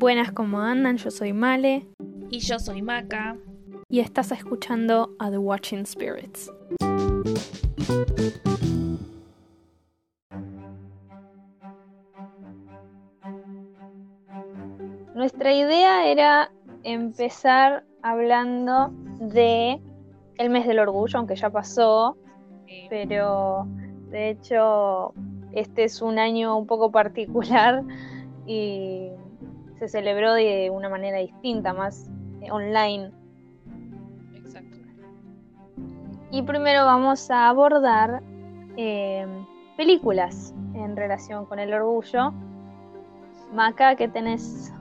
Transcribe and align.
Buenas, 0.00 0.30
¿cómo 0.30 0.60
andan? 0.60 0.96
Yo 0.96 1.10
soy 1.10 1.32
Male. 1.32 1.84
Y 2.30 2.38
yo 2.38 2.60
soy 2.60 2.82
Maca. 2.82 3.36
Y 3.88 3.98
estás 3.98 4.30
escuchando 4.30 5.10
a 5.18 5.28
The 5.28 5.38
Watching 5.38 5.84
Spirits. 5.86 6.52
Nuestra 15.16 15.52
idea 15.52 16.06
era 16.06 16.52
empezar 16.84 17.82
hablando 18.00 18.92
de 19.18 19.80
el 20.36 20.50
mes 20.50 20.68
del 20.68 20.78
orgullo, 20.78 21.18
aunque 21.18 21.34
ya 21.34 21.50
pasó, 21.50 22.16
pero 22.88 23.66
de 24.12 24.30
hecho 24.30 25.12
este 25.50 25.82
es 25.82 26.00
un 26.00 26.20
año 26.20 26.56
un 26.56 26.68
poco 26.68 26.92
particular 26.92 27.82
y 28.46 29.10
se 29.78 29.88
celebró 29.88 30.34
de 30.34 30.70
una 30.70 30.88
manera 30.88 31.18
distinta, 31.18 31.72
más 31.72 32.10
eh, 32.40 32.50
online. 32.50 33.10
Exacto. 34.34 34.76
Y 36.30 36.42
primero 36.42 36.84
vamos 36.84 37.30
a 37.30 37.48
abordar 37.48 38.22
eh, 38.76 39.26
películas 39.76 40.54
en 40.74 40.96
relación 40.96 41.46
con 41.46 41.58
el 41.58 41.72
orgullo. 41.72 42.32
Maca, 43.52 43.94
¿qué 43.96 44.08
tenés 44.08 44.72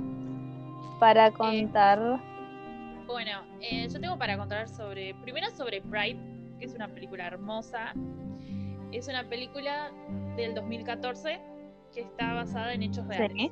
para 0.99 1.31
contar? 1.31 2.19
bueno, 3.05 3.43
eh, 3.61 3.87
yo 3.89 4.01
tengo 4.01 4.17
para 4.17 4.37
contar 4.37 4.67
sobre, 4.67 5.15
primero 5.21 5.49
sobre 5.51 5.81
Pride, 5.81 6.19
que 6.59 6.65
es 6.65 6.73
una 6.73 6.87
película 6.89 7.27
hermosa. 7.27 7.93
Es 8.91 9.07
una 9.07 9.23
película 9.29 9.91
del 10.35 10.53
2014 10.55 11.39
que 11.93 12.01
está 12.01 12.33
basada 12.33 12.73
en 12.73 12.83
hechos 12.83 13.07
reales. 13.07 13.51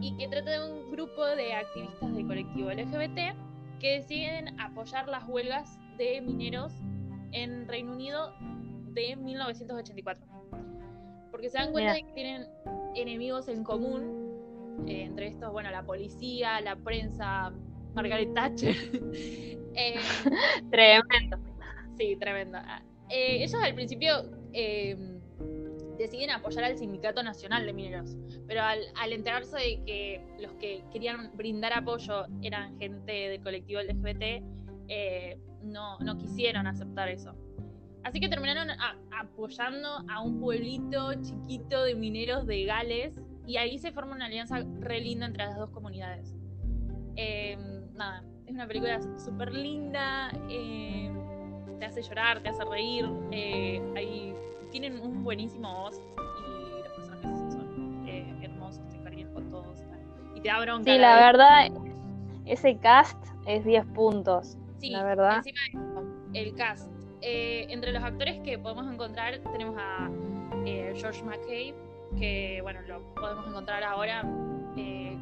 Y 0.00 0.16
que 0.16 0.28
trata 0.28 0.50
de 0.50 0.72
un 0.72 0.90
grupo 0.90 1.24
de 1.24 1.54
activistas 1.54 2.14
del 2.14 2.26
colectivo 2.26 2.70
LGBT 2.70 3.36
que 3.80 3.98
deciden 3.98 4.58
apoyar 4.60 5.08
las 5.08 5.28
huelgas 5.28 5.78
de 5.98 6.20
mineros 6.20 6.72
en 7.32 7.68
Reino 7.68 7.92
Unido 7.92 8.32
de 8.92 9.16
1984. 9.16 10.24
Porque 11.30 11.50
se 11.50 11.58
dan 11.58 11.72
cuenta 11.72 11.92
de 11.92 12.02
que 12.02 12.12
tienen 12.12 12.46
enemigos 12.94 13.48
en 13.48 13.64
común, 13.64 14.84
eh, 14.86 15.02
entre 15.02 15.28
estos, 15.28 15.52
bueno, 15.52 15.70
la 15.70 15.84
policía, 15.84 16.60
la 16.60 16.76
prensa, 16.76 17.52
Margaret 17.94 18.32
Thatcher. 18.34 18.76
eh, 19.74 19.96
tremendo. 20.70 21.38
Sí, 21.98 22.16
tremendo. 22.16 22.58
Eh, 23.10 23.42
ellos 23.42 23.54
al 23.54 23.74
principio 23.74 24.24
deciden 26.14 26.30
apoyar 26.30 26.64
al 26.64 26.78
Sindicato 26.78 27.22
Nacional 27.22 27.66
de 27.66 27.72
Mineros, 27.72 28.16
pero 28.46 28.62
al, 28.62 29.12
enterarse 29.12 29.56
de 29.56 29.82
que 29.84 30.24
los 30.40 30.52
que 30.54 30.84
querían 30.92 31.30
brindar 31.36 31.72
apoyo 31.72 32.26
eran 32.42 32.78
gente 32.78 33.12
del 33.12 33.42
colectivo 33.42 33.80
LGBT, 33.80 34.42
eh, 34.88 35.38
no, 35.62 35.98
no 35.98 36.16
quisieron 36.18 36.66
aceptar 36.66 37.08
eso. 37.08 37.34
Así 38.04 38.20
que 38.20 38.28
terminaron 38.28 38.68
apoyando 39.18 40.04
a 40.08 40.20
un 40.20 40.38
pueblito 40.38 41.14
chiquito 41.22 41.82
de 41.84 41.94
mineros 41.94 42.46
de 42.46 42.64
Gales 42.64 43.18
y 43.46 43.56
ahí 43.56 43.78
se 43.78 43.92
forma 43.92 44.14
una 44.14 44.26
alianza 44.26 44.62
re 44.80 45.00
linda 45.00 45.26
entre 45.26 45.44
las 45.46 45.56
dos 45.56 45.70
comunidades. 45.70 46.34
nada, 47.94 48.24
es 48.46 48.52
una 48.52 48.66
película 48.66 49.00
súper 49.18 49.54
linda. 49.54 50.30
Eh, 50.50 51.10
te 51.78 51.86
hace 51.86 52.02
llorar, 52.02 52.42
te 52.42 52.50
hace 52.50 52.64
reír. 52.64 53.06
Eh, 53.30 53.82
ahí 53.96 54.34
tienen 54.74 55.00
un 55.00 55.22
buenísimo 55.22 55.72
voz 55.72 56.02
y 56.18 56.82
los 56.82 56.92
personajes 56.94 57.52
son 57.52 58.04
eh, 58.08 58.34
hermosos, 58.42 58.82
te 58.88 58.98
cariñas 59.04 59.30
con 59.30 59.48
todos. 59.48 59.78
Y 60.34 60.40
te 60.40 60.48
da 60.48 60.60
bronca. 60.60 60.92
Sí, 60.92 60.98
la 60.98 61.14
verdad, 61.14 61.68
ese 62.44 62.76
cast 62.78 63.24
es 63.46 63.64
10 63.64 63.86
puntos. 63.94 64.58
Sí, 64.80 64.90
la 64.90 65.04
verdad. 65.04 65.36
Encima 65.36 65.60
el 66.32 66.56
cast. 66.56 66.90
Eh, 67.20 67.66
entre 67.68 67.92
los 67.92 68.02
actores 68.02 68.40
que 68.40 68.58
podemos 68.58 68.92
encontrar 68.92 69.38
tenemos 69.52 69.76
a 69.78 70.10
George 70.64 71.22
McCabe, 71.22 71.74
que 72.18 72.58
bueno, 72.62 72.80
lo 72.88 73.14
podemos 73.14 73.46
encontrar 73.46 73.84
ahora 73.84 74.22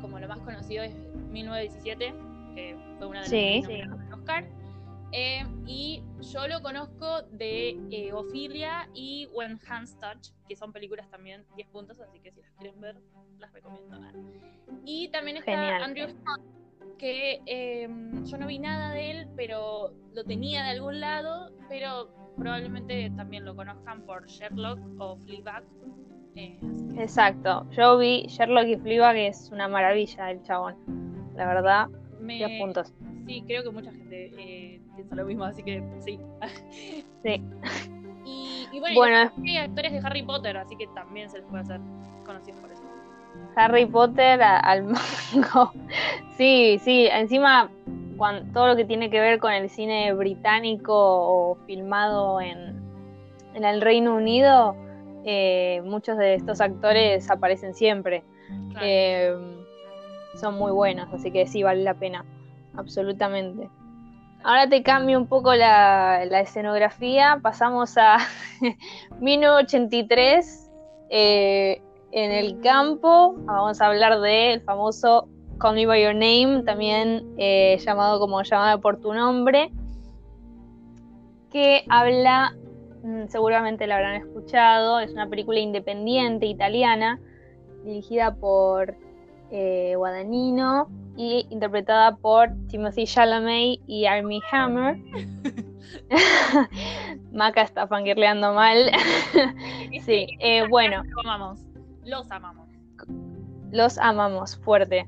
como 0.01 0.19
lo 0.19 0.29
más 0.29 0.41
conocido 0.41 0.83
es 0.83 0.95
1917, 1.31 2.15
que 2.55 2.77
fue 2.97 3.07
una 3.07 3.21
de 3.21 3.25
las 3.25 3.29
sí, 3.29 3.63
sí. 3.67 3.83
Oscar. 4.15 4.47
Eh, 5.13 5.45
y 5.67 6.03
yo 6.33 6.49
lo 6.49 6.63
conozco 6.63 7.23
de 7.33 7.79
eh, 7.91 8.13
Ophelia 8.13 8.89
y 8.95 9.29
When 9.33 9.61
Hands 9.69 9.99
Touch, 9.99 10.31
que 10.49 10.57
son 10.57 10.73
películas 10.73 11.09
también 11.11 11.45
10 11.55 11.69
puntos, 11.69 12.01
así 12.01 12.19
que 12.21 12.33
si 12.33 12.41
las 12.41 12.51
quieren 12.53 12.81
ver, 12.81 12.97
las 13.39 13.53
recomiendo. 13.53 13.99
Y 14.85 15.09
también 15.09 15.37
está 15.37 15.77
Andrew 15.85 16.09
Scott, 16.09 16.41
que 16.99 17.43
em, 17.45 18.25
yo 18.25 18.39
no 18.39 18.47
vi 18.47 18.59
nada 18.59 18.95
de 18.95 19.11
él, 19.11 19.29
pero 19.37 19.93
lo 20.15 20.25
tenía 20.25 20.65
de 20.65 20.71
algún 20.71 21.01
lado, 21.01 21.53
pero 21.69 22.09
probablemente 22.39 23.11
también 23.15 23.45
lo 23.45 23.55
conozcan 23.55 24.07
por 24.07 24.27
Sherlock 24.27 24.79
o 24.99 25.17
Fleabag. 25.17 25.65
Eh, 26.37 26.59
Exacto, 26.97 27.69
yo 27.73 27.99
vi 27.99 28.25
Sherlock 28.29 28.67
y 28.67 28.77
Fleabag, 28.77 29.15
que 29.15 29.27
es 29.27 29.51
una 29.53 29.69
maravilla 29.69 30.31
el 30.31 30.43
chabón, 30.43 30.77
la 31.35 31.47
verdad, 31.47 31.89
10 32.21 32.61
puntos. 32.61 32.95
Sí, 33.27 33.45
creo 33.47 33.63
que 33.63 33.71
mucha 33.71 33.93
gente 33.93 34.33
eh, 34.37 34.81
piensa 34.97 35.15
lo 35.15 35.25
mismo, 35.25 35.45
así 35.45 35.63
que 35.63 35.83
sí. 36.01 36.19
Sí. 37.23 37.41
Y, 38.25 38.81
bueno, 38.81 39.31
hay 39.45 39.57
actores 39.59 39.93
de 39.93 39.99
Harry 39.99 40.23
Potter, 40.23 40.57
así 40.57 40.77
que 40.77 40.87
también 40.89 41.31
se 41.31 41.39
les 41.39 41.47
puede 41.47 41.63
hacer 41.63 41.81
conocidos 42.25 42.61
por 42.61 42.73
eso. 42.73 42.83
Harry 43.55 43.87
Potter 43.87 44.43
al 44.43 44.85
mango. 44.85 45.73
Sí, 46.37 46.81
sí, 46.83 47.09
encima 47.13 47.71
cuando, 48.17 48.53
todo 48.53 48.69
lo 48.69 48.77
que 48.77 48.85
tiene 48.85 49.11
que 49.11 49.21
ver 49.21 49.39
con 49.39 49.53
el 49.53 49.71
cine 49.71 50.13
británico 50.15 50.95
o 50.95 51.57
filmado 51.67 52.41
en, 52.41 52.81
en 53.55 53.65
el 53.65 53.81
Reino 53.81 54.17
Unido, 54.17 54.75
eh, 55.25 55.81
muchos 55.85 56.17
de 56.19 56.35
estos 56.35 56.61
actores 56.61 57.31
aparecen 57.31 57.75
siempre. 57.75 58.25
Eh, 58.81 59.33
son 60.35 60.55
muy 60.55 60.73
buenos, 60.73 61.13
así 61.13 61.31
que 61.31 61.47
sí, 61.47 61.63
vale 61.63 61.83
la 61.83 61.95
pena 61.95 62.25
absolutamente. 62.77 63.69
Ahora 64.45 64.69
te 64.69 64.83
cambio 64.83 65.19
un 65.19 65.29
poco 65.29 65.55
la, 65.55 66.25
escenografía, 66.25 67.39
pasamos 67.41 67.97
a 67.97 68.19
1983 69.21 70.71
eh, 71.11 71.81
en 72.11 72.33
el 72.33 72.61
campo, 72.61 73.35
vamos 73.45 73.81
a 73.81 73.87
hablar 73.87 74.21
del 74.21 74.61
famoso 74.63 75.29
Call 75.59 75.77
Me 75.77 75.87
By 75.87 76.03
Your 76.03 76.15
Name, 76.15 76.65
también 76.65 77.35
eh, 77.39 77.79
llamado 77.85 78.19
como 78.19 78.43
llamada 78.43 78.79
por 78.79 79.01
tu 79.01 79.15
nombre, 79.15 79.71
que 81.53 81.85
habla, 81.89 82.57
mm, 83.05 83.29
seguramente 83.29 83.87
la 83.87 83.97
habrán 83.97 84.17
escuchado, 84.17 84.99
es 84.99 85.13
una 85.13 85.29
película 85.29 85.61
independiente 85.61 86.47
italiana 86.47 87.21
dirigida 87.85 88.35
por 88.35 88.97
eh, 89.53 89.95
Guadagnino 89.97 90.89
y 91.17 91.47
interpretada 91.51 92.17
por 92.17 92.49
Timothy 92.69 93.05
Chalamet 93.05 93.81
y 93.87 94.07
Armie 94.07 94.41
Hammer. 94.51 94.97
Maca 97.33 97.63
está 97.63 97.87
fangirleando 97.87 98.53
mal. 98.55 98.91
sí, 100.05 100.27
eh, 100.41 100.67
bueno. 100.69 101.03
Los 101.05 101.25
amamos. 101.25 101.61
Los 102.05 102.31
amamos. 102.31 102.69
Los 103.71 103.99
amamos, 103.99 104.57
fuerte. 104.57 105.07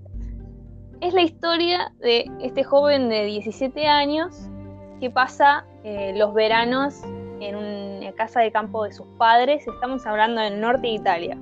Es 1.00 1.12
la 1.12 1.22
historia 1.22 1.92
de 2.00 2.30
este 2.40 2.64
joven 2.64 3.08
de 3.08 3.24
17 3.24 3.86
años 3.86 4.48
que 5.00 5.10
pasa 5.10 5.66
eh, 5.82 6.14
los 6.16 6.32
veranos 6.32 7.02
en 7.40 7.56
una 7.56 8.12
casa 8.12 8.40
de 8.40 8.52
campo 8.52 8.84
de 8.84 8.92
sus 8.92 9.06
padres. 9.18 9.66
Estamos 9.66 10.06
hablando 10.06 10.40
del 10.40 10.60
norte 10.60 10.86
de 10.86 10.94
Italia, 10.94 11.38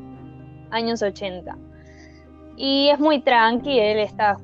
años 0.70 1.02
80 1.02 1.56
y 2.56 2.88
es 2.90 2.98
muy 2.98 3.20
tranqui, 3.20 3.78
él 3.78 3.98
está, 3.98 4.38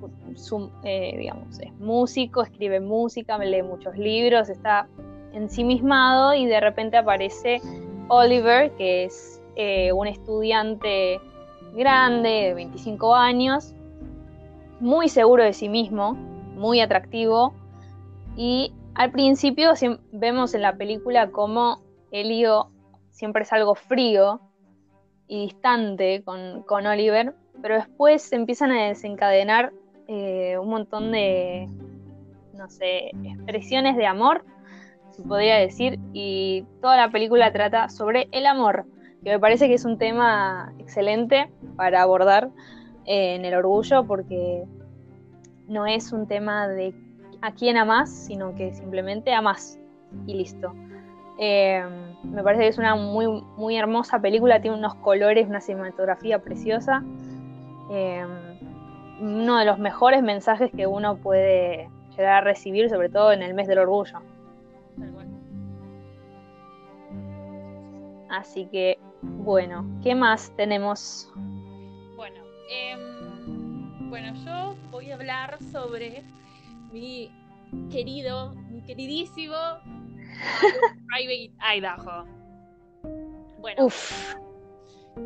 eh, 0.85 1.15
digamos, 1.19 1.59
es 1.61 1.73
músico, 1.75 2.43
escribe 2.43 2.81
música, 2.81 3.39
lee 3.39 3.63
muchos 3.63 3.97
libros, 3.97 4.49
está 4.49 4.89
ensimismado 5.33 6.35
y 6.35 6.47
de 6.47 6.61
repente 6.61 6.97
aparece 6.97 7.61
Oliver, 8.09 8.73
que 8.77 9.05
es 9.05 9.43
eh, 9.57 9.93
un 9.93 10.07
estudiante 10.07 11.21
grande, 11.75 12.29
de 12.29 12.55
25 12.55 13.15
años, 13.15 13.75
muy 14.81 15.09
seguro 15.09 15.45
de 15.45 15.53
sí 15.53 15.69
mismo, 15.69 16.15
muy 16.15 16.81
atractivo. 16.81 17.53
Y 18.37 18.73
al 18.95 19.11
principio 19.11 19.73
vemos 20.13 20.55
en 20.55 20.63
la 20.63 20.77
película 20.77 21.31
como 21.31 21.83
Elio 22.11 22.71
siempre 23.11 23.43
es 23.43 23.53
algo 23.53 23.75
frío 23.75 24.41
y 25.27 25.43
distante 25.43 26.23
con, 26.25 26.63
con 26.63 26.87
Oliver, 26.87 27.35
pero 27.63 27.77
después 27.77 28.23
se 28.23 28.37
empiezan 28.37 28.71
a 28.73 28.89
desencadenar 28.89 29.73
eh, 30.07 30.57
un 30.59 30.69
montón 30.69 31.13
de, 31.13 31.69
no 32.55 32.69
sé, 32.69 33.11
expresiones 33.25 33.97
de 33.97 34.07
amor, 34.07 34.45
se 35.11 35.23
podría 35.23 35.57
decir, 35.57 35.99
y 36.13 36.65
toda 36.81 36.97
la 36.97 37.11
película 37.11 37.53
trata 37.53 37.89
sobre 37.89 38.29
el 38.33 38.47
amor, 38.47 38.87
que 39.25 39.31
me 39.31 39.39
parece 39.39 39.69
que 39.69 39.75
es 39.75 39.85
un 39.85 39.99
tema 39.99 40.73
excelente 40.79 41.51
para 41.77 42.03
abordar, 42.03 42.51
eh, 43.05 43.37
en 43.37 43.45
el 43.45 43.55
orgullo 43.55 44.05
porque 44.07 44.65
no 45.67 45.87
es 45.87 46.13
un 46.13 46.27
tema 46.27 46.69
de 46.69 46.95
a 47.41 47.53
quién 47.53 47.77
amas, 47.77 48.11
sino 48.11 48.55
que 48.55 48.75
simplemente 48.75 49.33
amas 49.33 49.79
y 50.27 50.35
listo. 50.35 50.75
Eh, 51.39 51.83
me 52.25 52.43
parece 52.43 52.65
que 52.65 52.69
es 52.69 52.79
una 52.79 52.97
muy, 52.97 53.27
muy 53.57 53.77
hermosa 53.77 54.21
película, 54.21 54.61
tiene 54.61 54.77
unos 54.77 54.95
colores, 54.97 55.49
una 55.49 55.61
cinematografía 55.61 56.41
preciosa. 56.41 57.03
Eh, 57.91 58.27
uno 59.21 59.59
de 59.59 59.65
los 59.65 59.79
mejores 59.79 60.23
mensajes 60.23 60.71
que 60.77 60.87
uno 60.87 61.17
puede 61.17 61.89
llegar 62.11 62.35
a 62.35 62.41
recibir, 62.41 62.89
sobre 62.89 63.09
todo 63.09 63.33
en 63.33 63.43
el 63.43 63.55
mes 63.55 63.67
del 63.69 63.79
orgullo. 63.79 64.21
Así 68.31 68.67
que, 68.67 68.99
bueno, 69.23 69.87
¿qué 70.03 70.15
más 70.15 70.55
tenemos? 70.57 71.33
Bueno, 72.17 72.43
em, 72.71 74.11
bueno, 74.11 74.35
yo 74.45 74.77
voy 74.91 75.11
a 75.11 75.15
hablar 75.15 75.59
sobre 75.73 76.23
mi 76.93 77.33
querido, 77.91 78.55
mi 78.71 78.83
queridísimo 78.83 79.55
Private 81.09 81.53
Idaho. 81.77 82.27
Bueno, 83.61 83.89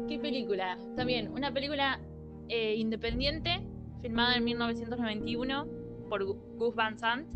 ¿qué 0.08 0.18
película? 0.18 0.78
También 0.96 1.32
una 1.32 1.52
película 1.52 2.00
eh, 2.48 2.74
independiente, 2.76 3.60
filmada 4.00 4.36
en 4.36 4.44
1991 4.44 5.66
por 6.08 6.24
Gus 6.24 6.74
Van 6.74 6.98
Sant 6.98 7.26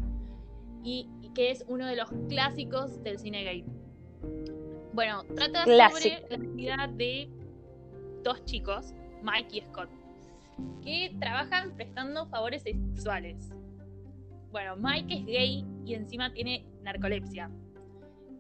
y, 0.82 1.08
que 1.34 1.50
es 1.50 1.64
uno 1.68 1.86
de 1.86 1.96
los 1.96 2.10
clásicos 2.28 3.02
del 3.02 3.18
cine 3.18 3.44
gay. 3.44 3.64
Bueno, 4.92 5.24
trata 5.34 5.64
sobre 5.64 6.26
la 6.30 6.36
vida 6.36 6.90
de 6.94 7.28
dos 8.22 8.44
chicos, 8.44 8.94
Mike 9.22 9.58
y 9.58 9.60
Scott, 9.62 9.90
que 10.82 11.14
trabajan 11.20 11.76
prestando 11.76 12.26
favores 12.26 12.62
sexuales. 12.62 13.50
Bueno, 14.50 14.76
Mike 14.76 15.14
es 15.14 15.26
gay 15.26 15.64
y 15.84 15.94
encima 15.94 16.32
tiene 16.32 16.64
narcolepsia, 16.82 17.50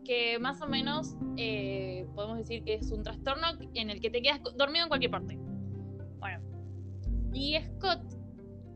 que 0.04 0.38
más 0.38 0.62
o 0.62 0.66
menos 0.66 1.16
eh, 1.36 2.06
podemos 2.14 2.38
decir 2.38 2.64
que 2.64 2.74
es 2.74 2.90
un 2.90 3.02
trastorno 3.02 3.46
en 3.74 3.90
el 3.90 4.00
que 4.00 4.08
te 4.08 4.22
quedas 4.22 4.40
dormido 4.56 4.84
en 4.84 4.88
cualquier 4.88 5.10
parte. 5.10 5.38
Y 7.36 7.54
Scott 7.60 8.00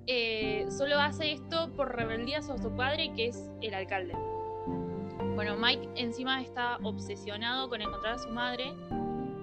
eh, 0.07 0.67
solo 0.69 1.01
hace 1.01 1.33
esto 1.33 1.71
por 1.77 1.97
rebeldía 1.97 2.41
a 2.41 2.43
su 2.43 2.77
padre, 2.77 3.11
que 3.17 3.29
es 3.29 3.51
el 3.63 3.73
alcalde. 3.73 4.13
Bueno, 5.35 5.57
Mike 5.57 5.89
encima 5.97 6.43
está 6.43 6.77
obsesionado 6.83 7.71
con 7.71 7.81
encontrar 7.81 8.17
a 8.17 8.19
su 8.19 8.29
madre 8.29 8.75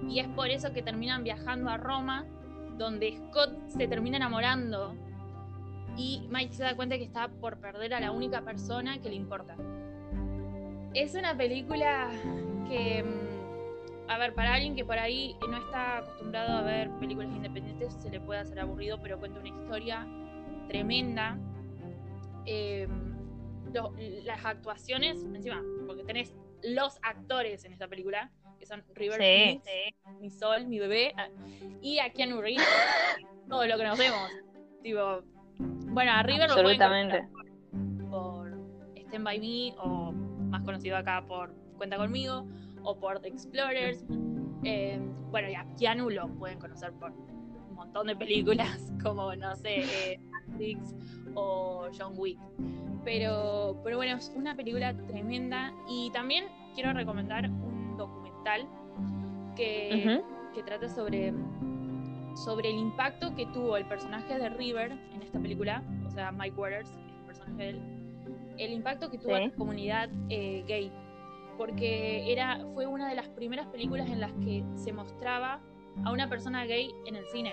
y 0.08 0.20
es 0.20 0.28
por 0.28 0.50
eso 0.50 0.72
que 0.72 0.82
terminan 0.82 1.24
viajando 1.24 1.68
a 1.68 1.76
Roma, 1.76 2.26
donde 2.78 3.16
Scott 3.16 3.58
se 3.66 3.88
termina 3.88 4.18
enamorando 4.18 4.94
y 5.96 6.24
Mike 6.30 6.54
se 6.54 6.62
da 6.62 6.76
cuenta 6.76 6.96
que 6.96 7.04
está 7.04 7.26
por 7.26 7.58
perder 7.58 7.94
a 7.94 8.00
la 8.00 8.12
única 8.12 8.42
persona 8.42 9.00
que 9.00 9.08
le 9.08 9.16
importa. 9.16 9.56
Es 10.94 11.16
una 11.16 11.36
película 11.36 12.08
que, 12.68 13.02
mm, 13.02 13.27
a 14.08 14.18
ver, 14.18 14.34
para 14.34 14.54
alguien 14.54 14.74
que 14.74 14.84
por 14.84 14.98
ahí 14.98 15.36
no 15.48 15.56
está 15.56 15.98
acostumbrado 15.98 16.58
a 16.58 16.62
ver 16.62 16.90
películas 16.98 17.30
independientes, 17.30 17.94
se 18.00 18.10
le 18.10 18.20
puede 18.20 18.40
hacer 18.40 18.58
aburrido, 18.58 18.98
pero 19.02 19.18
cuenta 19.18 19.40
una 19.40 19.48
historia 19.48 20.06
tremenda. 20.68 21.38
Em, 22.46 23.08
las 24.24 24.44
actuaciones, 24.44 25.22
encima, 25.22 25.62
porque 25.86 26.02
tenés 26.04 26.34
los 26.62 26.98
actores 27.02 27.64
en 27.64 27.72
esta 27.72 27.86
película, 27.86 28.30
que 28.58 28.66
son 28.66 28.82
River 28.94 29.18
Phoenix, 29.18 29.64
mi 30.20 30.30
sol, 30.30 30.66
mi 30.66 30.78
bebé, 30.78 31.12
ah, 31.16 31.28
y 31.82 31.98
a 31.98 32.10
Keanu 32.10 32.40
Reeves, 32.40 32.66
todo 33.48 33.66
lo 33.66 33.76
que 33.76 33.84
nos 33.84 33.98
vemos. 33.98 34.30
Tipo, 34.82 35.22
bueno, 35.58 36.12
a 36.12 36.22
River 36.22 36.50
Absolutamente. 36.50 37.28
lo 37.98 38.10
por 38.10 38.58
Stand 38.96 39.24
By 39.24 39.38
Me 39.38 39.74
o 39.78 40.12
más 40.12 40.62
conocido 40.62 40.96
acá 40.96 41.24
por 41.26 41.52
Cuenta 41.76 41.96
Conmigo, 41.96 42.46
o 42.88 42.98
por 42.98 43.20
The 43.20 43.28
Explorers. 43.28 44.02
Eh, 44.64 44.98
bueno, 45.30 45.48
ya 45.50 45.66
Keanu 45.78 46.08
lo 46.08 46.26
pueden 46.38 46.58
conocer 46.58 46.90
por 46.94 47.10
un 47.12 47.74
montón 47.74 48.06
de 48.06 48.16
películas, 48.16 48.90
como, 49.02 49.34
no 49.36 49.54
sé, 49.56 49.80
eh, 49.80 50.20
Matrix 50.30 50.94
o 51.34 51.88
John 51.96 52.14
Wick. 52.16 52.38
Pero, 53.04 53.78
pero 53.84 53.98
bueno, 53.98 54.16
es 54.16 54.32
una 54.34 54.56
película 54.56 54.96
tremenda. 55.06 55.72
Y 55.86 56.10
también 56.12 56.46
quiero 56.74 56.94
recomendar 56.94 57.50
un 57.50 57.96
documental 57.98 58.66
que, 59.54 60.22
que 60.54 60.62
trata 60.62 60.88
sobre, 60.88 61.34
sobre 62.36 62.70
el 62.70 62.78
impacto 62.78 63.34
que 63.34 63.44
tuvo 63.46 63.76
el 63.76 63.86
personaje 63.86 64.38
de 64.38 64.48
River 64.48 64.92
en 64.92 65.22
esta 65.22 65.38
película, 65.38 65.82
o 66.06 66.10
sea, 66.10 66.32
Mike 66.32 66.56
Waters, 66.56 66.90
el 66.90 67.26
personaje 67.26 67.56
de 67.56 67.68
él, 67.68 67.82
el 68.56 68.72
impacto 68.72 69.10
que 69.10 69.18
tuvo 69.18 69.36
en 69.36 69.50
la 69.50 69.54
comunidad 69.56 70.08
eh, 70.30 70.64
gay, 70.66 70.90
porque 71.58 72.32
era, 72.32 72.64
fue 72.72 72.86
una 72.86 73.08
de 73.08 73.16
las 73.16 73.28
primeras 73.28 73.66
películas 73.66 74.08
en 74.08 74.20
las 74.20 74.32
que 74.34 74.64
se 74.76 74.92
mostraba 74.92 75.60
a 76.04 76.12
una 76.12 76.28
persona 76.28 76.64
gay 76.64 76.90
en 77.04 77.16
el 77.16 77.26
cine. 77.26 77.52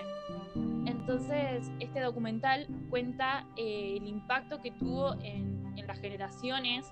Entonces, 0.86 1.70
este 1.80 2.00
documental 2.00 2.68
cuenta 2.88 3.46
eh, 3.56 3.96
el 3.96 4.06
impacto 4.06 4.62
que 4.62 4.70
tuvo 4.70 5.14
en, 5.22 5.56
las 5.86 6.00
generaciones 6.00 6.90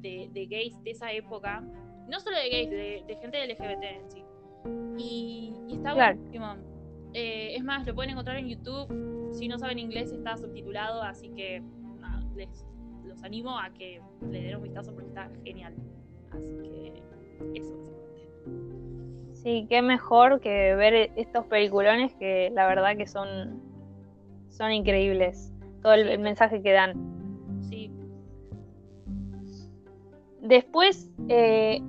de, 0.00 0.46
gays 0.50 0.82
de 0.82 0.90
esa 0.90 1.12
época, 1.12 1.62
no 2.08 2.18
solo 2.18 2.36
de 2.38 2.48
gays, 2.48 2.70
de, 2.70 3.16
gente 3.20 3.46
LGBT 3.46 3.82
en 3.82 4.10
sí. 4.10 4.24
Y, 4.98 5.74
está 5.76 5.94
buenísimo. 5.94 6.56
Eh, 7.12 7.54
es 7.54 7.62
más, 7.62 7.86
lo 7.86 7.94
pueden 7.94 8.12
encontrar 8.12 8.36
en 8.38 8.48
YouTube. 8.48 9.30
Si 9.32 9.46
no 9.46 9.58
saben 9.58 9.78
inglés, 9.78 10.12
está 10.12 10.36
subtitulado, 10.36 11.02
así 11.02 11.28
que 11.30 11.60
nada, 12.00 12.20
les, 12.34 12.66
los 13.04 13.22
animo 13.22 13.58
a 13.58 13.70
que 13.70 14.00
le 14.28 14.42
den 14.42 14.56
un 14.56 14.62
vistazo 14.62 14.92
porque 14.92 15.08
está 15.08 15.30
genial. 15.44 15.74
Así 16.36 16.56
que 16.62 17.02
eso 17.54 17.74
Sí, 19.34 19.66
qué 19.68 19.82
mejor 19.82 20.40
que 20.40 20.74
ver 20.74 21.10
estos 21.16 21.46
peliculones 21.46 22.14
que 22.14 22.50
la 22.52 22.66
verdad 22.66 22.96
que 22.96 23.06
son, 23.06 23.60
son 24.50 24.72
increíbles. 24.72 25.52
Todo 25.82 25.94
el, 25.94 26.18
mensaje 26.18 26.62
que 26.62 26.72
dan. 26.72 26.94
Sí. 27.68 27.92
Después, 30.40 31.10
eh, 31.28 31.80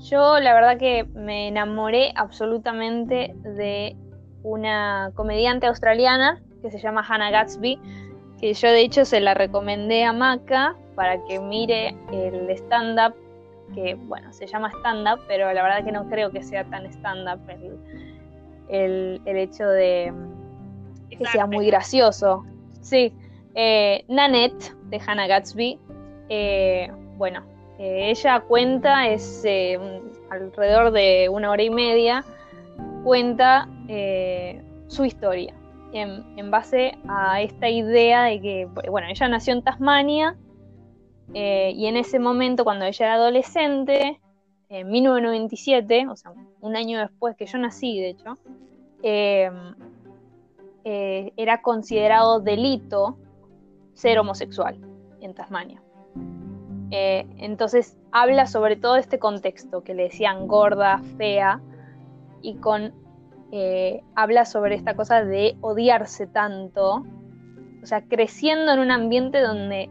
yo 0.00 0.38
la 0.38 0.54
verdad 0.54 0.78
que 0.78 1.04
me 1.14 1.48
enamoré 1.48 2.12
absolutamente 2.14 3.34
de 3.42 3.96
una 4.42 5.10
comediante 5.14 5.66
australiana 5.66 6.40
que 6.62 6.70
se 6.70 6.78
llama 6.78 7.04
Hannah 7.06 7.30
Gatsby, 7.30 7.78
que 8.40 8.54
yo 8.54 8.68
de 8.68 8.80
hecho 8.80 9.04
se 9.04 9.20
la 9.20 9.34
recomendé 9.34 10.04
a 10.04 10.12
Maca 10.12 10.76
para 10.94 11.22
que 11.24 11.38
mire 11.40 11.96
el 12.12 12.48
stand-up, 12.50 13.14
que 13.74 13.94
bueno, 13.94 14.32
se 14.32 14.46
llama 14.46 14.70
stand-up, 14.78 15.20
pero 15.28 15.52
la 15.52 15.62
verdad 15.62 15.84
que 15.84 15.92
no 15.92 16.08
creo 16.08 16.30
que 16.30 16.42
sea 16.42 16.64
tan 16.64 16.86
stand-up 16.86 17.40
el, 18.68 19.20
hecho 19.24 19.66
de 19.68 20.12
que 21.10 21.24
sea 21.26 21.46
muy 21.46 21.66
gracioso. 21.66 22.44
Sí, 22.80 23.12
eh, 23.54 24.04
Nanette 24.08 24.74
de 24.84 25.00
Hannah 25.04 25.26
Gatsby, 25.26 25.78
eh, 26.28 26.90
bueno, 27.16 27.42
eh, 27.78 28.10
ella 28.10 28.40
cuenta, 28.40 29.08
es 29.08 29.44
alrededor 30.30 30.92
de 30.92 31.28
una 31.30 31.50
hora 31.50 31.62
y 31.62 31.70
media, 31.70 32.24
cuenta 33.04 33.68
su 34.88 35.04
historia 35.04 35.54
en, 35.92 36.50
base 36.50 36.96
a 37.08 37.40
esta 37.42 37.68
idea 37.68 38.24
de 38.24 38.40
que, 38.40 38.68
bueno, 38.90 39.08
ella 39.08 39.28
nació 39.28 39.54
en 39.54 39.62
Tasmania 39.62 40.36
eh, 41.34 41.72
y 41.74 41.86
en 41.86 41.96
ese 41.96 42.18
momento, 42.18 42.64
cuando 42.64 42.84
ella 42.84 43.06
era 43.06 43.14
adolescente, 43.14 44.20
en 44.68 44.90
1997, 44.90 46.06
o 46.08 46.16
sea, 46.16 46.32
un 46.60 46.76
año 46.76 46.98
después 46.98 47.36
que 47.36 47.46
yo 47.46 47.58
nací, 47.58 48.00
de 48.00 48.10
hecho, 48.10 48.38
em, 49.02 49.74
eh, 50.84 51.32
era 51.36 51.62
considerado 51.62 52.40
delito 52.40 53.16
ser 53.94 54.18
homosexual 54.18 54.78
en 55.20 55.34
Tasmania. 55.34 55.82
Eh, 56.90 57.26
entonces 57.36 57.98
habla 58.12 58.46
sobre 58.46 58.76
todo 58.76 58.96
este 58.96 59.18
contexto, 59.18 59.82
que 59.82 59.94
le 59.94 60.04
decían 60.04 60.46
gorda, 60.46 61.02
fea, 61.16 61.60
y 62.40 62.54
con 62.56 62.94
habla 64.14 64.44
sobre 64.44 64.74
esta 64.74 64.94
cosa 64.94 65.24
de 65.24 65.56
odiarse 65.62 66.26
tanto, 66.26 67.06
o 67.82 67.86
sea, 67.86 68.02
creciendo 68.02 68.72
en 68.72 68.78
un 68.80 68.90
ambiente 68.90 69.40
donde 69.40 69.88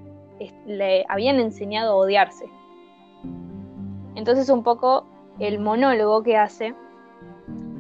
le 0.66 1.06
habían 1.10 1.40
enseñado 1.40 1.94
a 1.94 1.96
odiarse. 1.96 2.46
Entonces 4.16 4.50
un 4.50 4.64
poco 4.64 5.06
el 5.40 5.60
monólogo 5.60 6.24
que 6.24 6.38
hace, 6.38 6.74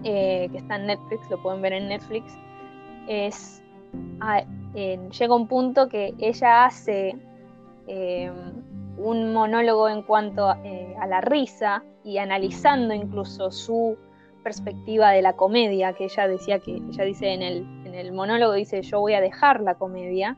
eh, 0.03 0.47
que 0.51 0.57
está 0.57 0.75
en 0.75 0.87
Netflix, 0.87 1.29
lo 1.29 1.41
pueden 1.41 1.61
ver 1.61 1.73
en 1.73 1.87
Netflix, 1.87 2.37
es, 3.07 3.63
ah, 4.21 4.43
llega 4.73 5.35
un 5.35 5.47
punto 5.47 5.89
que 5.89 6.13
ella 6.19 6.65
hace 6.65 7.15
eh, 7.87 8.31
un 8.97 9.33
monólogo 9.33 9.89
en 9.89 10.03
cuanto 10.03 10.47
a 10.49 11.07
la 11.07 11.21
risa 11.21 11.83
y 12.03 12.17
analizando 12.17 12.93
incluso 12.93 13.51
su 13.51 13.97
perspectiva 14.43 15.11
de 15.11 15.21
la 15.21 15.33
comedia 15.33 15.93
que 15.93 16.05
ella 16.05 16.27
decía 16.27 16.59
que 16.59 16.77
ella 16.77 17.03
dice 17.03 17.33
en 17.33 17.41
el, 17.41 17.65
el 17.97 18.13
monólogo 18.13 18.53
dice 18.53 18.81
yo 18.81 18.99
voy 18.99 19.13
a 19.13 19.21
dejar 19.21 19.61
la 19.61 19.75
comedia 19.75 20.37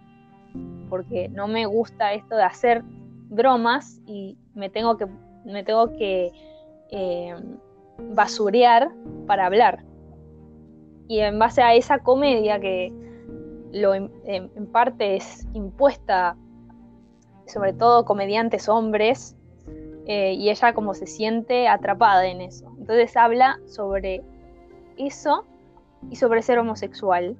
porque 0.89 1.29
no 1.29 1.47
me 1.47 1.65
gusta 1.65 2.13
esto 2.13 2.35
de 2.35 2.43
hacer 2.43 2.83
bromas 3.29 4.01
y 4.05 4.37
me 4.55 4.69
tengo 4.69 4.97
que, 4.97 5.07
me 5.45 5.63
tengo 5.63 5.93
que 5.93 6.31
eh, 6.91 7.35
basurear 8.09 8.91
para 9.27 9.45
hablar. 9.45 9.83
Y 11.07 11.19
en 11.19 11.39
base 11.39 11.61
a 11.61 11.73
esa 11.73 11.99
comedia 11.99 12.59
que 12.59 12.93
lo, 13.71 13.93
en, 13.93 14.09
parte 14.71 15.15
es 15.15 15.47
impuesta, 15.53 16.35
sobre 17.47 17.73
todo 17.73 18.05
comediantes 18.05 18.69
hombres, 18.69 19.35
eh, 20.05 20.33
y 20.33 20.49
ella 20.49 20.73
como 20.73 20.93
se 20.93 21.07
siente 21.07 21.67
atrapada 21.67 22.25
en 22.27 22.41
eso. 22.41 22.73
Entonces 22.79 23.15
habla 23.15 23.59
sobre 23.65 24.23
eso 24.97 25.45
y 26.09 26.15
sobre 26.15 26.41
ser 26.41 26.59
homosexual. 26.59 27.37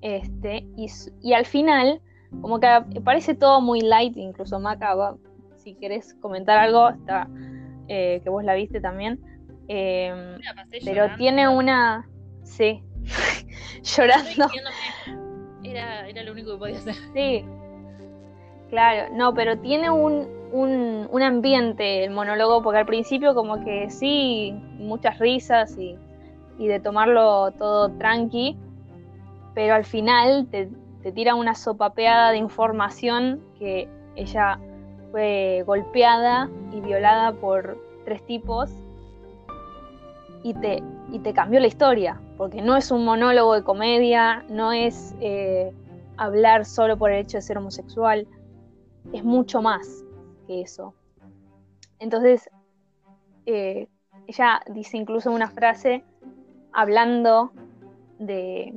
Este, 0.00 0.66
y, 0.76 0.86
y 1.22 1.32
al 1.32 1.46
final 1.46 2.00
como 2.40 2.60
que 2.60 2.68
parece 3.04 3.34
todo 3.34 3.60
muy 3.60 3.80
light, 3.80 4.16
incluso 4.16 4.58
Maca, 4.58 4.94
si 5.56 5.74
querés 5.74 6.14
comentar 6.14 6.58
algo, 6.58 6.90
está, 6.90 7.28
eh, 7.88 8.20
que 8.22 8.30
vos 8.30 8.44
la 8.44 8.54
viste 8.54 8.80
también. 8.80 9.20
Em, 9.68 10.38
pero 10.84 11.14
tiene 11.16 11.48
una. 11.48 12.06
Sí, 12.42 12.82
llorando. 13.82 14.48
Era, 15.62 16.06
era 16.08 16.22
lo 16.22 16.32
único 16.32 16.52
que 16.52 16.58
podía 16.58 16.76
hacer. 16.76 16.94
Sí, 17.14 17.44
claro, 18.68 19.14
no, 19.14 19.32
pero 19.32 19.58
tiene 19.58 19.90
un, 19.90 20.28
un, 20.52 21.08
un, 21.10 21.22
ambiente 21.22 22.04
el 22.04 22.10
monólogo, 22.10 22.62
porque 22.62 22.80
al 22.80 22.86
principio, 22.86 23.34
como 23.34 23.64
que 23.64 23.88
sí, 23.88 24.52
muchas 24.76 25.18
risas 25.18 25.76
y, 25.78 25.96
y 26.58 26.68
de 26.68 26.80
tomarlo 26.80 27.52
todo 27.52 27.90
tranqui, 27.96 28.58
pero 29.54 29.74
al 29.74 29.84
final 29.84 30.46
te, 30.50 30.68
te 31.04 31.12
tira 31.12 31.34
una 31.34 31.54
sopapeada 31.54 32.30
de 32.30 32.38
información 32.38 33.44
que 33.58 33.86
ella 34.16 34.58
fue 35.10 35.62
golpeada 35.66 36.48
y 36.72 36.80
violada 36.80 37.34
por 37.34 37.78
tres 38.06 38.24
tipos 38.24 38.70
y 40.42 40.54
te, 40.54 40.82
y 41.12 41.18
te 41.18 41.34
cambió 41.34 41.60
la 41.60 41.66
historia, 41.66 42.18
porque 42.38 42.62
no 42.62 42.74
es 42.74 42.90
un 42.90 43.04
monólogo 43.04 43.52
de 43.52 43.62
comedia, 43.62 44.46
no 44.48 44.72
es 44.72 45.14
eh, 45.20 45.74
hablar 46.16 46.64
solo 46.64 46.96
por 46.96 47.12
el 47.12 47.20
hecho 47.20 47.36
de 47.36 47.42
ser 47.42 47.58
homosexual, 47.58 48.26
es 49.12 49.22
mucho 49.22 49.60
más 49.60 50.04
que 50.46 50.62
eso. 50.62 50.94
Entonces, 51.98 52.48
eh, 53.44 53.88
ella 54.26 54.62
dice 54.70 54.96
incluso 54.96 55.30
una 55.30 55.50
frase 55.50 56.02
hablando 56.72 57.52
de, 58.18 58.72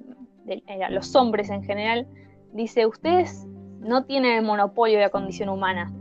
los 0.90 1.16
hombres 1.16 1.50
en 1.50 1.64
general, 1.64 2.08
dice, 2.54 2.86
ustedes 2.86 3.46
no 3.80 4.04
tienen 4.06 4.38
el 4.38 4.46
monopolio 4.46 4.98
de 4.98 5.04
la 5.06 5.10
condición 5.10 5.50
humana. 5.50 5.92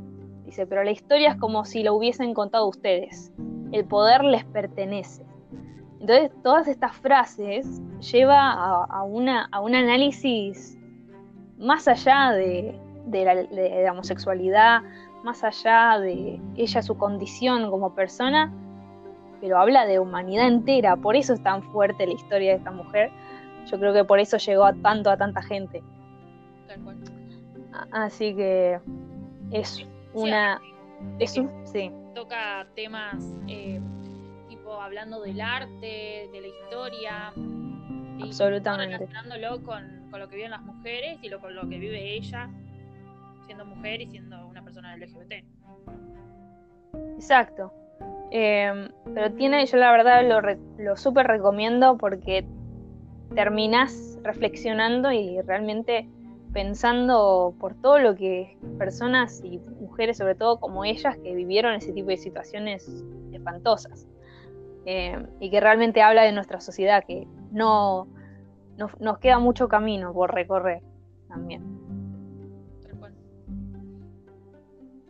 Dice, 0.44 0.66
pero 0.66 0.84
la 0.84 0.90
historia 0.90 1.30
es 1.30 1.36
como 1.36 1.64
si 1.64 1.82
lo 1.82 1.94
hubiesen 1.94 2.34
contado 2.34 2.68
ustedes. 2.68 3.32
El 3.72 3.84
poder 3.84 4.24
les 4.24 4.44
pertenece. 4.44 5.24
Entonces, 6.00 6.30
todas 6.42 6.68
estas 6.68 6.94
frases 6.96 7.80
lleva 8.12 8.84
a, 8.84 9.02
una, 9.02 9.48
a 9.50 9.60
un 9.60 9.74
análisis 9.74 10.78
más 11.58 11.88
allá 11.88 12.30
de, 12.32 12.78
la, 13.10 13.34
de, 13.34 13.82
la, 13.82 13.92
homosexualidad, 13.92 14.82
más 15.24 15.42
allá 15.42 15.98
de 15.98 16.40
ella, 16.56 16.82
su 16.82 16.96
condición 16.96 17.70
como 17.70 17.94
persona, 17.94 18.52
pero 19.40 19.58
habla 19.58 19.86
de 19.86 19.98
humanidad 19.98 20.46
entera. 20.46 20.96
Por 20.96 21.16
eso 21.16 21.32
es 21.32 21.42
tan 21.42 21.62
fuerte 21.62 22.06
la 22.06 22.12
historia 22.12 22.50
de 22.52 22.58
esta 22.58 22.70
mujer 22.70 23.10
yo 23.70 23.78
creo 23.78 23.92
que 23.92 24.04
por 24.04 24.18
eso 24.18 24.36
llegó 24.38 24.64
a 24.64 24.72
tanto 24.72 25.10
a 25.10 25.16
tanta 25.16 25.42
gente. 25.42 25.82
Así 27.92 28.34
que 28.34 28.80
es 29.50 29.86
una. 30.14 30.60
es 31.18 31.38
sí. 31.64 31.90
Toca 32.14 32.66
temas 32.74 33.16
eh, 33.48 33.80
tipo 34.48 34.80
hablando 34.80 35.20
del 35.20 35.40
arte, 35.40 36.28
de 36.32 36.40
la 36.40 36.46
historia. 36.46 37.32
Absolutamente. 38.22 38.98
Relacionándolo 38.98 39.62
con, 39.62 40.08
con, 40.10 40.20
lo 40.20 40.28
que 40.28 40.36
viven 40.36 40.50
las 40.50 40.62
mujeres 40.62 41.18
y 41.22 41.28
lo, 41.28 41.40
con 41.40 41.54
lo 41.54 41.68
que 41.68 41.78
vive 41.78 42.14
ella, 42.14 42.48
siendo 43.44 43.66
mujer 43.66 44.00
y 44.00 44.06
siendo 44.06 44.46
una 44.46 44.62
persona 44.62 44.96
LGBT. 44.96 45.44
Exacto. 47.14 47.72
Eh, 48.30 48.88
pero 49.14 49.32
tiene, 49.34 49.64
yo 49.66 49.76
la 49.76 49.92
verdad 49.92 50.26
lo, 50.26 50.40
lo 50.82 50.96
súper 50.96 51.26
recomiendo 51.26 51.98
porque 51.98 52.46
terminas 53.34 54.18
reflexionando 54.22 55.12
y 55.12 55.40
realmente 55.42 56.08
pensando 56.52 57.54
por 57.60 57.74
todo 57.74 57.98
lo 57.98 58.14
que 58.14 58.56
personas 58.78 59.42
y 59.44 59.58
mujeres, 59.80 60.16
sobre 60.16 60.34
todo 60.34 60.58
como 60.58 60.84
ellas, 60.84 61.16
que 61.18 61.34
vivieron 61.34 61.74
ese 61.74 61.92
tipo 61.92 62.08
de 62.08 62.16
situaciones 62.16 63.04
espantosas. 63.32 64.06
Eh, 64.86 65.26
y 65.40 65.50
que 65.50 65.60
realmente 65.60 66.00
habla 66.00 66.22
de 66.22 66.32
nuestra 66.32 66.60
sociedad, 66.60 67.04
que 67.06 67.26
no, 67.50 68.06
nos 69.00 69.18
queda 69.18 69.38
mucho 69.38 69.68
camino 69.68 70.12
por 70.12 70.32
recorrer 70.32 70.80
también. 71.28 71.62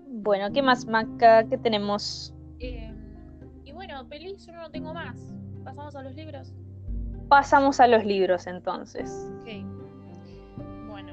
Bueno, 0.08 0.50
¿qué 0.52 0.62
más, 0.62 0.86
Maca? 0.86 1.46
¿Qué 1.46 1.58
tenemos? 1.58 2.34
Eh, 2.58 2.92
y 3.64 3.70
bueno, 3.70 4.08
pelis 4.08 4.44
yo 4.46 4.52
no 4.52 4.68
tengo 4.70 4.92
más. 4.92 5.16
¿Pasamos 5.62 5.94
a 5.94 6.02
los 6.02 6.14
libros? 6.16 6.52
Pasamos 7.28 7.80
a 7.80 7.88
los 7.88 8.04
libros 8.04 8.46
entonces. 8.46 9.28
Ok. 9.40 9.48
Bueno, 10.88 11.12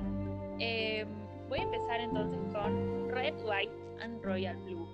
em, 0.60 1.08
voy 1.50 1.60
a 1.60 1.64
empezar 1.64 2.00
entonces 2.02 2.40
con 2.54 3.10
Red, 3.10 3.34
White 3.44 3.74
and 4.04 4.24
Royal 4.24 4.56
Blue. 4.58 4.88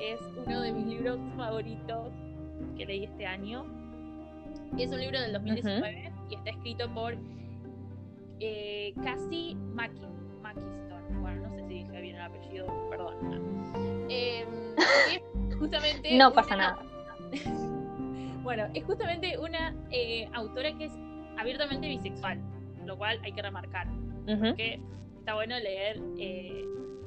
Es 0.00 0.20
uno 0.46 0.62
de 0.62 0.72
mis 0.72 0.86
libros 0.86 1.18
favoritos 1.36 2.12
que 2.76 2.86
leí 2.86 3.04
este 3.04 3.26
año. 3.26 3.64
Es 4.78 4.90
un 4.90 5.00
libro 5.00 5.20
del 5.20 5.32
2019 5.32 6.12
y 6.30 6.34
está 6.34 6.50
escrito 6.50 6.92
por 6.94 7.14
eh, 8.40 8.94
Cassie 9.02 9.54
Mackiston. 9.74 10.14
Bueno, 11.20 11.48
no 11.48 11.50
sé 11.50 11.62
si 11.68 11.74
dije 11.74 12.00
bien 12.00 12.16
el 12.16 12.22
apellido, 12.22 12.66
perdón. 12.90 13.14
Eh, 14.10 14.44
justamente. 15.58 16.16
no 16.18 16.30
pasa 16.32 16.56
nada. 16.56 16.78
Bueno, 18.44 18.68
es 18.74 18.84
justamente 18.84 19.38
una 19.38 19.74
eh, 19.90 20.28
autora 20.34 20.76
que 20.76 20.84
es 20.84 20.92
abiertamente 21.38 21.88
bisexual, 21.88 22.38
lo 22.84 22.98
cual 22.98 23.18
hay 23.24 23.32
que 23.32 23.40
remarcar. 23.40 23.88
Porque 24.26 24.80
está 25.18 25.34
bueno 25.34 25.58
leer 25.58 25.98
eh, 26.18 26.62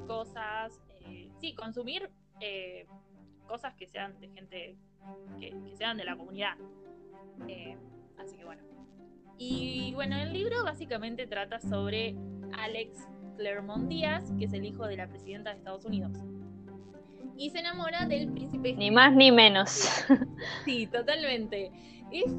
cosas, 0.07 0.81
eh, 1.05 1.29
sí, 1.39 1.53
consumir 1.53 2.09
cosas 3.47 3.75
que 3.75 3.87
sean 3.87 4.19
de 4.19 4.29
gente, 4.29 4.75
que, 5.39 5.53
sean 5.75 5.97
de 5.97 6.05
la 6.05 6.17
comunidad. 6.17 6.55
así 8.17 8.35
que 8.35 8.43
bueno. 8.43 8.63
Y 9.37 9.93
bueno, 9.93 10.17
el 10.17 10.33
libro 10.33 10.63
básicamente 10.63 11.27
trata 11.27 11.59
sobre 11.59 12.15
Alex 12.57 13.07
Claremont 13.37 13.87
Díaz, 13.87 14.33
que 14.39 14.45
es 14.45 14.53
el 14.53 14.65
hijo 14.65 14.87
de 14.87 14.97
la 14.97 15.07
presidenta 15.07 15.51
de 15.51 15.57
Estados 15.57 15.85
Unidos 15.85 16.17
y 17.37 17.49
se 17.51 17.59
enamora 17.59 18.05
del 18.05 18.31
príncipe. 18.31 18.73
Ni 18.73 18.91
más 18.91 19.13
ni 19.13 19.31
menos. 19.31 20.05
Sí, 20.65 20.87
totalmente. 20.87 21.71
Es, 22.11 22.33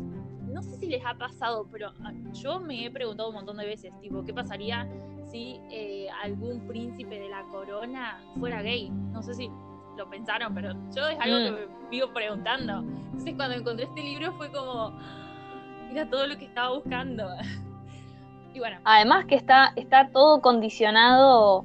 no 0.47 0.63
sé 0.63 0.77
si 0.77 0.87
les 0.87 1.05
ha 1.05 1.15
pasado, 1.15 1.67
pero 1.71 1.93
ah, 2.05 2.13
yo 2.33 2.61
me 2.61 2.85
he 2.85 2.91
preguntado 2.91 3.29
un 3.29 3.37
montón 3.37 3.57
de 3.59 3.67
veces, 3.67 3.93
tipo, 4.01 4.25
¿qué 4.25 4.35
pasaría 4.35 4.89
si 5.31 5.61
eh, 5.71 6.09
algún 6.23 6.67
príncipe 6.67 7.19
de 7.19 7.29
la 7.29 7.43
corona 7.45 8.21
fuera 8.39 8.63
gay? 8.63 8.91
No 8.91 9.23
sé 9.23 9.35
si 9.35 9.51
lo 9.97 10.09
pensaron, 10.09 10.55
pero 10.55 10.73
yo 10.95 11.07
es 11.07 11.19
algo 11.21 11.39
que 11.39 11.51
mm. 11.51 11.55
me 11.55 11.89
vivo 11.91 12.13
preguntando. 12.13 12.79
Entonces 12.79 13.35
cuando 13.37 13.57
encontré 13.57 13.87
este 13.87 14.03
libro 14.03 14.33
fue 14.35 14.51
como, 14.51 14.99
era 15.91 16.09
todo 16.09 16.27
lo 16.27 16.37
que 16.39 16.47
estaba 16.47 16.75
buscando. 16.75 17.29
y 18.55 18.59
bueno. 18.59 18.79
Además 18.85 19.27
que 19.27 19.35
está, 19.35 19.73
está 19.77 20.11
todo 20.11 20.41
condicionado 20.41 21.65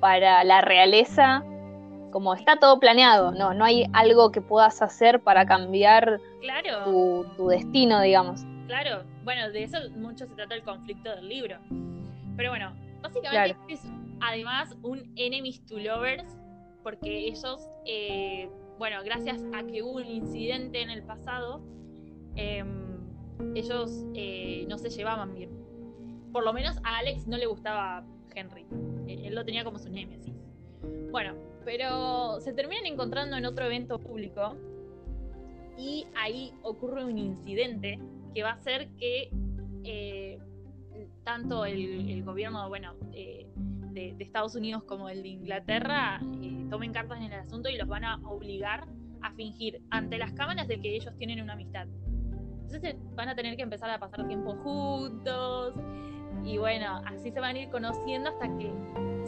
para 0.00 0.44
la 0.44 0.60
realeza 0.60 1.44
como 2.14 2.32
está 2.32 2.60
todo 2.60 2.78
planeado, 2.78 3.32
no, 3.32 3.54
no 3.54 3.64
hay 3.64 3.86
algo 3.92 4.30
que 4.30 4.40
puedas 4.40 4.80
hacer 4.80 5.20
para 5.24 5.44
cambiar 5.46 6.20
tu, 6.84 7.26
destino, 7.48 8.00
digamos. 8.00 8.42
Claro, 8.68 9.02
bueno, 9.24 9.50
de 9.50 9.64
eso 9.64 9.78
mucho 9.96 10.24
se 10.24 10.34
trata 10.36 10.54
el 10.54 10.62
conflicto 10.62 11.10
del 11.10 11.28
libro. 11.28 11.58
Pero 12.36 12.50
bueno, 12.50 12.72
básicamente 13.02 13.56
es 13.68 13.82
además 14.20 14.76
un 14.82 15.12
enemies 15.16 15.66
to 15.66 15.76
lovers, 15.76 16.38
porque 16.84 17.26
ellos, 17.26 17.68
eh, 17.84 18.48
bueno, 18.78 19.02
gracias 19.04 19.42
a 19.52 19.64
que 19.64 19.82
hubo 19.82 19.96
un 19.96 20.06
incidente 20.06 20.82
en 20.82 20.90
el 20.90 21.02
pasado, 21.02 21.64
em, 22.36 23.00
ellos 23.56 24.06
eh, 24.14 24.66
no 24.68 24.78
se 24.78 24.88
llevaban 24.88 25.34
bien. 25.34 25.50
Por 26.32 26.44
lo 26.44 26.52
menos 26.52 26.78
a 26.84 26.98
Alex 26.98 27.26
no 27.26 27.36
le 27.36 27.46
gustaba 27.46 28.04
Henry. 28.36 28.64
Él 29.08 29.34
lo 29.34 29.44
tenía 29.44 29.64
como 29.64 29.80
su 29.80 29.90
némesis. 29.90 30.32
Bueno, 31.10 31.34
pero 31.64 32.40
se 32.40 32.52
terminan 32.52 32.86
encontrando 32.86 33.36
en 33.36 33.46
otro 33.46 33.64
evento 33.66 33.98
público 33.98 34.56
y 35.78 36.06
ahí 36.14 36.52
ocurre 36.62 37.04
un 37.04 37.18
incidente 37.18 37.98
que 38.34 38.42
va 38.42 38.50
a 38.50 38.54
hacer 38.54 38.88
que 38.98 39.30
eh, 39.84 40.38
tanto 41.24 41.64
el, 41.64 42.22
gobierno, 42.22 42.68
bueno, 42.68 42.94
eh, 43.12 43.46
de, 43.92 44.14
Estados 44.18 44.54
Unidos 44.54 44.84
como 44.84 45.08
el 45.08 45.22
de 45.22 45.28
Inglaterra 45.28 46.20
eh, 46.42 46.66
tomen 46.70 46.92
cartas 46.92 47.18
en 47.18 47.32
el 47.32 47.40
asunto 47.40 47.68
y 47.68 47.76
los 47.76 47.88
van 47.88 48.04
a 48.04 48.16
obligar 48.28 48.86
a 49.22 49.32
fingir 49.32 49.80
ante 49.90 50.18
las 50.18 50.32
cámaras 50.32 50.68
de 50.68 50.80
que 50.80 50.94
ellos 50.94 51.14
tienen 51.16 51.40
una 51.40 51.54
amistad. 51.54 51.86
Entonces 52.62 52.96
van 53.14 53.28
a 53.28 53.34
tener 53.34 53.56
que 53.56 53.62
empezar 53.62 53.90
a 53.90 53.98
pasar 53.98 54.26
tiempo 54.26 54.54
juntos 54.62 55.74
y 56.44 56.58
bueno, 56.58 57.00
así 57.06 57.30
se 57.30 57.40
van 57.40 57.56
a 57.56 57.60
ir 57.60 57.70
conociendo 57.70 58.30
hasta 58.30 58.46
que 58.58 58.70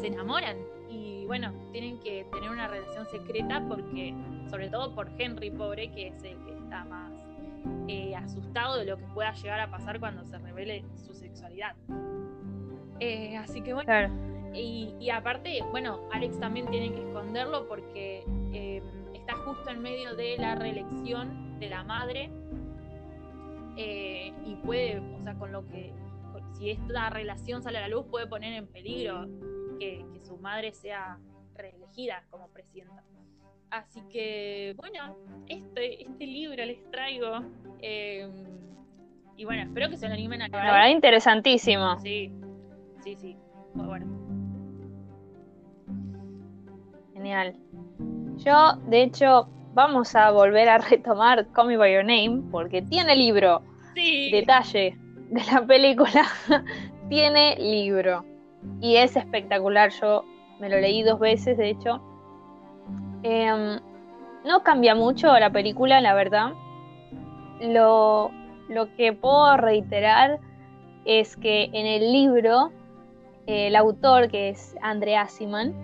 se 0.01 0.09
enamoran 0.09 0.57
y 1.27 1.29
bueno, 1.29 1.53
tienen 1.73 1.99
que 1.99 2.25
tener 2.31 2.49
una 2.51 2.69
relación 2.69 3.05
secreta 3.07 3.61
porque, 3.69 4.15
sobre 4.49 4.69
todo 4.69 4.95
por 4.95 5.11
Henry, 5.19 5.51
pobre, 5.51 5.91
que 5.91 6.07
es 6.07 6.23
el 6.23 6.39
que 6.45 6.55
está 6.55 6.85
más 6.85 7.13
eh, 7.89 8.15
asustado 8.15 8.79
de 8.79 8.85
lo 8.85 8.97
que 8.97 9.07
pueda 9.07 9.33
llegar 9.33 9.59
a 9.59 9.69
pasar 9.69 9.99
cuando 9.99 10.25
se 10.25 10.39
revele 10.39 10.85
su 10.95 11.15
sexualidad. 11.15 11.75
Eh, 13.01 13.37
así 13.37 13.61
que 13.61 13.75
bueno, 13.75 13.93
y, 14.55 15.11
aparte, 15.11 15.65
bueno, 15.73 15.99
Alex 16.13 16.39
también 16.39 16.71
tiene 16.71 16.93
que 16.93 17.01
esconderlo 17.01 17.67
porque 17.67 18.25
eh, 18.53 18.81
está 19.13 19.35
justo 19.39 19.69
en 19.71 19.83
medio 19.83 20.15
de 20.15 20.37
la 20.39 20.55
reelección 20.55 21.59
de 21.59 21.69
la 21.69 21.83
madre 21.83 22.31
y 23.77 24.55
puede, 24.65 25.01
o 25.01 25.23
sea, 25.25 25.35
con 25.35 25.51
lo 25.51 25.67
que, 25.67 25.93
si 26.53 26.71
esta 26.71 27.11
relación 27.11 27.65
sale 27.65 27.79
a 27.79 27.81
la 27.83 27.89
luz, 27.89 28.07
puede 28.07 28.29
poner 28.29 28.53
en 28.53 28.69
peligro 28.69 29.27
que, 29.79 30.05
su 30.23 30.37
madre 30.39 30.73
sea 30.73 31.19
reelegida 31.55 32.25
como 32.31 32.49
presidenta. 32.49 33.05
Así 33.71 34.03
que, 34.11 34.75
bueno, 34.77 35.17
este, 35.49 36.03
este 36.03 36.27
libro 36.27 36.65
les 36.65 36.91
traigo. 36.91 37.41
Em, 37.81 38.33
y 39.37 39.45
bueno, 39.45 39.63
espero 39.63 39.89
que 39.91 39.97
se 39.97 40.09
lo 40.09 40.15
animen 40.15 40.43
a 40.43 40.49
leer. 40.49 40.65
La 40.65 40.73
verdad, 40.73 40.89
interesantísimo. 40.89 41.99
Sí, 42.01 42.33
sí, 43.03 43.17
sí. 43.17 43.37
Muy 43.75 43.87
bueno. 43.87 44.07
Genial. 47.13 47.57
Yo, 48.37 48.75
de 48.89 49.03
hecho, 49.03 49.49
vamos 49.75 50.15
a 50.15 50.31
volver 50.31 50.69
a 50.69 50.79
retomar 50.79 51.51
Call 51.53 51.69
Me 51.69 51.77
By 51.77 51.93
Your 51.93 52.05
Name 52.05 52.43
porque 52.51 52.83
tiene 52.83 53.15
libro. 53.15 53.63
Sí. 53.95 54.31
Detalle 54.31 54.97
de 55.31 55.45
la 55.53 55.67
película. 55.67 56.27
tiene 57.09 57.57
libro 57.59 58.36
y 58.81 58.97
es 58.97 59.17
espectacular. 59.17 59.91
Yo 59.91 60.25
me 60.59 60.69
lo 60.69 60.81
leí 60.81 61.03
dos 61.03 61.19
veces, 61.19 61.57
de 61.57 61.71
hecho. 61.71 62.01
Em, 63.23 63.81
no 64.45 64.63
cambia 64.63 64.95
mucho 64.95 65.37
la 65.39 65.51
película, 65.51 66.01
la 66.01 66.15
verdad. 66.15 66.53
Lo, 67.61 68.31
que 68.97 69.13
puedo 69.13 69.57
reiterar 69.57 70.39
es 71.05 71.37
que 71.37 71.65
en 71.73 71.87
el 71.87 72.13
libro, 72.13 72.71
el 73.47 73.77
autor, 73.77 74.29
que 74.29 74.51
es 74.51 74.77
Andre 74.83 75.17
Asiman, 75.17 75.75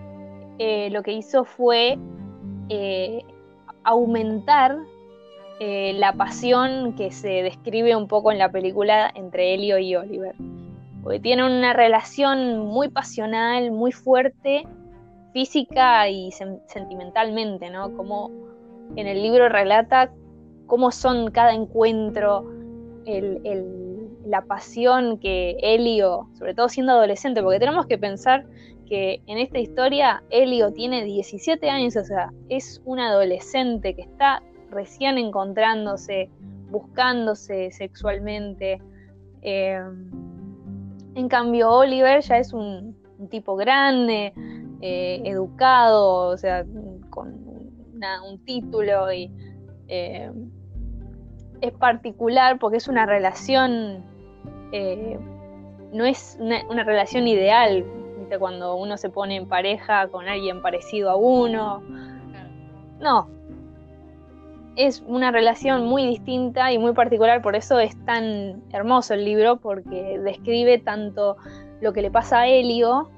eh, 0.59 0.91
lo 0.91 1.03
que 1.03 1.13
hizo 1.13 1.45
fue 1.45 1.99
eh, 2.69 3.25
aumentar 3.85 4.77
eh, 5.61 5.93
la 5.95 6.13
pasión 6.13 6.95
que 6.95 7.11
se 7.11 7.43
describe 7.43 7.97
un 7.97 8.09
poco 8.09 8.33
en 8.33 8.39
la 8.39 8.51
película 8.51 9.11
entre 9.15 9.55
Elio 9.55 9.79
y 9.79 9.95
Oliver 9.97 10.35
porque 11.03 11.21
tiene 11.21 11.45
una 11.45 11.73
relación 11.73 12.59
muy 12.59 12.89
pasional, 12.89 13.73
muy 13.73 13.93
fuerte, 13.93 14.67
física 15.33 16.09
y 16.09 16.31
sentimentalmente, 16.67 17.71
¿no? 17.71 17.97
Como 17.97 18.31
en 18.97 19.07
el 19.07 19.23
libro 19.23 19.49
relata 19.49 20.13
cómo 20.67 20.91
son 20.91 21.31
cada 21.31 21.53
encuentro, 21.53 22.47
la 24.25 24.43
pasión 24.43 25.19
que 25.19 25.57
Elio, 25.61 26.29
sobre 26.39 26.55
todo 26.55 26.69
siendo 26.69 26.93
adolescente, 26.93 27.43
porque 27.43 27.59
tenemos 27.59 27.87
que 27.87 27.99
pensar 27.99 28.47
que 28.87 29.21
en 29.27 29.39
esta 29.39 29.59
historia 29.59 30.23
Elio 30.31 30.73
tiene 30.73 31.05
17 31.05 31.69
años, 31.69 31.97
o 31.97 32.05
sea, 32.05 32.31
es 32.49 32.81
un 32.85 33.01
adolescente 33.01 33.95
que 33.95 34.03
está 34.03 34.43
recién 34.71 35.19
encontrándose, 35.19 36.31
buscándose 36.71 37.73
sexualmente. 37.73 38.81
Eh, 39.43 39.81
en 41.15 41.29
cambio, 41.29 41.71
Oliver 41.71 42.21
ya 42.23 42.39
es 42.39 42.53
un, 42.53 42.97
tipo 43.31 43.55
grande, 43.55 44.33
eh, 44.81 45.23
educado, 45.25 46.29
o 46.29 46.37
sea, 46.37 46.65
con 47.11 47.53
un 48.29 48.45
título 48.45 49.13
y 49.13 49.31
eh, 49.87 50.33
es 51.61 51.73
particular 51.73 52.59
porque 52.59 52.79
es 52.79 52.89
una 52.89 53.07
relación, 53.07 54.03
eh, 54.73 55.17
no 55.93 56.05
es 56.05 56.37
una, 56.41 56.83
relación 56.83 57.29
ideal, 57.29 57.85
cuando 58.39 58.75
uno 58.77 58.97
se 58.97 59.11
pone 59.11 59.37
en 59.37 59.47
pareja 59.47 60.09
con 60.09 60.27
alguien 60.27 60.63
parecido 60.63 61.11
a 61.11 61.17
uno. 61.17 61.83
No, 62.99 63.29
es 64.77 65.03
una 65.07 65.31
relación 65.31 65.87
muy 65.87 66.07
distinta 66.07 66.73
y 66.73 66.79
muy 66.79 66.93
particular, 66.93 67.43
por 67.43 67.57
eso 67.57 67.79
es 67.79 67.97
tan 68.05 68.63
hermoso 68.73 69.15
el 69.15 69.25
libro, 69.25 69.57
porque 69.57 70.19
describe 70.19 70.79
tanto 70.79 71.37
lo 71.81 71.93
que 71.93 72.03
le 72.03 72.11
pasa 72.11 72.41
a 72.41 72.47
Helio 72.49 73.11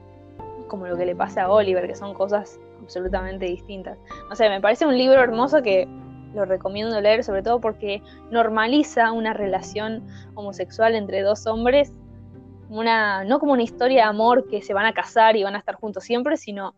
como 0.69 0.87
lo 0.87 0.97
que 0.97 1.07
le 1.07 1.15
pasa 1.15 1.45
a 1.45 1.51
Oliver, 1.51 1.87
que 1.87 1.95
son 1.95 2.15
cosas 2.15 2.59
absolutamente 2.81 3.47
distintas. 3.47 3.99
No 4.29 4.35
sé, 4.35 4.49
me 4.49 4.61
parece 4.61 4.87
un 4.87 4.97
libro 4.97 5.21
hermoso 5.21 5.63
que 5.63 5.87
lo 6.35 6.45
recomiendo 6.45 7.01
leer, 7.01 7.23
sobre 7.23 7.43
todo 7.43 7.61
porque 7.61 8.03
normaliza 8.31 9.13
una 9.13 9.33
relación 9.33 10.05
homosexual 10.35 10.95
entre 10.95 11.23
dos 11.23 11.47
hombres, 11.47 11.93
una, 12.69 13.25
no 13.25 13.39
como 13.39 13.53
una 13.53 13.63
historia 13.63 14.03
de 14.03 14.09
amor 14.09 14.49
que 14.49 14.63
se 14.63 14.75
van 14.75 14.87
a 14.87 14.93
casar 14.93 15.37
y 15.37 15.45
van 15.45 15.55
a 15.55 15.59
estar 15.59 15.77
juntos 15.77 16.03
siempre, 16.03 16.37
sino 16.37 16.75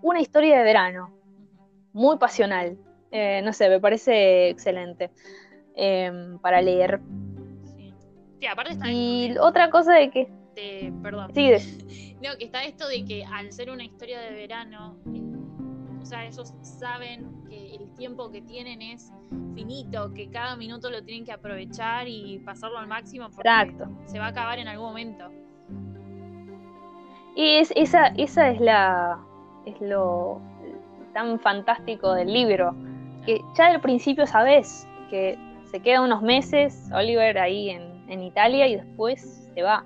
una 0.00 0.20
historia 0.20 0.58
de 0.58 0.64
verano, 0.64 1.12
muy 1.92 2.18
pasional, 2.18 2.76
eh, 3.12 3.42
no 3.44 3.52
sé, 3.52 3.68
me 3.68 3.78
parece 3.78 4.48
excelente 4.48 5.10
em, 5.76 6.38
para 6.38 6.62
leer. 6.62 7.00
Sí. 7.76 8.46
aparte 8.46 8.72
está 8.72 8.90
Y 8.90 9.36
otra 9.38 9.70
cosa 9.70 9.92
de 9.92 10.10
que... 10.10 10.28
perdón. 11.02 11.30
Sí. 11.34 12.16
No, 12.22 12.36
que 12.38 12.46
está 12.46 12.64
esto 12.64 12.88
de 12.88 13.04
que 13.04 13.24
al 13.24 13.52
ser 13.52 13.70
una 13.70 13.84
historia 13.84 14.18
de 14.20 14.32
verano, 14.32 14.96
eh, 15.14 16.00
o 16.00 16.06
sea, 16.06 16.24
ellos 16.24 16.54
saben 16.62 17.30
que 17.50 17.74
el 17.74 17.92
tiempo 17.94 18.30
que 18.30 18.40
tienen 18.40 18.80
es 18.80 19.12
finito, 19.54 20.14
que 20.14 20.30
cada 20.30 20.56
minuto 20.56 20.88
lo 20.88 21.04
tienen 21.04 21.26
que 21.26 21.32
aprovechar 21.32 22.08
y 22.08 22.38
pasarlo 22.38 22.78
al 22.78 22.86
máximo 22.86 23.28
porque 23.28 23.46
Exacto. 23.46 23.90
se 24.06 24.18
va 24.18 24.26
a 24.26 24.28
acabar 24.28 24.58
en 24.58 24.68
algún 24.68 24.86
momento. 24.86 25.30
Y 27.36 27.56
es, 27.56 27.72
esa, 27.76 28.06
esa 28.16 28.50
es 28.50 28.60
la 28.60 29.18
es 29.66 29.80
lo 29.80 30.40
tan 31.12 31.38
fantástico 31.38 32.14
del 32.14 32.32
libro 32.32 32.74
que 33.24 33.40
ya 33.56 33.70
del 33.70 33.80
principio 33.80 34.26
sabes 34.26 34.86
que 35.10 35.38
se 35.70 35.80
queda 35.80 36.00
unos 36.00 36.22
meses 36.22 36.90
Oliver 36.94 37.38
ahí 37.38 37.70
en, 37.70 37.92
Italia 38.22 38.66
y 38.66 38.76
después 38.76 39.48
se 39.54 39.62
va. 39.62 39.84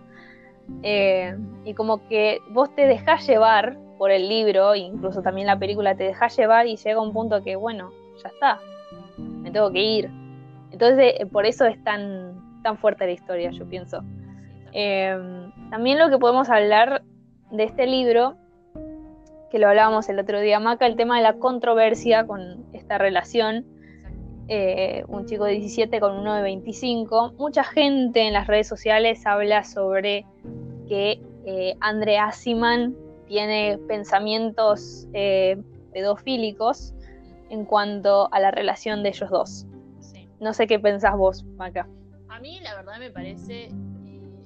Eh, 0.82 1.36
y 1.64 1.74
como 1.74 2.08
que 2.08 2.40
vos 2.50 2.74
te 2.74 2.88
dejás 2.88 3.24
llevar 3.24 3.76
por 3.98 4.10
el 4.10 4.28
libro, 4.28 4.74
incluso 4.74 5.22
también 5.22 5.46
la 5.46 5.56
película 5.56 5.94
te 5.94 6.02
dejás 6.02 6.36
llevar 6.36 6.66
y 6.66 6.76
llega 6.76 7.00
un 7.00 7.12
punto 7.12 7.44
que, 7.44 7.54
bueno, 7.54 7.92
ya 8.20 8.28
está, 8.30 8.58
me 9.16 9.52
tengo 9.52 9.70
que 9.70 9.80
ir. 9.80 10.10
Entonces, 10.72 11.14
eh, 11.20 11.26
por 11.26 11.46
eso 11.46 11.66
es 11.66 11.82
tan, 11.84 12.62
tan 12.64 12.78
fuerte 12.78 13.06
la 13.06 13.12
historia, 13.12 13.50
yo 13.52 13.64
pienso. 13.64 14.02
Eh, 14.72 15.16
también 15.70 16.00
lo 16.00 16.10
que 16.10 16.18
podemos 16.18 16.50
hablar 16.50 17.02
de 17.52 17.62
este 17.62 17.86
libro 17.86 18.34
que 19.50 19.58
lo 19.58 19.68
hablábamos 19.68 20.08
el 20.08 20.18
otro 20.18 20.40
día, 20.40 20.58
Maca, 20.60 20.86
el 20.86 20.96
tema 20.96 21.16
de 21.16 21.22
la 21.22 21.34
controversia 21.34 22.26
con 22.26 22.64
esta 22.86 22.98
relación. 22.98 23.66
Eh, 24.48 25.04
un 25.08 25.26
chico 25.26 25.44
de 25.44 25.54
17 25.54 25.98
con 25.98 26.16
uno 26.16 26.34
de 26.34 26.42
25. 26.42 27.32
Mucha 27.36 27.64
gente 27.64 28.20
en 28.20 28.32
las 28.32 28.46
redes 28.46 28.68
sociales 28.68 29.26
habla 29.26 29.64
sobre 29.64 30.24
que 30.88 31.20
eh, 31.44 31.76
Andrea 31.80 32.30
Siman 32.30 32.94
tiene 33.26 33.76
pensamientos 33.88 35.08
eh, 35.14 35.60
pedofílicos 35.92 36.94
en 37.50 37.64
cuanto 37.64 38.32
a 38.32 38.38
la 38.38 38.52
relación 38.52 39.02
de 39.02 39.08
ellos 39.08 39.30
dos. 39.30 39.66
No 40.38 40.54
sé 40.54 40.68
qué 40.68 40.78
pensás 40.78 41.16
vos, 41.16 41.44
Maca. 41.56 41.88
A 42.28 42.38
mí 42.38 42.60
la 42.60 42.76
verdad 42.76 43.00
me 43.00 43.10
parece, 43.10 43.70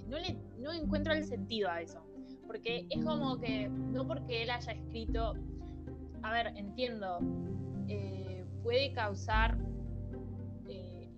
no, 0.09 0.19
le, 0.19 0.39
no 0.59 0.73
encuentro 0.73 1.13
el 1.13 1.25
sentido 1.25 1.69
a 1.69 1.83
eso 1.83 2.01
porque 2.51 2.85
es 2.91 3.05
como 3.05 3.39
que, 3.39 3.69
no 3.69 4.09
porque 4.09 4.43
él 4.43 4.51
haya 4.51 4.73
escrito, 4.73 5.35
a 6.21 6.33
ver, 6.33 6.49
entiendo, 6.57 7.21
eh, 7.87 8.20
puede 8.63 8.93
causar 8.93 9.57
eh, 10.69 11.09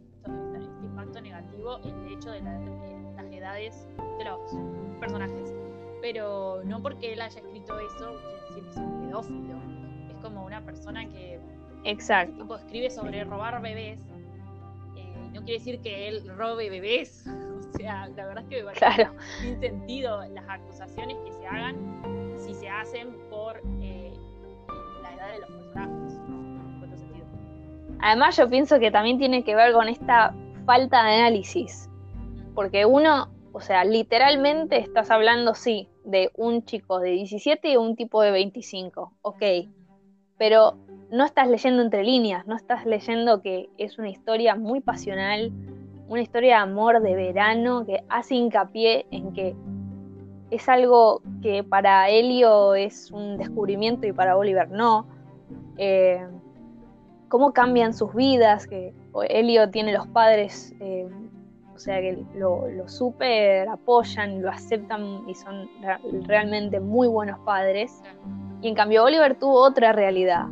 este 0.55 0.87
impacto 0.87 1.21
negativo 1.21 1.79
el 1.79 2.13
hecho 2.13 2.31
de, 2.31 2.41
las 2.43 3.33
edades 3.33 3.89
de 4.19 4.25
los 4.25 4.39
personajes, 5.01 5.53
pero 6.01 6.63
no 6.65 6.83
porque 6.83 7.13
él 7.13 7.21
haya 7.21 7.41
escrito 7.41 7.79
eso 7.81 8.15
quiere 8.49 8.63
decir 8.63 8.65
que 8.65 8.71
es 8.71 8.77
un 8.77 9.01
pedófilo, 9.01 9.57
es 10.11 10.17
como 10.23 10.45
una 10.45 10.65
persona 10.65 11.09
que 11.09 11.41
Exacto. 11.85 12.43
Tipo, 12.43 12.57
escribe 12.57 12.91
sobre 12.91 13.25
robar 13.25 13.61
bebés, 13.61 13.99
eh, 14.97 15.15
no 15.33 15.41
quiere 15.43 15.59
decir 15.59 15.81
que 15.81 16.09
él 16.09 16.23
robe 16.37 16.71
bebés, 16.71 17.27
o 17.75 17.77
sea, 17.77 18.09
la 18.09 18.27
verdad 18.27 18.45
es 18.45 18.49
que 18.49 18.57
me 18.59 18.65
parece 18.65 18.79
Claro, 18.79 19.15
sin 19.41 19.61
sentido 19.61 20.25
las 20.29 20.49
acusaciones 20.49 21.17
que 21.25 21.33
se 21.33 21.47
hagan 21.47 21.77
si 22.39 22.55
se 22.55 22.69
hacen 22.69 23.17
por 23.31 23.61
eh, 23.81 24.13
la 25.03 25.15
edad 25.15 25.33
de 25.33 25.39
los 25.41 25.51
personajes. 25.51 26.02
Además 28.03 28.37
yo 28.37 28.49
pienso 28.51 28.79
que 28.79 28.91
también 28.91 29.19
tiene 29.19 29.45
que 29.45 29.55
ver 29.55 29.73
con 29.73 29.89
esta 29.89 30.35
falta 30.67 31.05
de 31.05 31.15
análisis. 31.15 31.89
Porque 32.55 32.85
uno, 32.85 33.31
o 33.53 33.61
sea, 33.61 33.85
literalmente 33.85 34.79
estás 34.79 35.11
hablando, 35.11 35.55
sí, 35.55 35.89
de 36.05 36.31
un 36.37 36.65
chico 36.65 36.99
de 36.99 37.11
17 37.11 37.71
y 37.71 37.77
un 37.77 37.97
tipo 37.97 38.21
de 38.23 38.33
25, 38.33 39.13
ok, 39.23 39.43
pero 40.37 40.77
no 41.11 41.25
estás 41.25 41.49
leyendo 41.49 41.83
entre 41.83 42.03
líneas, 42.03 42.47
no 42.47 42.57
estás 42.57 42.85
leyendo 42.85 43.41
que 43.41 43.69
es 43.79 43.99
una 43.99 44.09
historia 44.09 44.57
muy 44.57 44.81
pasional, 44.81 45.53
una 46.09 46.23
historia 46.23 46.57
de 46.57 46.63
amor 46.63 47.01
de 47.01 47.15
verano 47.15 47.87
que 47.87 48.03
hace 48.09 48.35
hincapié 48.35 49.07
en 49.11 49.33
que 49.33 49.55
es 50.51 50.69
algo 50.69 51.23
que 51.41 51.63
para 51.63 52.11
Helio 52.11 52.75
es 52.75 53.11
un 53.13 53.39
descubrimiento 53.39 54.07
y 54.07 54.13
para 54.13 54.37
Oliver 54.37 54.71
no. 54.71 55.07
Eh, 55.79 56.27
cómo 57.33 57.55
cambian 57.55 57.95
sus 57.95 58.15
vidas, 58.15 58.67
que 58.67 58.93
Helio 59.31 59.71
tiene 59.71 59.95
los 59.95 60.07
padres, 60.09 60.75
eh, 60.81 61.09
o 61.75 61.79
sea, 61.79 61.99
que 62.03 62.23
lo, 62.35 62.69
lo 62.69 62.87
súper 62.91 63.71
apoyan, 63.71 64.43
lo 64.43 64.51
aceptan 64.51 65.27
y 65.27 65.35
son 65.35 65.67
realmente 66.27 66.79
muy 66.79 67.09
buenos 67.09 67.39
padres. 67.39 68.03
Y 68.61 68.69
en 68.69 68.75
cambio 68.75 69.05
Oliver 69.05 69.35
tuvo 69.39 69.63
otra 69.63 69.93
realidad. 69.93 70.45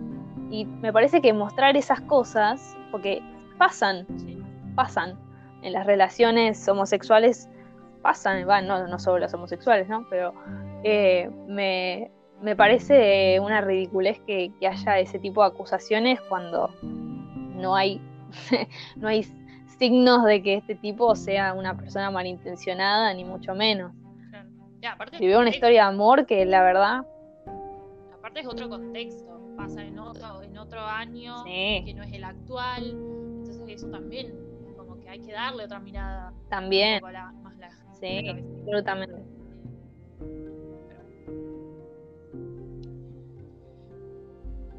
Y 0.48 0.64
me 0.64 0.90
parece 0.90 1.20
que 1.20 1.34
mostrar 1.34 1.76
esas 1.76 2.00
cosas, 2.00 2.74
porque 2.90 3.22
pasan, 3.58 4.06
pasan 4.74 5.18
en 5.60 5.74
las 5.74 5.84
relaciones 5.84 6.66
homosexuales, 6.66 7.50
pasan, 8.00 8.48
va, 8.48 8.62
no, 8.62 8.86
no 8.86 8.98
solo 8.98 9.18
las 9.18 9.34
homosexuales, 9.34 9.86
¿no? 9.86 10.06
Pero 10.08 10.32
eh, 10.82 11.30
me, 11.46 12.10
me 12.42 12.57
parece 12.57 13.38
una 13.40 13.61
ridiculez 13.61 14.18
que, 14.26 14.53
que 14.59 14.66
haya 14.66 14.98
ese 14.98 15.18
tipo 15.18 15.42
de 15.42 15.48
acusaciones 15.48 16.20
cuando 16.29 16.70
no 16.83 17.74
hay, 17.76 18.00
no 18.96 19.09
hay 19.09 19.24
signos 19.79 20.24
de 20.24 20.42
que 20.42 20.55
este 20.55 20.74
tipo 20.74 21.14
sea 21.16 21.53
una 21.55 21.76
persona 21.76 22.11
malintencionada, 22.11 23.12
ni 23.14 23.24
mucho 23.24 23.55
menos. 23.55 23.92
Claro. 24.31 24.48
Ya, 24.81 24.92
aparte, 24.92 25.16
Escribió 25.16 25.40
una 25.40 25.50
historia 25.50 25.83
de 25.83 25.88
amor 25.88 26.26
que 26.26 26.44
la 26.46 26.62
verdad, 26.62 27.03
aparte 28.14 28.40
es 28.40 28.46
otro 28.46 28.68
contexto. 28.68 29.38
Pasa 29.57 29.85
en 29.85 29.98
otro, 29.98 30.42
en 30.42 30.57
otro 30.57 30.81
año 30.81 31.44
sí, 31.44 31.83
que 31.85 31.92
no 31.94 32.03
es 32.03 32.12
el 32.14 32.24
actual. 32.24 32.90
Entonces 32.92 33.62
eso 33.68 33.88
también, 33.90 34.35
como 34.76 34.98
que 34.98 35.09
hay 35.11 35.20
que 35.20 35.33
darle 35.33 35.64
otra 35.64 35.81
mirada. 35.81 36.33
también, 36.48 37.03
la- 37.03 37.33
más 37.42 37.59
la, 37.59 37.68
sí, 38.00 38.22
la 38.22 38.33
absolutamente. 38.33 39.39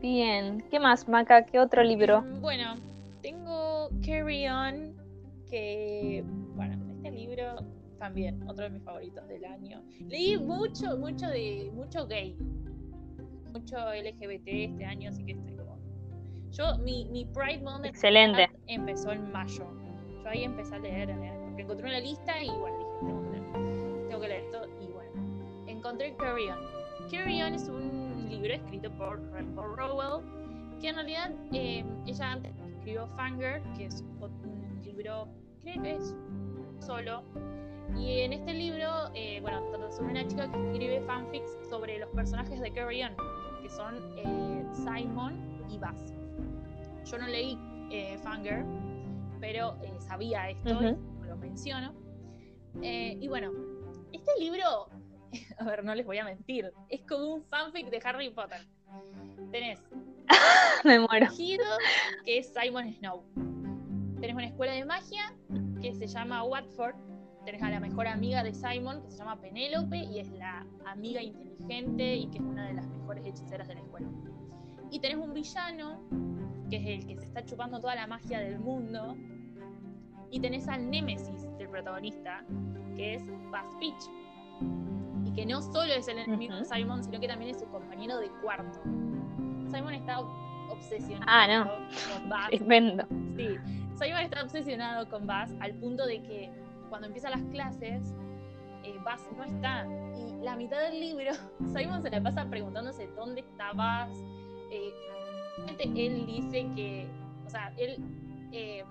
Bien, 0.02 0.64
¿qué 0.72 0.80
más, 0.80 1.08
Maca? 1.08 1.46
¿Qué 1.46 1.60
otro 1.60 1.84
libro? 1.84 2.22
Mm, 2.22 2.42
Bueno, 2.42 2.76
tengo 3.22 3.90
Carry 4.06 4.48
On, 4.48 4.96
que, 5.50 6.24
bueno, 6.56 6.76
este 6.96 7.12
libro 7.12 7.56
también, 8.00 8.42
otro 8.50 8.64
de 8.64 8.72
mis 8.72 8.84
favoritos 8.84 9.28
del 9.28 9.46
año. 9.46 9.82
Leí 10.08 10.38
mucho, 10.40 10.98
mucho 10.98 11.28
de, 11.28 11.70
mucho 11.74 12.08
gay, 12.08 12.36
mucho 13.54 13.78
LGBT 13.94 14.48
este 14.48 14.86
año, 14.86 15.10
así 15.10 15.24
que 15.24 15.34
estoy 15.34 15.56
como... 15.56 15.78
Yo, 16.52 16.78
mi, 16.80 17.06
mi 17.06 17.26
Pride 17.26 17.60
Month 17.62 17.86
en 17.86 17.90
Excelente. 17.92 18.50
empezó 18.68 19.12
en 19.12 19.32
mayo. 19.32 19.68
Yo 20.24 20.30
ahí 20.30 20.44
empecé 20.44 20.76
a 20.76 20.80
leer, 20.80 21.10
leer, 21.16 21.34
porque 21.46 21.62
encontré 21.62 21.88
una 21.88 22.00
lista 22.00 22.42
y 22.44 22.50
bueno, 22.50 22.78
dije, 22.78 22.90
tengo 23.08 23.22
que 23.24 23.30
leer, 23.38 24.08
tengo 24.10 24.22
que 24.22 24.28
leer 24.28 24.44
esto, 24.46 24.68
y 24.82 24.86
bueno, 24.92 25.64
encontré 25.68 26.16
Carry 26.18 26.50
On. 26.50 26.58
Carry 27.12 27.42
On 27.44 27.54
es 27.54 27.68
un 27.70 28.01
libro 28.32 28.54
escrito 28.54 28.90
por 28.92 29.22
Rainbow 29.32 29.76
Rowell, 29.76 30.24
que 30.80 30.90
en 30.90 30.96
realidad 30.96 31.32
eh, 31.54 31.86
ella 32.08 32.32
antes 32.32 32.54
escribió 32.76 33.08
Fanger, 33.10 33.62
que 33.78 33.86
es 33.86 34.04
un 34.20 34.82
libro, 34.84 35.28
creo 35.62 35.82
que 35.82 35.96
es 35.96 36.16
solo. 36.80 37.24
Y 37.98 38.22
en 38.22 38.34
este 38.34 38.54
libro, 38.54 38.88
eh, 39.14 39.40
bueno, 39.42 39.62
trata 39.70 39.92
sobre 39.92 40.12
una 40.12 40.28
chica 40.28 40.50
que 40.50 40.72
escribe 40.72 41.02
fanfics 41.02 41.58
sobre 41.70 42.00
los 42.00 42.10
personajes 42.10 42.60
de 42.60 42.72
Carry 42.72 43.04
On, 43.04 43.12
que 43.62 43.70
son 43.70 43.96
eh, 44.18 44.66
Simon 44.72 45.34
y 45.70 45.78
Buzz. 45.78 46.14
Yo 47.06 47.18
no 47.18 47.28
leí 47.28 47.58
eh, 47.92 48.18
Fanger, 48.24 48.64
pero 49.42 49.76
eh, 49.84 49.94
sabía 50.00 50.50
esto 50.50 50.74
Ujú. 50.74 50.98
y 51.24 51.28
lo 51.28 51.36
menciono. 51.36 51.94
Eh, 52.82 53.18
y 53.20 53.28
bueno, 53.28 53.52
este 54.14 54.32
libro, 54.40 54.88
a 55.58 55.64
ver, 55.64 55.84
no 55.84 55.96
les 55.96 56.06
voy 56.06 56.18
a 56.18 56.26
mentir, 56.26 56.72
es 56.90 57.02
como 57.02 57.36
un 57.36 57.44
fanfic 57.44 57.90
de 57.90 58.02
Harry 58.04 58.30
Potter. 58.30 58.66
Tenés 59.52 59.80
Me 60.84 61.00
muero. 61.00 61.26
elegido, 61.26 61.66
que 62.26 62.40
es 62.40 62.54
Simon 62.54 62.92
Snow. 62.94 63.24
Tenés 64.20 64.36
una 64.36 64.46
escuela 64.48 64.74
de 64.74 64.86
magia 64.86 65.34
que 65.82 65.94
se 65.94 66.08
llama 66.08 66.44
Watford. 66.44 66.96
Tenés 67.46 67.64
a 67.64 67.70
la 67.70 67.80
mejor 67.80 68.08
amiga 68.08 68.44
de 68.44 68.54
Simon, 68.54 69.02
que 69.04 69.12
se 69.12 69.18
llama 69.18 69.40
Penélope, 69.42 69.98
y 69.98 70.20
es 70.20 70.30
la 70.34 70.66
amiga 70.86 71.22
inteligente 71.22 72.18
y 72.18 72.28
que 72.28 72.38
es 72.38 72.44
una 72.44 72.68
de 72.68 72.74
las 72.74 72.88
mejores 72.88 73.26
hechiceras 73.26 73.68
de 73.68 73.76
la 73.76 73.82
escuela. 73.82 74.08
Y 74.92 75.00
tenés 75.00 75.18
un 75.18 75.34
villano, 75.34 76.02
que 76.70 76.76
es 76.78 76.86
el 76.86 77.08
que 77.08 77.18
se 77.18 77.26
está 77.26 77.44
chupando 77.44 77.80
toda 77.80 77.96
la 77.96 78.06
magia 78.06 78.40
del 78.40 78.60
mundo. 78.60 79.16
Y 80.30 80.40
tenés 80.40 80.68
al 80.68 80.90
némesis 80.90 81.48
del 81.58 81.68
protagonista, 81.70 82.46
que 82.96 83.16
es 83.16 83.24
Buzz 83.28 83.76
Peach. 83.80 84.04
Y 85.32 85.36
que 85.36 85.46
no 85.46 85.62
solo 85.62 85.94
es 85.94 86.08
el 86.08 86.18
enemigo 86.20 86.56
de. 86.56 86.66
Simon, 86.66 87.04
sino 87.04 87.20
que 87.20 87.28
también 87.28 87.52
es 87.52 87.60
su 87.60 87.66
compañero 87.68 88.18
de 88.20 88.30
cuarto. 88.42 88.80
Simon 89.72 89.94
está 89.94 90.20
obsesionado 90.70 91.26
Ah, 91.28 91.48
no. 91.48 92.30
con. 92.30 92.50
Tremendo. 92.50 93.06
Sí, 93.38 93.48
Simon 94.00 94.20
está 94.22 94.44
obsesionado 94.44 95.10
con 95.10 95.26
Buzz 95.28 95.52
al 95.60 95.74
punto 95.76 96.06
de 96.06 96.22
que 96.24 96.52
cuando 96.90 97.08
empiezan 97.08 97.32
las 97.32 97.44
clases, 97.52 98.16
eh, 98.84 98.98
Buzz 99.00 99.28
no 99.38 99.44
está. 99.44 99.86
Y 100.18 100.44
la 100.44 100.56
mitad 100.56 100.80
del 100.82 101.00
libro, 101.00 101.32
Simon 101.76 102.02
se 102.02 102.10
la 102.10 102.22
pasa 102.22 102.46
preguntándose 102.50 103.08
dónde 103.16 103.42
está 103.42 103.72
Buzz. 103.74 104.18
Eh, 104.72 104.92
él 105.96 106.26
dice 106.26 106.68
que, 106.76 107.08
o 107.46 107.50
sea, 107.50 107.74
él 107.78 107.98
eh, 108.52 108.84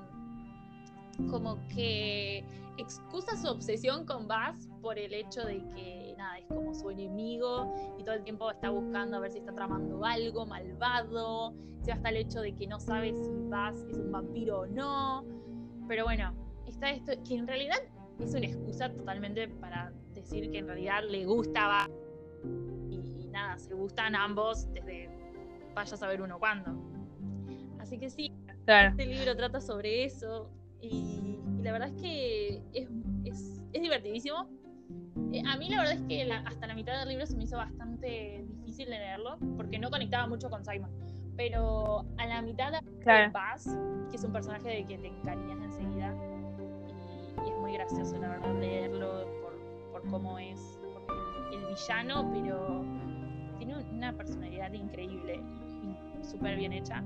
como 1.31 1.59
que 1.69 2.45
excusa 2.79 3.37
su 3.37 3.49
obsesión 3.49 4.07
con 4.07 4.27
Buzz 4.29 4.69
por 4.81 4.99
el 4.99 5.13
hecho 5.13 5.45
de 5.45 5.59
que, 5.75 6.10
nada, 6.21 6.39
es 6.39 6.47
como 6.47 6.75
su 6.75 6.91
enemigo 6.91 7.75
y 7.99 8.05
todo 8.05 8.15
el 8.15 8.23
tiempo 8.25 8.51
está 8.51 8.71
buscando 8.71 9.17
a 9.17 9.21
ver 9.21 9.31
si 9.33 9.39
está 9.39 9.53
tramando 9.55 10.05
algo 10.05 10.47
malvado. 10.47 11.55
Se 11.83 11.91
va 11.91 11.97
hasta 11.97 12.09
el 12.11 12.17
hecho 12.19 12.41
de 12.43 12.55
que 12.55 12.67
no 12.67 12.79
sabe 12.79 13.13
si 13.15 13.29
Buzz 13.31 13.85
es 13.91 13.97
un 13.99 14.13
vampiro 14.13 14.61
o 14.61 14.67
no. 14.67 15.25
Pero 15.89 16.05
bueno, 16.05 16.35
está 16.67 16.91
esto, 16.91 17.13
que 17.27 17.35
en 17.37 17.47
realidad 17.47 17.79
es 18.19 18.35
una 18.35 18.47
excusa 18.47 18.93
totalmente 18.93 19.49
para 19.49 19.93
decir 20.15 20.51
que 20.51 20.59
en 20.59 20.67
realidad 20.67 21.03
le 21.09 21.25
gusta 21.25 21.87
Buzz. 21.87 21.97
Y, 22.91 23.25
y 23.25 23.29
nada, 23.29 23.59
se 23.59 23.75
gustan 23.75 24.15
ambos 24.15 24.71
desde 24.75 25.09
vaya 25.75 25.95
a 25.95 25.97
saber 25.97 26.21
uno 26.21 26.39
cuándo. 26.39 26.71
Así 27.79 27.99
que 27.99 28.11
sí, 28.11 28.31
Claro. 28.67 28.91
este 28.91 29.07
libro 29.07 29.35
trata 29.37 29.61
sobre 29.61 30.05
eso 30.05 30.51
y, 30.83 30.89
y 31.59 31.63
la 31.63 31.73
verdad 31.73 31.89
es 31.89 32.01
que 32.03 32.63
es, 32.75 32.89
es- 33.25 33.61
es 33.73 33.83
divertidísimo. 33.83 34.49
Eh, 35.33 35.43
a 35.47 35.57
mí 35.57 35.69
la 35.69 35.79
verdad 35.79 35.95
es 35.95 36.03
que 36.03 36.25
la- 36.25 36.39
hasta 36.47 36.67
la 36.67 36.75
mitad 36.75 36.99
del 36.99 37.09
libro 37.09 37.27
se 37.27 37.37
me 37.37 37.45
hizo 37.45 37.57
bastante 37.57 38.45
difícil 38.49 38.87
de 38.87 38.99
leerlo 38.99 39.39
porque 39.57 39.79
no 39.79 39.91
conectaba 39.91 40.27
mucho 40.27 40.49
con 40.51 40.65
Simon. 40.65 40.91
Pero 41.37 42.05
a 42.19 42.27
la 42.27 42.43
mitad 42.43 42.73
de 42.73 42.79
Claro. 43.01 43.33
Buzz, 43.33 43.75
que 44.11 44.17
es 44.17 44.25
un 44.25 44.33
personaje 44.33 44.69
de 44.69 44.85
que 44.85 44.99
te 44.99 45.07
encariñas 45.09 45.59
enseguida 45.63 46.15
y, 46.89 47.47
y 47.47 47.51
es 47.51 47.57
muy 47.59 47.73
gracioso 47.73 48.17
la 48.19 48.29
verdad 48.31 48.61
leerlo 48.61 49.25
por, 49.41 50.03
por 50.03 50.11
cómo 50.11 50.39
es 50.39 50.79
porque 50.93 51.57
el, 51.57 51.65
villano, 51.67 52.31
pero 52.33 52.85
tiene 53.59 53.77
una 53.77 54.13
personalidad 54.13 54.73
increíble 54.73 55.41
y 55.41 56.25
súper 56.25 56.57
bien 56.57 56.73
hecha. 56.73 57.03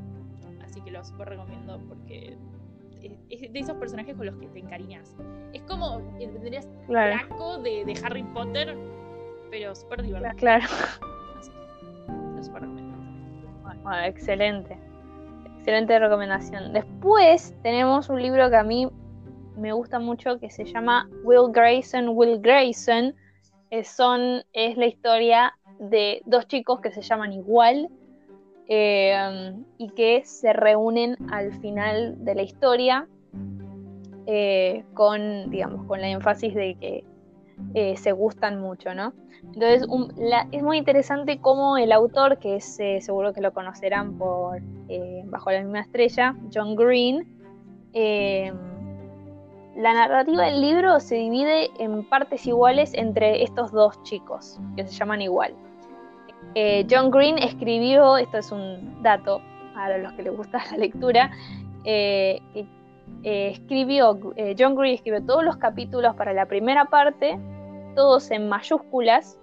Así 0.64 0.80
que 0.80 0.90
lo 0.90 1.04
súper 1.04 1.28
recomiendo 1.28 1.78
porque 1.88 2.36
es, 3.30 3.52
de 3.52 3.58
esos 3.58 3.76
personajes 3.76 4.16
con 4.16 4.26
los 4.26 4.36
que 4.36 4.46
te 4.48 4.58
encariñas. 4.60 5.16
Es 5.52 5.62
como, 5.62 6.00
eh, 6.18 6.28
tendrías 6.28 6.68
Claro. 6.86 7.14
Draco 7.28 7.58
de, 7.58 7.84
de 7.84 8.00
Harry 8.04 8.22
Potter, 8.22 8.76
pero 9.50 9.74
súper 9.74 10.02
divertido. 10.02 10.34
Claro. 10.36 10.64
Así 11.38 11.50
que 11.50 12.12
lo 12.36 12.42
súper 12.42 12.62
recomiendo. 12.62 12.94
Bueno, 13.62 14.04
excelente. 14.04 14.76
Excelente 15.58 15.98
recomendación. 15.98 16.72
Después 16.72 17.54
tenemos 17.62 18.08
un 18.08 18.20
libro 18.20 18.50
que 18.50 18.56
a 18.56 18.64
mí 18.64 18.88
me 19.56 19.72
gusta 19.72 19.98
mucho 19.98 20.38
que 20.38 20.50
se 20.50 20.64
llama 20.64 21.08
Will 21.22 21.50
Grayson, 21.52 22.08
Will 22.10 22.40
Grayson. 22.40 23.14
Eh, 23.70 23.84
son, 23.84 24.42
es 24.52 24.76
la 24.76 24.86
historia 24.86 25.56
de 25.78 26.22
dos 26.26 26.46
chicos 26.48 26.80
que 26.80 26.92
se 26.92 27.02
llaman 27.02 27.32
igual 27.32 27.88
eh, 28.68 29.54
y 29.78 29.90
que 29.90 30.22
se 30.24 30.52
reúnen 30.52 31.16
al 31.30 31.52
final 31.60 32.24
de 32.24 32.34
la 32.34 32.42
historia. 32.42 33.08
eh, 34.26 34.84
con, 34.94 35.50
digamos, 35.50 35.84
con 35.86 36.00
la 36.00 36.08
énfasis 36.08 36.54
de 36.54 36.76
que 36.76 37.04
eh, 37.74 37.94
se 37.98 38.12
gustan 38.12 38.58
mucho, 38.58 38.94
¿no? 38.94 39.12
Entonces 39.52 39.86
es 40.52 40.62
muy 40.62 40.78
interesante 40.78 41.38
cómo 41.40 41.76
el 41.76 41.92
autor, 41.92 42.38
que 42.38 42.56
es, 42.56 42.80
seguro 43.00 43.34
que 43.34 43.42
lo 43.42 43.52
conocerán 43.52 44.16
por 44.16 44.62
Bajo 45.26 45.50
la 45.50 45.60
misma 45.60 45.80
estrella, 45.80 46.34
John 46.52 46.74
Green, 46.74 47.26
la 49.76 49.92
narrativa 49.92 50.44
del 50.44 50.60
libro 50.60 51.00
se 51.00 51.16
divide 51.16 51.68
en 51.78 52.04
partes 52.08 52.46
iguales 52.46 52.94
entre 52.94 53.42
estos 53.42 53.72
dos 53.72 54.02
chicos, 54.04 54.58
que 54.76 54.86
se 54.86 54.92
llaman 54.94 55.20
igual. 55.20 55.54
John 56.88 57.10
Green 57.10 57.38
escribió, 57.38 58.16
esto 58.16 58.38
es 58.38 58.52
un 58.52 59.02
dato 59.02 59.40
para 59.74 59.98
los 59.98 60.12
que 60.12 60.22
les 60.22 60.36
gusta 60.36 60.62
la 60.70 60.76
lectura, 60.76 61.30
eh, 61.84 62.40
escribió, 63.22 64.18
eh, 64.36 64.54
John 64.58 64.74
Green 64.74 64.94
escribió 64.94 65.24
todos 65.24 65.44
los 65.44 65.56
capítulos 65.56 66.14
para 66.14 66.32
la 66.32 66.46
primera 66.46 66.86
parte, 66.86 67.38
todos 67.94 68.30
en 68.30 68.48
mayúsculas, 68.48 69.38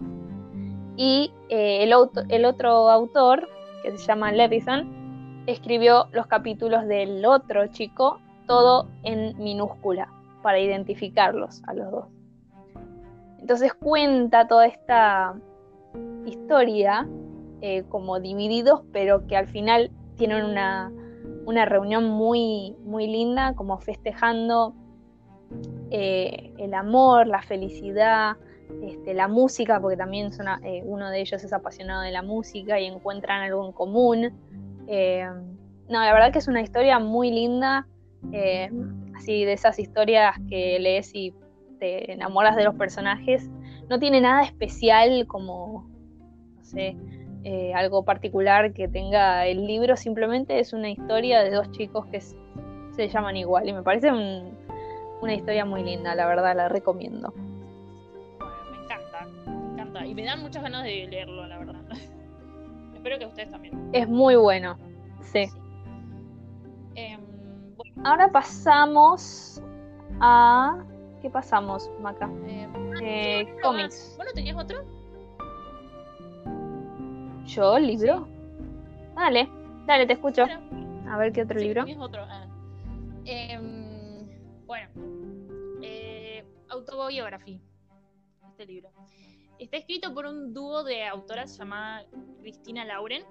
y 0.96 1.32
eh, 1.50 1.84
el, 1.84 1.94
el, 2.30 2.46
otro 2.46 2.90
autor, 2.90 3.48
que 3.84 3.98
se 3.98 4.06
llama 4.06 4.32
Levison, 4.32 5.44
escribió 5.48 6.08
los 6.12 6.28
capítulos 6.28 6.88
del 6.88 7.26
otro 7.26 7.68
chico, 7.68 8.20
todo 8.46 8.88
en 9.04 9.38
minúscula, 9.38 10.10
para 10.42 10.60
identificarlos 10.60 11.64
a 11.66 11.74
los 11.74 11.92
dos. 11.92 12.06
Entonces 13.40 13.74
cuenta 13.74 14.48
toda 14.48 14.68
esta 14.68 15.36
historia 16.26 17.08
como 17.90 18.20
divididos, 18.20 18.82
pero 18.92 19.28
que 19.28 19.38
al 19.38 19.48
final 19.48 19.92
tienen 20.16 20.44
una, 20.44 20.92
una 21.46 21.66
reunión 21.66 22.06
muy, 22.06 22.76
muy 22.84 23.08
linda, 23.08 23.54
como 23.56 23.80
festejando 23.80 24.74
eh, 25.90 26.54
el 26.58 26.74
amor, 26.74 27.28
la 27.28 27.42
felicidad, 27.42 28.38
este, 28.84 29.14
la 29.14 29.28
música, 29.28 29.80
porque 29.82 29.98
también 29.98 30.32
son, 30.32 30.48
eh, 30.64 30.82
uno 30.86 31.10
de 31.10 31.22
ellos 31.22 31.44
es 31.44 31.52
apasionado 31.52 32.02
de 32.02 32.12
la 32.12 32.22
música 32.22 32.80
y 32.80 32.86
encuentran 32.86 33.42
algo 33.42 33.66
en 33.66 33.74
común. 33.74 34.32
Eh, 34.88 35.28
no, 35.90 36.00
la 36.00 36.14
verdad 36.14 36.32
que 36.32 36.40
es 36.40 36.48
una 36.48 36.62
historia 36.62 37.00
muy 37.00 37.32
linda, 37.32 37.88
así 39.16 39.44
de 39.44 39.54
esas 39.54 39.80
historias 39.80 40.36
que 40.48 40.80
lees 40.80 41.14
y 41.14 41.34
te 41.80 42.14
enamoras 42.14 42.56
de 42.56 42.64
los 42.64 42.76
personajes. 42.76 43.50
No 43.92 44.00
tiene 44.00 44.22
nada 44.22 44.44
especial 44.44 45.28
como, 45.28 45.86
no 46.56 46.64
sé, 46.64 46.96
eh, 47.44 47.74
algo 47.74 48.06
particular 48.06 48.72
que 48.72 48.88
tenga 48.88 49.46
el 49.48 49.68
libro, 49.68 49.98
simplemente 49.98 50.60
es 50.60 50.72
una 50.72 50.90
historia 50.90 51.44
de 51.44 51.52
dos 51.52 51.70
chicos 51.72 52.06
que 52.06 52.22
se 52.22 53.10
llaman 53.10 53.36
igual 53.36 53.68
y 53.68 53.74
me 53.74 53.84
parece 53.84 54.10
una 54.10 55.34
historia 55.34 55.66
muy 55.66 55.84
linda, 55.84 56.16
la 56.16 56.26
verdad, 56.26 56.56
la 56.56 56.70
recomiendo. 56.70 57.34
me 58.72 58.78
encanta, 58.82 59.28
me 59.46 59.74
encanta 59.74 60.06
y 60.06 60.16
me 60.16 60.24
dan 60.24 60.42
muchas 60.42 60.64
ganas 60.64 60.86
de 60.86 61.08
leerlo, 61.08 61.46
la 61.46 61.58
verdad. 61.58 61.82
Espero 62.96 63.20
que 63.20 63.26
ustedes 63.26 63.52
también. 63.52 63.90
Es 63.92 64.08
muy 64.08 64.38
bueno, 64.38 64.78
sí. 65.20 65.50
Em, 66.96 67.20
Ahora 68.06 68.30
pasamos 68.30 69.62
a... 70.22 70.82
¿Qué 71.22 71.30
pasamos, 71.30 71.92
Maca? 72.00 72.30
Em, 72.48 72.61
eh, 73.02 73.58
cómics. 73.62 74.16
¿Vos 74.18 74.26
no 74.26 74.34
tenías 74.34 74.58
otro? 74.58 74.84
¿Yo? 77.46 77.80
¿Libro? 77.80 78.28
Dale, 79.16 79.50
dale, 79.86 80.06
te 80.06 80.14
escucho. 80.14 80.46
A 81.10 81.18
ver 81.18 81.34
qué 81.34 81.42
otro 81.44 81.60
libro. 81.60 81.86
otro. 82.00 82.24
Ah. 82.28 82.48
Em, 83.26 84.28
bueno, 84.66 84.90
eh, 85.82 86.46
Autobiography. 86.70 87.62
Este 88.50 88.66
libro. 88.66 88.90
Está 89.60 89.78
escrito 89.78 90.14
por 90.14 90.26
un 90.26 90.54
dúo 90.54 90.84
de 90.84 91.06
autoras 91.06 91.58
llamada 91.58 92.06
Cristina 92.42 92.86
Lauren. 92.86 93.24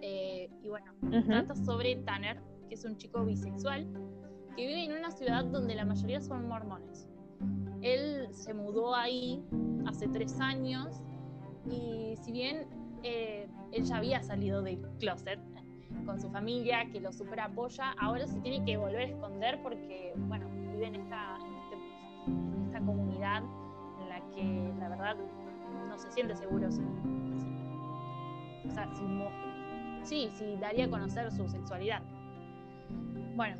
Eh, 0.00 0.48
y 0.62 0.68
bueno, 0.68 0.92
trata 1.26 1.54
sobre 1.54 1.96
Tanner, 1.96 2.40
que 2.68 2.74
es 2.74 2.84
un 2.84 2.96
chico 2.96 3.24
bisexual 3.24 3.86
que 4.56 4.66
vive 4.66 4.84
en 4.84 4.92
una 4.92 5.10
ciudad 5.10 5.44
donde 5.44 5.74
la 5.74 5.84
mayoría 5.84 6.20
son 6.20 6.48
mormones. 6.48 7.08
Él 7.82 8.28
se 8.32 8.54
mudó 8.54 8.94
ahí 8.94 9.44
hace 9.86 10.08
tres 10.08 10.40
años 10.40 11.00
y 11.70 12.16
si 12.22 12.32
bien 12.32 12.66
eh, 13.02 13.48
él 13.72 13.84
ya 13.84 13.96
había 13.96 14.22
salido 14.22 14.62
del 14.62 14.80
closet 14.98 15.40
con 16.04 16.20
su 16.20 16.30
familia, 16.30 16.88
que 16.92 17.00
lo 17.00 17.12
super 17.12 17.40
apoya, 17.40 17.92
ahora 17.98 18.26
se 18.26 18.38
tiene 18.40 18.64
que 18.64 18.76
volver 18.76 19.00
a 19.00 19.04
esconder 19.04 19.60
porque, 19.62 20.12
bueno, 20.16 20.48
vive 20.72 20.86
en 20.86 20.94
esta, 20.96 21.38
en, 22.26 22.64
esta 22.66 22.80
comunidad 22.80 23.42
en 24.00 24.08
la 24.08 24.20
que 24.34 24.74
la 24.78 24.88
verdad 24.88 25.16
no 25.88 25.98
se 25.98 26.10
siente 26.12 26.36
seguro. 26.36 26.70
Si, 26.70 26.80
o 28.68 28.70
sea, 28.72 28.88
sí, 30.02 30.30
sí, 30.34 30.56
daría 30.60 30.86
a 30.86 30.90
conocer 30.90 31.30
su 31.32 31.48
sexualidad. 31.48 32.02
Bueno, 33.34 33.56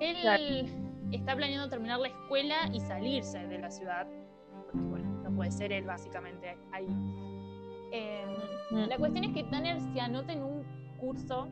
él 0.00 0.93
está 1.12 1.36
planeando 1.36 1.68
terminar 1.68 2.00
la 2.00 2.08
escuela 2.08 2.56
y 2.72 2.80
salirse 2.80 3.46
de 3.46 3.58
la 3.58 3.70
ciudad, 3.70 4.06
porque 4.52 4.76
bueno, 4.76 5.22
no 5.22 5.34
puede 5.34 5.50
ser 5.50 5.72
él 5.72 5.84
básicamente 5.84 6.56
ahí. 6.72 6.86
Mm. 8.70 8.88
La 8.88 8.98
cuestión 8.98 9.24
es 9.24 9.32
que 9.32 9.44
Tanner 9.44 9.80
se 9.80 10.00
anota 10.00 10.32
en 10.32 10.42
un 10.42 10.64
curso 10.98 11.48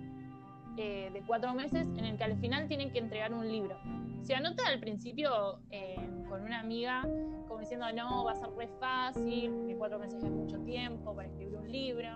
eh, 0.77 1.11
de 1.13 1.23
cuatro 1.23 1.55
meses 1.55 1.87
en 1.97 2.05
el 2.05 2.17
que 2.17 2.25
al 2.25 2.37
final 2.39 2.67
tienen 2.67 2.91
que 2.91 2.99
entregar 2.99 3.33
un 3.33 3.47
libro. 3.47 3.77
Se 4.23 4.35
anota 4.35 4.67
al 4.67 4.81
principio 4.81 5.59
em, 5.71 6.25
con 6.25 6.43
una 6.43 6.61
amiga 6.61 7.03
como 7.47 7.61
diciendo, 7.61 7.87
no, 7.95 8.25
va 8.25 8.33
a 8.33 8.35
ser 8.35 8.49
re 8.57 8.69
fácil, 8.81 9.67
que 9.67 9.77
cuatro 9.77 9.99
meses 9.99 10.23
es 10.23 10.31
mucho 10.31 10.59
tiempo 10.61 11.15
para 11.15 11.29
escribir 11.29 11.59
un 11.59 11.71
libro. 11.71 12.09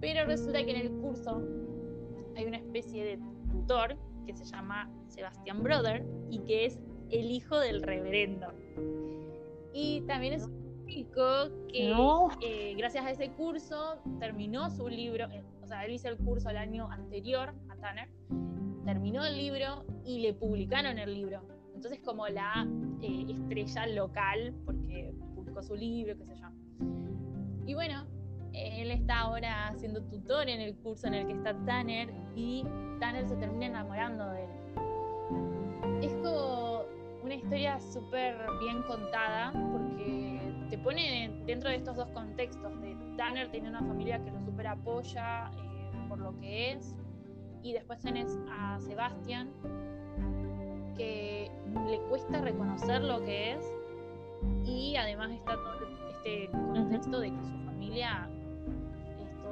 Pero 0.00 0.24
resulta 0.26 0.64
que 0.64 0.70
en 0.70 0.86
el 0.86 0.90
curso 1.00 1.42
hay 2.36 2.44
una 2.44 2.58
especie 2.58 3.04
de 3.04 3.18
tutor 3.50 3.96
que 4.28 4.34
se 4.34 4.44
llama 4.44 4.90
Sebastian 5.08 5.62
Brother 5.62 6.04
y 6.30 6.40
que 6.40 6.66
es 6.66 6.78
el 7.10 7.30
hijo 7.30 7.58
del 7.58 7.82
reverendo. 7.82 8.52
Y 9.72 10.02
también 10.02 10.34
es 10.34 10.50
que 10.86 11.06
eh, 12.42 12.74
gracias 12.76 13.06
a 13.06 13.10
ese 13.10 13.30
curso 13.30 13.96
terminó 14.20 14.68
su 14.70 14.88
libro, 14.88 15.30
eh, 15.30 15.42
o 15.62 15.66
sea, 15.66 15.84
él 15.86 15.92
hizo 15.92 16.08
el 16.08 16.18
curso 16.18 16.50
el 16.50 16.58
año 16.58 16.90
anterior 16.90 17.54
a 17.70 17.76
Tanner, 17.76 18.08
terminó 18.84 19.24
el 19.24 19.36
libro 19.36 19.86
y 20.04 20.20
le 20.20 20.34
publicaron 20.34 20.98
el 20.98 21.14
libro. 21.14 21.42
Entonces 21.74 22.00
como 22.04 22.28
la 22.28 22.68
eh, 23.00 23.26
estrella 23.30 23.86
local, 23.86 24.54
porque 24.66 25.14
publicó 25.34 25.62
su 25.62 25.74
libro, 25.74 26.18
qué 26.18 26.26
sé 26.26 26.34
yo. 26.36 26.48
Y 27.64 27.72
bueno, 27.72 28.06
él 28.52 28.90
está 28.90 29.20
ahora 29.20 29.72
siendo 29.76 30.02
tutor 30.02 30.48
en 30.48 30.60
el 30.60 30.74
curso 30.76 31.06
en 31.06 31.14
el 31.14 31.26
que 31.26 31.32
está 31.34 31.54
Tanner 31.64 32.12
y 32.34 32.64
Tanner 33.00 33.26
se 33.26 33.36
termina 33.36 33.66
enamorando 33.66 34.28
de 34.30 34.44
él. 34.44 34.50
Es 36.02 36.12
como 36.14 36.82
una 37.22 37.34
historia 37.34 37.78
súper 37.80 38.36
bien 38.60 38.82
contada 38.82 39.52
porque 39.52 40.40
te 40.70 40.78
pone 40.78 41.30
dentro 41.46 41.70
de 41.70 41.76
estos 41.76 41.96
dos 41.96 42.08
contextos, 42.10 42.80
de 42.80 42.96
Tanner 43.16 43.50
tiene 43.50 43.68
una 43.68 43.80
familia 43.80 44.22
que 44.22 44.30
lo 44.30 44.40
super 44.44 44.66
apoya 44.66 45.50
eh, 45.50 46.08
por 46.08 46.18
lo 46.18 46.38
que 46.38 46.72
es, 46.72 46.94
y 47.62 47.72
después 47.72 47.98
tenés 48.00 48.38
a 48.50 48.78
Sebastián, 48.80 49.50
que 50.96 51.50
le 51.86 52.00
cuesta 52.08 52.40
reconocer 52.40 53.02
lo 53.02 53.20
que 53.24 53.52
es, 53.52 53.72
y 54.64 54.96
además 54.96 55.30
está 55.30 55.56
todo 55.56 55.74
este 56.10 56.50
contexto 56.50 57.20
de 57.20 57.30
que 57.30 57.42
su 57.42 57.58
familia 57.64 58.28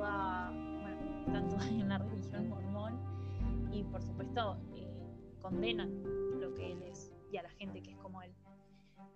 toda, 0.07 0.51
bueno, 0.51 0.97
están 1.27 1.49
todas 1.49 1.66
en 1.69 1.88
la 1.88 1.99
religión 1.99 2.49
mormón, 2.49 3.69
y 3.73 3.83
por 3.85 4.03
supuesto 4.03 4.57
eh, 4.75 4.88
condenan 5.40 6.03
lo 6.40 6.55
que 6.55 6.73
él 6.73 6.83
es 6.83 7.12
y 7.31 7.37
a 7.37 7.42
la 7.42 7.51
gente 7.51 7.83
que 7.83 7.92
es 7.92 7.97
como 7.99 8.23
él. 8.23 8.33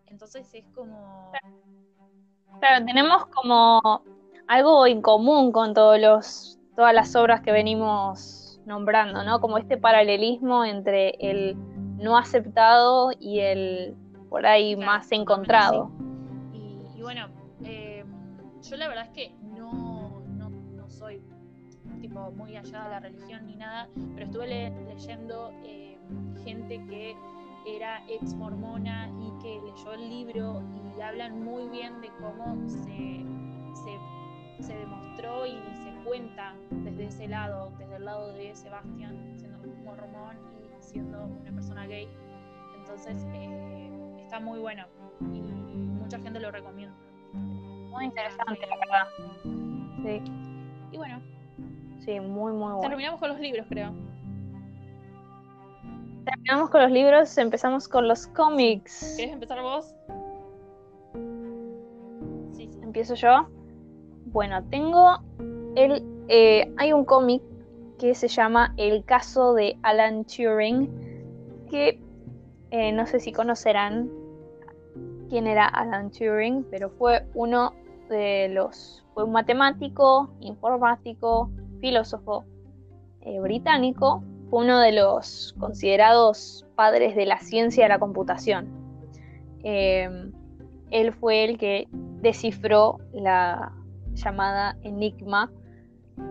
Entonces 0.06 0.52
es 0.54 0.66
como 0.74 1.30
Claro, 2.58 2.84
tenemos 2.84 3.26
como 3.26 4.02
algo 4.48 4.86
en 4.86 5.00
común 5.02 5.52
con 5.52 5.72
todos 5.72 6.00
los, 6.00 6.58
todas 6.74 6.92
las 6.92 7.14
obras 7.14 7.40
que 7.42 7.52
venimos 7.52 8.60
nombrando, 8.66 9.22
¿no? 9.24 9.40
Como 9.40 9.56
este 9.56 9.76
paralelismo 9.76 10.64
entre 10.64 11.10
el 11.20 11.56
no 11.96 12.18
aceptado 12.18 13.12
y 13.18 13.38
el 13.40 13.96
por 14.28 14.46
ahí 14.46 14.76
más 14.76 15.10
encontrado. 15.12 15.90
Y, 16.52 17.00
bueno, 17.00 17.28
eh, 17.64 18.04
yo 18.62 18.76
la 18.76 18.88
verdad 18.88 19.06
es 19.06 19.10
que 19.10 19.34
tipo 22.10 22.30
muy 22.32 22.56
allá 22.56 22.84
de 22.84 22.90
la 22.90 23.00
religión 23.00 23.46
ni 23.46 23.56
nada, 23.56 23.88
pero 24.14 24.26
estuve 24.26 24.46
leyendo 24.48 25.52
eh, 25.62 25.96
gente 26.42 26.82
que 26.88 27.16
era 27.66 28.02
ex 28.08 28.34
mormona 28.34 29.08
y 29.20 29.42
que 29.42 29.60
leyó 29.60 29.92
el 29.92 30.08
libro 30.08 30.62
y 30.96 31.00
hablan 31.00 31.44
muy 31.44 31.68
bien 31.68 32.00
de 32.00 32.08
cómo 32.20 32.68
se, 32.68 33.24
se, 34.60 34.74
demostró 34.74 35.46
y 35.46 35.52
se 35.84 35.92
cuenta 36.04 36.54
desde 36.70 37.06
ese 37.06 37.28
lado, 37.28 37.72
desde 37.78 37.96
el 37.96 38.04
lado 38.04 38.32
de 38.32 38.56
Sebastián, 38.56 39.34
siendo 39.36 39.58
mormón 39.84 40.36
y 40.58 40.82
siendo 40.82 41.24
una 41.24 41.52
persona 41.52 41.86
gay, 41.86 42.08
Entonces 42.78 43.24
eh, 43.34 43.90
está 44.18 44.40
muy 44.40 44.58
bueno 44.58 44.84
y 45.32 45.40
mucha 45.40 46.18
gente 46.18 46.40
lo 46.40 46.50
recomienda. 46.50 46.96
Muy 47.34 48.04
interesante, 48.04 48.66
la 48.66 48.76
verdad. 48.76 49.08
Sí. 50.02 50.22
Y 50.92 50.96
bueno, 50.96 51.20
sí, 52.04 52.20
muy, 52.20 52.52
muy 52.52 52.72
bueno. 52.72 52.80
Terminamos 52.80 53.20
con 53.20 53.30
los 53.30 53.40
libros, 53.40 53.66
creo. 53.68 53.92
Terminamos 56.24 56.70
con 56.70 56.82
los 56.82 56.90
libros, 56.90 57.38
empezamos 57.38 57.88
con 57.88 58.06
los 58.06 58.26
cómics. 58.28 59.14
¿Quieres 59.16 59.34
empezar 59.34 59.62
vos? 59.62 59.94
Sí, 62.52 62.68
sí. 62.72 62.78
¿Empiezo 62.82 63.14
yo? 63.14 63.48
Bueno, 64.26 64.62
tengo 64.64 65.18
el. 65.76 66.04
Eh, 66.28 66.72
hay 66.76 66.92
un 66.92 67.04
cómic 67.04 67.42
que 67.98 68.14
se 68.14 68.28
llama 68.28 68.74
El 68.76 69.04
caso 69.04 69.54
de 69.54 69.76
Alan 69.82 70.24
Turing, 70.24 70.88
que 71.70 72.00
eh, 72.70 72.92
no 72.92 73.06
sé 73.06 73.18
si 73.20 73.32
conocerán 73.32 74.10
quién 75.28 75.46
era 75.46 75.66
Alan 75.66 76.10
Turing, 76.10 76.64
pero 76.70 76.90
fue 76.90 77.26
uno 77.34 77.74
de 78.08 78.48
los. 78.50 79.04
fue 79.14 79.24
un 79.24 79.32
matemático, 79.32 80.30
informático, 80.40 81.50
filósofo 81.80 82.44
eh, 83.22 83.40
británico 83.40 84.22
fue 84.48 84.64
uno 84.64 84.80
de 84.80 84.92
los 84.92 85.54
considerados 85.58 86.66
padres 86.74 87.14
de 87.14 87.26
la 87.26 87.38
ciencia 87.38 87.84
de 87.84 87.88
la 87.88 87.98
computación. 87.98 88.68
Em, 89.62 90.32
él 90.90 91.12
fue 91.12 91.44
el 91.44 91.58
que 91.58 91.86
descifró 92.20 92.98
la 93.12 93.72
llamada 94.14 94.76
Enigma 94.82 95.50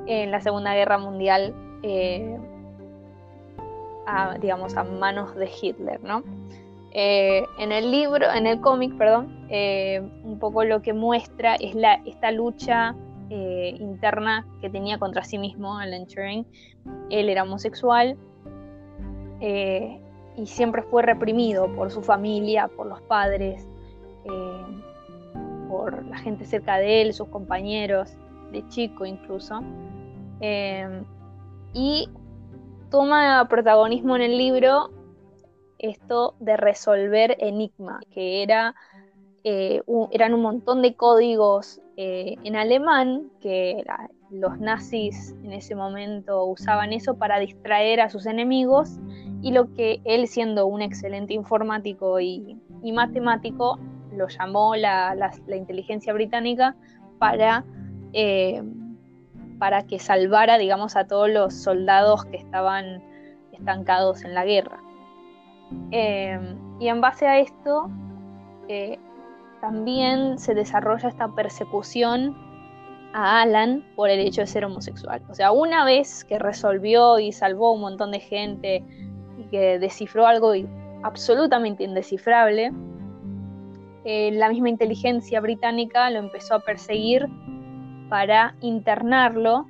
en 0.06 0.32
la 0.32 0.42
Segunda 0.42 0.74
Guerra 0.74 0.98
Mundial, 0.98 1.54
eh, 1.84 2.38
a, 4.06 4.38
digamos, 4.40 4.76
a 4.76 4.84
manos 4.84 5.36
de 5.36 5.50
Hitler, 5.62 6.04
¿no? 6.04 6.24
Eh, 6.92 7.44
en 7.60 7.72
el 7.72 7.92
libro, 7.92 8.26
en 8.34 8.48
el 8.48 8.60
cómic, 8.60 8.98
perdón, 8.98 9.48
un 10.24 10.40
poco 10.40 10.64
lo 10.64 10.82
que 10.82 10.94
muestra 10.94 11.56
es 11.56 11.76
la, 11.76 12.02
esta 12.06 12.32
lucha 12.32 12.96
eh, 13.32 13.76
interna 13.80 14.48
que 14.60 14.72
tenía 14.72 14.98
contra 14.98 15.24
sí 15.24 15.38
mismo, 15.38 15.78
Alan 15.78 16.08
Turing. 16.08 16.48
Él 17.12 17.30
era 17.30 17.44
homosexual 17.44 18.18
eh, 19.40 20.02
y 20.36 20.48
siempre 20.48 20.82
fue 20.82 21.04
reprimido 21.04 21.72
por 21.76 21.92
su 21.92 22.02
familia, 22.02 22.68
por 22.70 22.88
los 22.88 23.02
padres, 23.04 23.68
eh, 24.26 24.82
por 25.68 26.04
la 26.06 26.18
gente 26.18 26.44
cerca 26.46 26.78
de 26.78 27.04
él, 27.04 27.14
sus 27.14 27.28
compañeros, 27.28 28.18
de 28.52 28.68
chico 28.70 29.06
incluso. 29.06 29.62
y 31.72 32.10
toma 32.90 33.48
protagonismo 33.48 34.16
en 34.16 34.24
el 34.24 34.38
libro 34.40 34.90
esto 35.78 36.34
de 36.40 36.58
resolver 36.58 37.38
Enigma, 37.40 38.00
que 38.10 38.42
era, 38.42 38.74
eran 39.44 40.34
un 40.34 40.42
montón 40.42 40.82
de 40.82 40.96
códigos 40.96 41.80
eh, 42.02 42.38
en 42.46 42.56
alemán, 42.56 43.30
que 43.42 43.84
los 44.30 44.58
nazis 44.58 45.36
en 45.44 45.52
ese 45.52 45.76
momento 45.76 46.46
usaban 46.46 46.94
eso 46.94 47.18
para 47.18 47.40
distraer 47.40 48.00
a 48.00 48.10
sus 48.10 48.26
enemigos, 48.26 49.02
y 49.42 49.52
lo 49.52 49.74
que 49.74 50.00
él 50.06 50.26
siendo 50.30 50.66
un 50.66 50.82
excelente 50.82 51.34
informático 51.34 52.22
y, 52.22 52.58
matemático, 52.94 53.80
lo 54.16 54.30
llamó 54.30 54.78
la, 54.78 55.34
inteligencia 55.54 56.14
británica 56.14 56.74
para, 57.18 57.66
eh, 58.14 58.64
para 59.58 59.86
que 59.86 60.00
salvara, 60.00 60.58
digamos, 60.58 60.96
a 60.96 61.06
todos 61.06 61.30
los 61.30 61.54
soldados 61.54 62.24
que 62.24 62.38
estaban 62.38 63.04
estancados 63.52 64.24
en 64.24 64.36
la 64.36 64.46
guerra. 64.46 64.82
Eh, 65.92 66.40
y 66.80 66.88
en 66.88 67.02
base 67.02 67.28
a 67.28 67.40
esto, 67.40 67.92
también 69.62 70.38
se 70.40 70.54
desarrolla 70.54 71.10
esta 71.10 71.28
persecución 71.30 72.36
a 73.14 73.42
Alan 73.42 73.84
por 73.96 74.10
el 74.10 74.20
hecho 74.20 74.42
de 74.42 74.48
ser 74.48 74.66
homosexual. 74.66 75.22
O 75.30 75.34
sea, 75.34 75.52
una 75.52 75.86
vez 75.86 76.24
que 76.26 76.40
resolvió 76.40 77.20
y 77.20 77.32
salvó 77.32 77.68
a 77.68 77.74
un 77.74 77.82
montón 77.82 78.12
de 78.12 78.20
gente 78.20 78.84
y 79.38 79.44
que 79.50 79.80
descifró 79.80 80.28
algo 80.28 80.54
absolutamente 81.04 81.84
indescifrable, 81.84 82.72
eh, 84.06 84.32
la 84.32 84.50
misma 84.50 84.70
inteligencia 84.70 85.42
británica 85.42 86.10
lo 86.10 86.20
empezó 86.20 86.56
a 86.56 86.60
perseguir 86.60 87.28
para 88.10 88.56
internarlo 88.62 89.68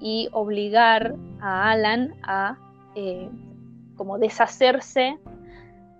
y 0.00 0.28
obligar 0.32 1.14
a 1.40 1.70
Alan 1.70 2.14
a 2.22 2.56
eh, 2.94 3.28
como 3.96 4.18
deshacerse. 4.18 5.18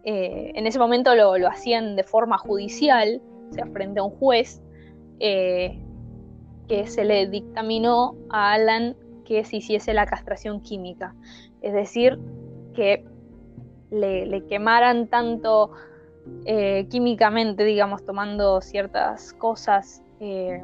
Eh, 0.04 0.52
en 0.54 0.66
ese 0.66 0.78
momento 0.78 1.14
lo, 1.14 1.36
lo 1.36 1.48
hacían 1.48 1.96
de 1.96 2.04
forma 2.04 2.38
judicial, 2.38 3.20
sea, 3.52 3.66
frente 3.66 4.00
a 4.00 4.04
un 4.04 4.10
juez, 4.10 4.62
eh, 5.20 5.78
que 6.66 6.86
se 6.86 7.04
le 7.04 7.28
dictaminó 7.28 8.16
a 8.30 8.52
Alan 8.52 8.96
que 9.24 9.44
se 9.44 9.56
hiciese 9.56 9.92
la 9.92 10.06
castración 10.06 10.60
química. 10.60 11.14
Es 11.62 11.74
decir, 11.74 12.18
que 12.74 13.04
le, 13.90 14.44
quemaran 14.46 15.08
tanto 15.08 15.72
eh, 16.46 16.86
químicamente, 16.90 17.64
digamos, 17.64 18.04
tomando 18.04 18.60
ciertas 18.60 19.32
cosas, 19.34 20.02
eh, 20.20 20.62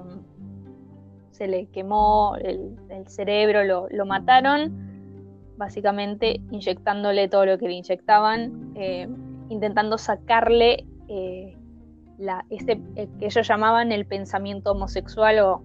se 1.32 1.48
le 1.48 1.66
quemó 1.66 2.36
el, 2.40 2.76
cerebro, 3.08 3.88
lo, 3.90 4.06
mataron, 4.06 4.72
básicamente 5.58 6.40
inyectándole 6.50 7.28
todo 7.28 7.46
lo 7.46 7.58
que 7.58 7.66
le 7.66 7.74
inyectaban, 7.74 8.74
intentando 9.50 9.98
sacarle 9.98 10.86
eh, 12.18 13.08
que 13.18 13.26
ellos 13.26 13.46
llamaban 13.46 13.92
el 13.92 14.06
pensamiento 14.06 14.72
homosexual 14.72 15.38
o, 15.40 15.62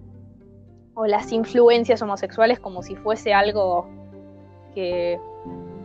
las 1.06 1.32
influencias 1.32 2.02
homosexuales 2.02 2.60
como 2.60 2.82
si 2.82 2.96
fuese 2.96 3.32
algo 3.32 3.88
que, 4.74 5.18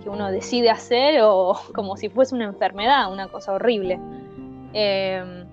uno 0.05 0.31
decide 0.31 0.69
hacer 0.69 1.19
o 1.21 1.53
como 1.75 1.97
si 1.97 2.07
fuese 2.07 2.33
una 2.33 2.45
enfermedad, 2.45 3.11
una 3.11 3.27
cosa 3.27 3.53
horrible. 3.53 3.99
Em, 4.71 5.45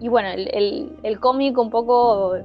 y 0.00 0.08
bueno, 0.08 0.30
el, 0.30 1.20
cómic 1.20 1.58
un 1.58 1.68
poco 1.68 2.38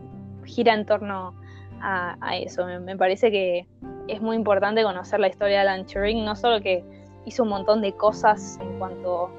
gira 0.43 0.73
en 0.73 0.85
torno 0.85 1.33
a, 1.81 2.37
eso. 2.37 2.65
Me, 2.65 2.97
parece 2.97 3.31
que 3.31 3.67
es 4.09 4.21
muy 4.21 4.35
importante 4.35 4.83
conocer 4.83 5.21
la 5.21 5.27
historia 5.27 5.55
de 5.55 5.61
Alan 5.61 5.85
Turing, 5.85 6.25
no 6.25 6.35
solo 6.35 6.59
que 6.59 6.83
hizo 7.25 7.43
un 7.43 7.49
montón 7.49 7.81
de 7.81 7.93
cosas 7.93 8.59
en 8.61 8.77
cuanto 8.77 9.29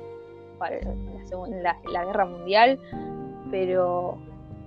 para 0.58 0.80
la, 1.48 1.76
la, 1.90 2.04
guerra 2.04 2.26
mundial, 2.26 2.78
pero 3.50 4.18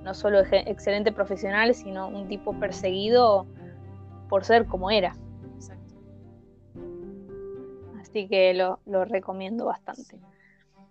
no 0.04 0.13
solo 0.13 0.39
excelente 0.39 1.12
profesional, 1.12 1.73
sino 1.73 2.08
un 2.08 2.28
tipo 2.28 2.54
perseguido 2.60 3.45
por 4.30 4.45
ser 4.45 4.65
como 4.65 4.89
era. 4.91 5.15
Exacto. 5.56 5.95
Así 7.99 8.28
que 8.28 8.54
lo, 8.54 8.80
recomiendo 9.06 9.65
bastante. 9.65 10.17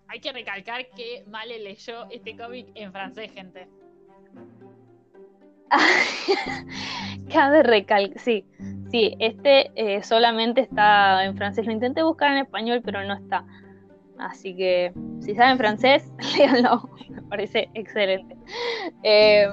Hay 0.08 0.20
que 0.20 0.32
recalcar 0.32 0.88
que 0.90 1.24
Male 1.26 1.58
leyó 1.58 2.08
este 2.10 2.36
cómic 2.36 2.68
en 2.74 2.92
francés, 2.92 3.32
gente. 3.32 3.68
Cabe 7.32 7.62
recalcar, 7.62 8.18
sí, 8.18 8.46
sí, 8.90 9.14
este 9.18 9.70
eh, 9.74 10.02
solamente 10.02 10.62
está 10.62 11.24
en 11.24 11.36
francés. 11.36 11.66
Lo 11.66 11.72
intenté 11.72 12.02
buscar 12.02 12.32
en 12.32 12.38
español, 12.38 12.80
pero 12.82 13.04
no 13.04 13.14
está. 13.14 13.44
Así 14.18 14.54
que 14.54 14.92
si 15.20 15.34
saben 15.34 15.58
francés, 15.58 16.10
léanlo. 16.36 16.88
Me 17.08 17.22
parece 17.22 17.68
excelente. 17.74 18.36
Eh, 19.02 19.48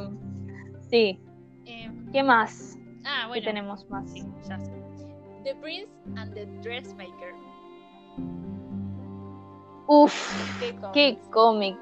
sí. 0.90 1.20
Eh, 1.66 1.92
¿Qué 2.12 2.24
más? 2.24 2.78
Ah, 3.06 3.28
bueno. 3.28 3.42
¿Qué 3.42 3.48
tenemos 3.48 3.90
más? 3.90 4.12
Sí, 4.12 4.26
ya 4.48 4.60
sé. 4.60 4.72
The 5.44 5.56
Prince 5.56 5.92
and 6.16 6.34
the 6.34 6.46
Dressmaker. 6.62 7.36
Uf, 9.88 10.92
qué 10.94 11.18
cómic. 11.32 11.78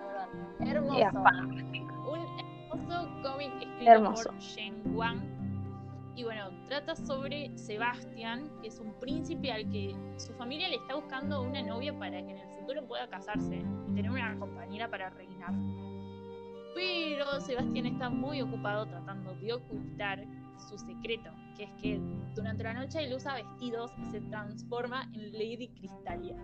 Hermoso. 0.60 0.96
Un 0.96 2.20
hermoso 2.40 3.10
cómic 3.24 3.54
escrito 3.62 4.04
por 4.04 4.40
Shen 4.40 4.96
Wang 4.96 5.33
y 6.16 6.24
bueno, 6.24 6.52
trata 6.68 6.96
sobre 6.96 7.58
Sebastián, 7.58 8.50
que 8.62 8.68
es 8.68 8.80
un 8.80 8.94
príncipe 9.00 9.52
al 9.52 9.68
que 9.70 9.96
su 10.18 10.32
familia 10.34 10.70
le 10.70 10.76
está 10.76 10.96
buscando 10.96 11.42
una 11.42 11.62
novia 11.64 11.98
para 11.98 12.24
que 12.24 12.32
en 12.32 12.38
el 12.38 12.50
futuro 12.50 12.86
pueda 12.86 13.08
casarse 13.08 13.64
y 13.90 13.94
tener 13.94 14.12
una 14.12 14.38
compañera 14.38 14.90
para 14.90 15.10
reinar. 15.10 15.54
Pero 16.76 17.42
Sebastián 17.42 17.88
está 17.88 18.10
muy 18.10 18.42
ocupado 18.42 18.86
tratando 18.86 19.34
de 19.36 19.54
ocultar 19.54 20.24
su 20.70 20.78
secreto, 20.78 21.32
que 21.56 21.64
es 21.64 21.72
que 21.82 22.00
durante 22.36 22.64
la 22.64 22.74
noche 22.74 23.04
él 23.04 23.14
usa 23.14 23.36
vestidos 23.36 23.92
y 23.98 24.06
se 24.12 24.22
transforma 24.22 25.10
en 25.14 25.32
Lady 25.34 25.70
Cristalia. 25.70 26.36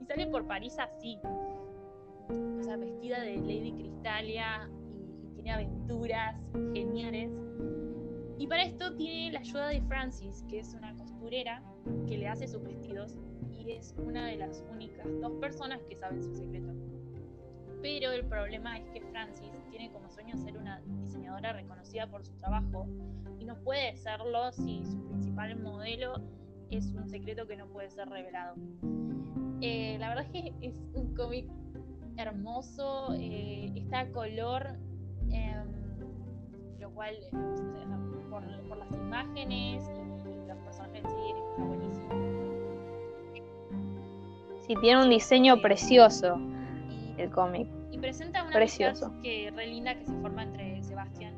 Y 0.00 0.06
sale 0.06 0.26
por 0.26 0.46
París 0.46 0.76
así, 0.78 1.18
o 2.28 2.62
sea, 2.62 2.76
vestida 2.76 3.20
de 3.20 3.36
Lady 3.36 3.72
Cristalia 3.72 4.68
y 5.22 5.34
tiene 5.34 5.52
aventuras 5.52 6.36
geniales 6.72 7.30
y 8.38 8.46
para 8.46 8.64
esto 8.64 8.94
tiene 8.96 9.32
la 9.32 9.40
ayuda 9.40 9.68
de 9.68 9.80
Francis, 9.82 10.44
que 10.48 10.58
es 10.58 10.74
una 10.74 10.94
costurera 10.96 11.62
que 12.06 12.18
le 12.18 12.28
hace 12.28 12.48
sus 12.48 12.62
vestidos. 12.62 13.16
Y 13.52 13.72
es 13.72 13.94
una 13.96 14.26
de 14.26 14.36
las 14.36 14.62
únicas 14.70 15.06
dos 15.20 15.32
personas 15.40 15.80
que 15.88 15.96
saben 15.96 16.22
su 16.22 16.34
secreto. 16.34 16.72
Pero 17.80 18.12
el 18.12 18.24
problema 18.26 18.78
es 18.78 18.88
que 18.90 19.00
Francis 19.00 19.50
tiene 19.70 19.90
como 19.92 20.10
sueño 20.10 20.36
ser 20.36 20.56
una 20.56 20.80
diseñadora 21.02 21.52
reconocida 21.52 22.06
por 22.06 22.24
su 22.24 22.32
trabajo 22.34 22.86
y 23.38 23.44
no 23.44 23.56
puede 23.62 23.96
serlo 23.96 24.52
si 24.52 24.84
su 24.84 25.02
principal 25.06 25.56
modelo 25.60 26.14
es 26.70 26.86
un 26.92 27.08
secreto 27.08 27.46
que 27.46 27.56
no 27.56 27.66
puede 27.68 27.90
ser 27.90 28.08
revelado. 28.08 28.56
Eh, 29.60 29.96
la 29.98 30.08
verdad 30.08 30.24
es 30.24 30.30
que 30.30 30.54
es 30.60 30.82
un 30.94 31.14
cómic 31.14 31.46
hermoso, 32.16 33.14
eh, 33.14 33.72
está 33.76 34.00
a 34.00 34.10
color, 34.10 34.76
em, 35.30 35.83
lo 36.84 36.90
cual, 36.90 37.16
por, 38.28 38.42
las 38.76 38.92
imágenes 38.92 39.88
y 39.88 40.46
los 40.46 40.58
personajes 40.58 41.02
en 41.02 41.10
sí, 41.10 41.32
está 41.50 41.64
buenísimo. 41.64 42.10
Sí, 44.66 44.74
tiene 44.82 45.02
un 45.02 45.08
diseño 45.08 45.62
precioso 45.62 46.38
el 47.16 47.30
cómic. 47.30 47.66
Y 47.90 47.98
presenta 47.98 48.42
una 48.42 48.52
Precioso. 48.52 49.10
que 49.22 49.50
re 49.54 49.66
linda 49.66 49.94
que 49.94 50.04
se 50.04 50.12
forma 50.20 50.42
entre 50.42 50.82
Sebastián 50.82 51.32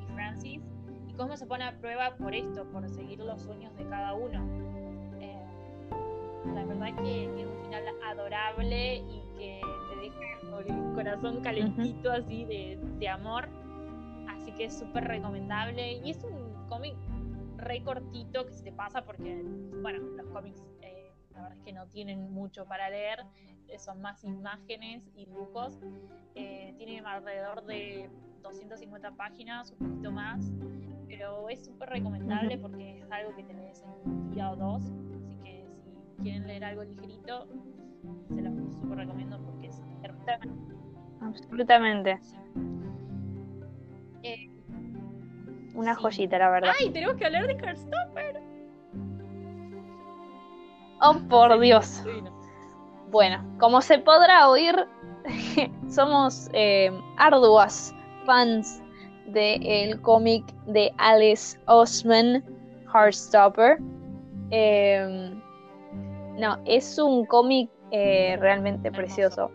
y 0.00 0.14
Francis 0.14 0.62
y 1.06 1.12
cómo 1.14 1.36
se 1.36 1.44
pone 1.46 1.64
a 1.64 1.76
prueba 1.78 2.14
por 2.16 2.34
esto, 2.34 2.64
por 2.72 2.88
seguir 2.88 3.18
los 3.18 3.42
sueños 3.42 3.76
de 3.76 3.84
cada 3.88 4.14
uno. 4.14 4.42
Eh, 5.20 5.36
la 6.54 6.64
verdad 6.64 6.88
es 6.88 6.94
que 6.94 7.02
tiene 7.34 7.46
un 7.46 7.64
final 7.64 7.84
adorable 8.06 8.96
y 8.96 9.22
que 9.36 9.60
te 9.90 10.00
deja 10.00 10.50
con 10.50 10.88
el 10.88 10.94
corazón 10.94 11.42
calentito 11.42 12.10
así 12.10 12.46
de, 12.46 12.78
de 12.98 13.08
amor. 13.08 13.48
Así 14.52 14.58
que 14.58 14.64
es 14.66 14.78
súper 14.78 15.04
recomendable 15.04 15.92
y 16.04 16.10
es 16.10 16.22
un 16.24 16.68
cómic 16.68 16.94
re 17.56 17.82
cortito 17.82 18.44
que 18.44 18.52
se 18.52 18.62
te 18.62 18.72
pasa 18.72 19.02
porque, 19.02 19.42
bueno, 19.80 20.00
los 20.14 20.26
cómics 20.26 20.62
eh, 20.82 21.10
la 21.30 21.40
verdad 21.40 21.56
es 21.56 21.64
que 21.64 21.72
no 21.72 21.86
tienen 21.86 22.30
mucho 22.30 22.66
para 22.66 22.90
leer, 22.90 23.20
eh, 23.68 23.78
son 23.78 24.02
más 24.02 24.22
imágenes 24.24 25.08
y 25.14 25.24
dibujos. 25.24 25.78
Eh, 26.34 26.74
tiene 26.76 27.00
alrededor 27.00 27.64
de 27.64 28.10
250 28.42 29.12
páginas, 29.12 29.70
un 29.70 29.78
poquito 29.78 30.12
más, 30.12 30.52
pero 31.08 31.48
es 31.48 31.64
súper 31.64 31.88
recomendable 31.88 32.58
porque 32.58 32.98
es 32.98 33.10
algo 33.10 33.34
que 33.34 33.44
te 33.44 33.54
lees 33.54 33.82
en 33.82 34.10
un 34.10 34.30
día 34.34 34.50
o 34.50 34.56
dos. 34.56 34.82
Así 34.84 35.36
que 35.36 35.66
si 35.82 36.22
quieren 36.22 36.46
leer 36.46 36.64
algo 36.64 36.84
ligerito, 36.84 37.48
se 38.28 38.42
los 38.42 38.74
súper 38.74 38.98
recomiendo 38.98 39.42
porque 39.42 39.68
es 39.68 39.82
hermoso. 40.02 40.30
Absolutamente. 41.22 42.20
Eh, 44.22 44.48
Una 45.74 45.94
joyita, 45.94 46.38
la 46.38 46.50
verdad. 46.50 46.72
¡Ay! 46.78 46.90
Tenemos 46.90 47.16
que 47.16 47.26
hablar 47.26 47.46
de 47.46 47.54
Heartstopper. 47.54 48.40
Oh, 51.00 51.18
por 51.28 51.58
Dios. 51.58 52.04
Bueno, 53.10 53.44
como 53.58 53.82
se 53.82 53.98
podrá 53.98 54.48
oír, 54.48 54.86
somos 55.88 56.48
eh, 56.52 56.90
arduas 57.18 57.94
fans 58.24 58.82
del 59.26 60.00
cómic 60.00 60.44
de 60.66 60.92
Alice 60.98 61.58
Osman, 61.66 62.44
Heartstopper. 62.94 63.78
Em, 64.50 65.40
no, 66.38 66.58
es 66.66 66.98
un 66.98 67.26
cómic 67.26 67.70
eh, 67.90 68.36
realmente 68.40 68.92
precioso. 68.92 69.50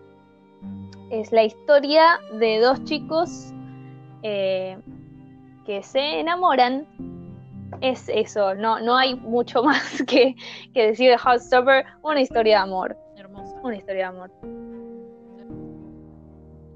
Es 1.10 1.32
la 1.32 1.44
historia 1.44 2.20
de 2.40 2.60
dos 2.60 2.84
chicos 2.84 3.54
eh, 4.28 4.78
que 5.66 5.84
se 5.84 6.20
enamoran. 6.20 6.86
Es 7.82 8.10
eso, 8.10 8.56
no, 8.56 8.80
no 8.80 8.96
hay 8.98 9.16
mucho 9.16 9.62
más 9.70 10.02
que, 10.08 10.36
que 10.74 10.88
decir 10.88 11.10
de 11.12 11.18
Heartstopper, 11.18 11.86
una 12.02 12.22
historia 12.22 12.58
de 12.58 12.64
amor 12.64 12.98
una 13.64 13.76
historia 13.76 14.10
de 14.12 14.18
amor. 14.18 14.32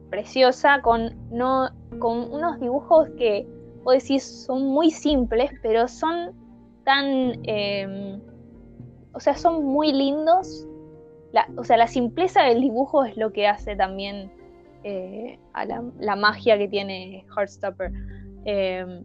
Preciosa, 0.09 0.81
con, 0.81 1.15
no, 1.31 1.69
con 1.99 2.31
unos 2.33 2.59
dibujos 2.59 3.09
que, 3.17 3.47
puedo 3.83 3.95
decir, 3.95 4.19
son 4.19 4.67
muy 4.67 4.91
simples, 4.91 5.51
pero 5.61 5.87
son 5.87 6.33
tan... 6.83 7.39
Em, 7.43 8.21
o 9.13 9.19
sea, 9.19 9.35
son 9.35 9.65
muy 9.65 9.91
lindos. 9.91 10.67
La, 11.31 11.47
o 11.57 11.63
sea, 11.63 11.77
la 11.77 11.87
simpleza 11.87 12.43
del 12.43 12.61
dibujo 12.61 13.05
es 13.05 13.15
lo 13.17 13.31
que 13.31 13.47
hace 13.47 13.75
también 13.75 14.31
eh, 14.83 15.39
a 15.53 15.65
la, 15.65 16.15
magia 16.15 16.57
que 16.57 16.67
tiene 16.67 17.25
Heartstopper. 17.35 17.91
Em, 18.45 19.03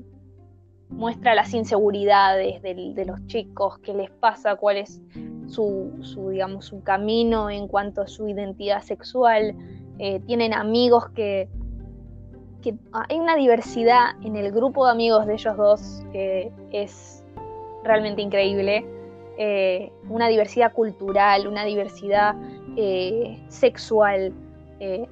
muestra 0.88 1.34
las 1.34 1.52
inseguridades 1.52 2.62
de, 2.62 3.04
los 3.04 3.26
chicos, 3.26 3.78
qué 3.80 3.92
les 3.92 4.10
pasa, 4.10 4.56
cuál 4.56 4.76
es 4.78 5.02
su, 5.48 5.92
digamos, 6.30 6.66
su 6.66 6.82
camino 6.82 7.50
en 7.50 7.68
cuanto 7.68 8.02
a 8.02 8.06
su 8.06 8.28
identidad 8.28 8.82
sexual. 8.82 9.54
Eh, 9.98 10.20
tienen 10.20 10.54
amigos 10.54 11.08
que, 11.10 11.48
que, 12.62 12.74
hay 12.92 13.18
una 13.18 13.36
diversidad 13.36 14.10
en 14.22 14.36
el 14.36 14.52
grupo 14.52 14.86
de 14.86 14.92
amigos 14.92 15.26
de 15.26 15.34
ellos 15.34 15.56
dos 15.56 16.04
que 16.12 16.52
es 16.70 17.24
realmente 17.82 18.22
increíble. 18.22 18.84
Eh, 19.38 19.92
una 20.08 20.28
diversidad 20.28 20.72
cultural, 20.72 21.46
una 21.46 21.64
diversidad 21.64 22.34
eh, 22.76 23.38
sexual. 23.48 24.32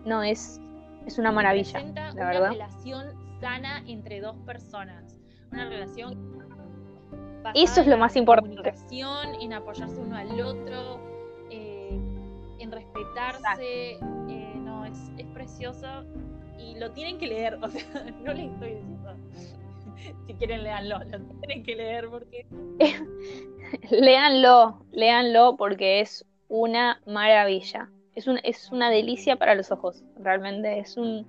No, 0.05 0.23
es, 0.23 0.61
es 1.07 1.19
una 1.19 1.33
maravilla, 1.33 1.81
la 1.81 2.13
verdad. 2.13 2.53
Una 2.53 2.67
relación 2.67 3.07
sana 3.41 3.83
entre 3.87 4.21
dos 4.21 4.37
personas. 4.47 5.17
Una 5.53 5.69
relación 5.69 6.35
eso 7.53 7.83
es 7.83 7.87
lo 7.87 7.99
más 7.99 8.17
importante. 8.17 8.75
en 8.91 9.53
apoyarse 9.53 10.01
uno 10.01 10.17
al 10.17 10.41
otro 10.41 10.99
eh, 11.51 12.01
en 12.59 12.73
respetarse 12.73 13.93
eh, 14.29 14.53
no 14.57 14.85
es, 14.87 14.99
es, 15.19 15.27
precioso. 15.27 16.05
Y 16.59 16.79
lo 16.79 16.93
tienen 16.93 17.19
que 17.19 17.27
leer 17.27 17.55
o 17.63 17.69
sea 17.69 17.85
no 18.23 18.33
les 18.33 18.51
estoy 18.51 18.71
diciendo. 18.71 19.15
Si 20.27 20.35
quieren 20.35 20.63
leanlo 20.63 20.99
lo 20.99 21.19
tienen 21.41 21.63
que 21.63 21.77
leer 21.77 22.09
porque 22.09 22.47
léanlo 23.91 24.85
léanlo 24.91 25.57
porque 25.57 26.01
es 26.01 26.27
una 26.49 27.01
maravilla 27.07 27.91
es, 28.15 28.27
un, 28.27 28.39
es 28.43 28.71
una 28.71 28.91
delicia 28.91 29.37
para 29.37 29.55
los 29.55 29.71
ojos 29.71 30.03
realmente 30.19 30.79
es 30.79 30.97
un 30.97 31.27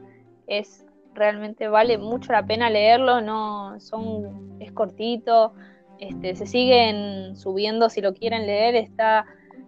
es 0.47 0.85
realmente 1.15 1.67
vale 1.67 1.97
mucho 1.97 2.31
la 2.31 2.45
pena 2.45 2.69
leerlo, 2.69 3.21
no 3.21 3.79
son 3.79 4.57
es 4.59 4.71
cortito, 4.71 5.53
este, 5.99 6.35
se 6.35 6.45
siguen 6.45 7.35
subiendo 7.35 7.89
si 7.89 8.01
lo 8.01 8.13
quieren 8.13 8.45
leer, 8.45 8.75
está 8.75 9.25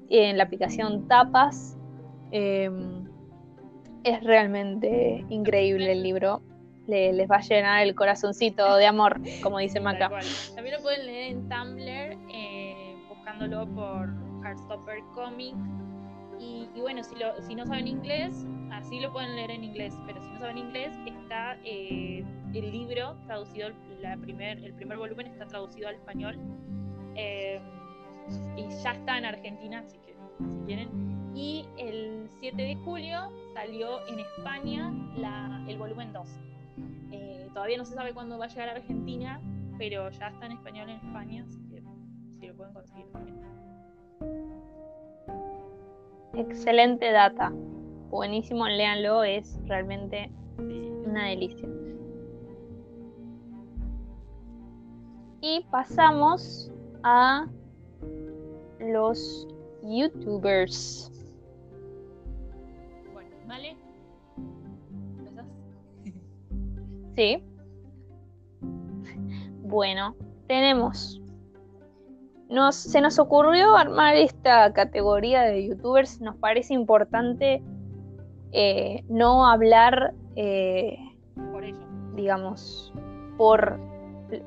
en 0.10 0.38
la 0.38 0.44
aplicación 0.44 1.08
Tapas. 1.08 1.78
Em, 2.32 3.08
es 4.04 4.24
realmente 4.24 5.26
increíble 5.30 5.92
el 5.92 6.04
libro. 6.04 6.42
les 6.88 7.30
va 7.30 7.38
a 7.38 7.42
llenar 7.42 7.84
el 7.84 7.96
corazoncito 7.96 8.78
de 8.78 8.86
amor, 8.86 9.20
como 9.44 9.58
dice 9.60 9.82
Maca. 9.82 10.10
También 10.56 10.78
lo 10.78 10.82
pueden 10.82 11.06
leer 11.06 11.32
en 11.32 11.50
Tumblr, 11.50 12.18
eh, 12.34 12.96
buscándolo 13.10 13.68
por 13.68 14.08
Heartstopper 14.42 15.00
Comic. 15.14 15.56
Y, 16.40 16.68
bueno, 16.80 17.04
si, 17.04 17.16
lo, 17.16 17.42
si 17.42 17.56
no 17.56 17.66
saben 17.66 17.88
inglés, 17.88 18.46
así 18.72 19.00
lo 19.00 19.12
pueden 19.12 19.36
leer 19.36 19.52
en 19.52 19.64
inglés, 19.64 19.94
pero 20.06 20.22
si 20.22 20.30
no 20.30 20.40
saben 20.40 20.58
inglés, 20.58 20.96
está 21.06 21.58
eh, 21.64 22.24
el 22.54 22.72
libro 22.72 23.16
traducido, 23.26 23.70
la 24.02 24.18
primer, 24.18 24.64
el 24.64 24.74
primer 24.74 24.98
volumen 24.98 25.28
está 25.28 25.48
traducido 25.48 25.88
al 25.88 25.96
español 25.96 26.38
eh, 27.16 27.60
y 28.56 28.70
ya 28.84 28.92
está 28.92 29.18
en 29.18 29.26
Argentina, 29.26 29.80
así 29.80 29.98
que 30.00 30.14
si 30.14 30.66
quieren. 30.66 31.08
Y 31.36 31.66
el 31.78 32.28
7 32.40 32.62
de 32.62 32.76
julio 32.78 33.32
salió 33.54 34.08
en 34.08 34.20
España 34.20 34.92
la, 35.18 35.64
el 35.68 35.78
volumen 35.78 36.12
2. 36.14 36.28
Eh, 37.12 37.50
todavía 37.54 37.78
no 37.78 37.86
se 37.86 37.94
sabe 37.94 38.14
cuándo 38.14 38.38
va 38.38 38.46
a 38.46 38.48
llegar 38.48 38.70
a 38.70 38.72
Argentina, 38.74 39.42
pero 39.78 40.10
ya 40.10 40.28
está 40.28 40.46
en 40.46 40.54
español 40.54 40.90
en 40.90 40.98
España, 40.98 41.46
así 41.48 41.60
que 41.70 41.84
si 42.40 42.48
lo 42.48 42.56
pueden 42.56 42.74
conseguir 42.74 43.06
también. 43.12 43.38
Excelente 46.38 47.12
data 47.12 47.52
buenísimo, 48.10 48.68
léanlo, 48.68 49.24
es 49.24 49.60
realmente 49.66 50.32
una 51.06 51.28
delicia. 51.28 51.68
Y 55.42 55.66
pasamos 55.72 56.72
a 57.04 57.48
los 58.80 59.48
youtubers. 59.84 61.12
Bueno, 63.14 63.36
¿vale? 63.46 63.78
Sí. 67.16 67.44
Bueno, 69.68 70.16
tenemos. 70.48 71.22
Nos, 72.50 72.76
se 72.76 73.02
nos 73.02 73.20
ocurrió 73.20 73.76
armar 73.76 74.16
esta 74.16 74.72
categoría 74.74 75.42
de 75.42 75.68
youtubers. 75.68 76.22
Nos 76.22 76.36
parece 76.38 76.74
importante 76.74 77.62
eh, 78.52 79.04
no 79.10 79.48
hablar, 79.48 80.14
eh, 80.36 80.98
por 81.52 81.64
ellos. 81.64 81.86
digamos, 82.16 82.94
por, 83.38 83.78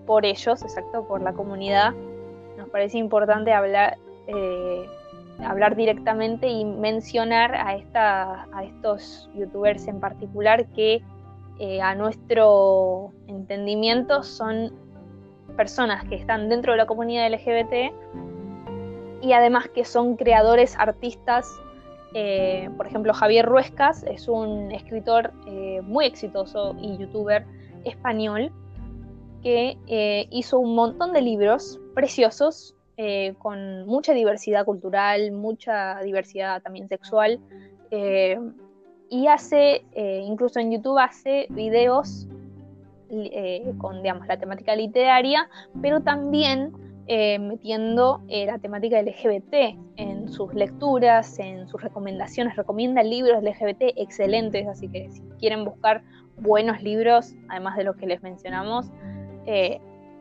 por 0.07 0.25
ellos, 0.25 0.63
exacto, 0.63 1.07
por 1.07 1.23
la 1.23 1.33
comunidad. 1.33 1.93
Nos 2.57 2.69
parece 2.71 2.99
importante 2.99 3.53
hablar, 3.53 3.99
eh, 4.27 4.87
hablar 5.45 5.77
directamente 5.77 6.49
y 6.49 6.65
mencionar 6.65 7.55
a, 7.55 7.77
esta, 7.77 8.49
a 8.53 8.65
estos 8.65 9.31
youtubers 9.35 9.87
en 9.87 10.01
particular 10.01 10.67
que 10.69 11.03
eh, 11.59 11.83
a 11.83 11.95
nuestro 11.95 13.13
entendimiento 13.27 14.23
son 14.23 14.73
personas 15.61 16.03
que 16.09 16.15
están 16.15 16.49
dentro 16.49 16.73
de 16.73 16.79
la 16.79 16.87
comunidad 16.87 17.31
LGBT 17.31 17.93
y 19.21 19.33
además 19.35 19.69
que 19.69 19.85
son 19.85 20.17
creadores, 20.17 20.75
artistas. 20.79 21.61
Eh, 22.15 22.71
por 22.79 22.87
ejemplo, 22.87 23.13
Javier 23.13 23.45
Ruescas 23.45 24.03
es 24.05 24.27
un 24.27 24.73
escritor 24.73 25.35
eh, 25.47 25.83
muy 25.83 26.07
exitoso 26.07 26.75
y 26.81 26.97
youtuber 26.97 27.45
español 27.85 28.51
que 29.43 29.77
hizo 30.31 30.59
un 30.59 30.75
montón 30.75 31.13
de 31.13 31.21
libros 31.21 31.79
preciosos 31.95 32.75
con 33.39 33.87
mucha 33.87 34.15
diversidad 34.15 34.65
cultural, 34.65 35.31
mucha 35.33 36.01
diversidad 36.01 36.63
también 36.63 36.89
sexual 36.89 37.39
y 39.11 39.27
hace, 39.27 39.85
eh, 39.93 40.23
incluso 40.25 40.61
en 40.61 40.71
YouTube 40.71 40.99
hace 40.99 41.47
videos 41.51 42.29
eh, 43.11 43.73
con, 43.79 44.03
digamos, 44.03 44.27
la 44.27 44.39
temática 44.39 44.75
literaria, 44.75 45.49
pero 45.81 46.01
también 46.01 46.73
eh, 47.07 47.39
metiendo 47.39 48.23
la 48.29 48.59
temática 48.59 49.03
LGBT 49.03 49.77
en 49.97 50.29
sus 50.29 50.55
lecturas, 50.55 51.39
en 51.39 51.67
sus 51.67 51.83
recomendaciones. 51.83 52.57
Recomienda 52.57 53.03
libros 53.03 53.43
LGBT 53.43 53.83
excelentes, 53.97 54.67
así 54.69 54.89
que 54.89 55.11
si 55.11 55.21
quieren 55.41 55.65
buscar 55.65 56.03
buenos 56.37 56.83
libros, 56.83 57.35
además 57.49 57.77
de 57.77 57.85
los 57.85 57.97
que 57.97 58.07
les 58.07 58.23
mencionamos, 58.23 58.91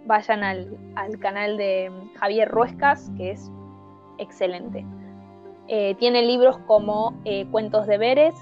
vayan 0.06 0.44
al, 0.44 0.76
al, 0.96 1.20
canal 1.20 1.58
de 1.58 1.92
Javier 2.16 2.50
Ruescas, 2.50 3.12
que 3.18 3.32
es 3.32 3.52
excelente. 4.18 4.84
tiene 6.00 6.24
libros 6.24 6.58
como 6.66 7.14
Cuentos 7.52 7.86
de 7.86 8.00
Veres, 8.00 8.34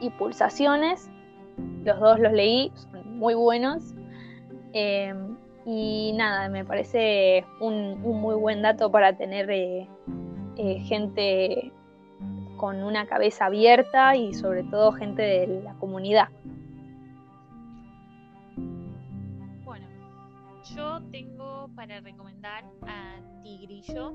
y 0.00 0.10
Pulsaciones. 0.10 1.10
Los 1.84 2.00
dos 2.00 2.18
los 2.18 2.32
leí, 2.32 2.72
son 2.74 3.03
muy 3.14 3.34
buenos. 3.34 3.94
Em, 4.72 5.36
y 5.64 6.12
nada, 6.14 6.48
me 6.48 6.64
parece 6.64 7.44
un, 7.60 8.00
muy 8.00 8.34
buen 8.34 8.60
dato 8.62 8.90
para 8.90 9.16
tener 9.16 9.50
eh, 9.50 9.88
eh, 10.56 10.80
gente 10.80 11.72
con 12.56 12.82
una 12.82 13.06
cabeza 13.06 13.46
abierta 13.46 14.16
y 14.16 14.34
sobre 14.34 14.64
todo 14.64 14.92
gente 14.92 15.22
de 15.22 15.62
la 15.62 15.74
comunidad. 15.74 16.28
Bueno, 19.64 19.86
yo 20.74 21.00
tengo 21.10 21.70
para 21.74 22.00
recomendar 22.00 22.64
a 22.86 23.16
Tigrillo, 23.42 24.12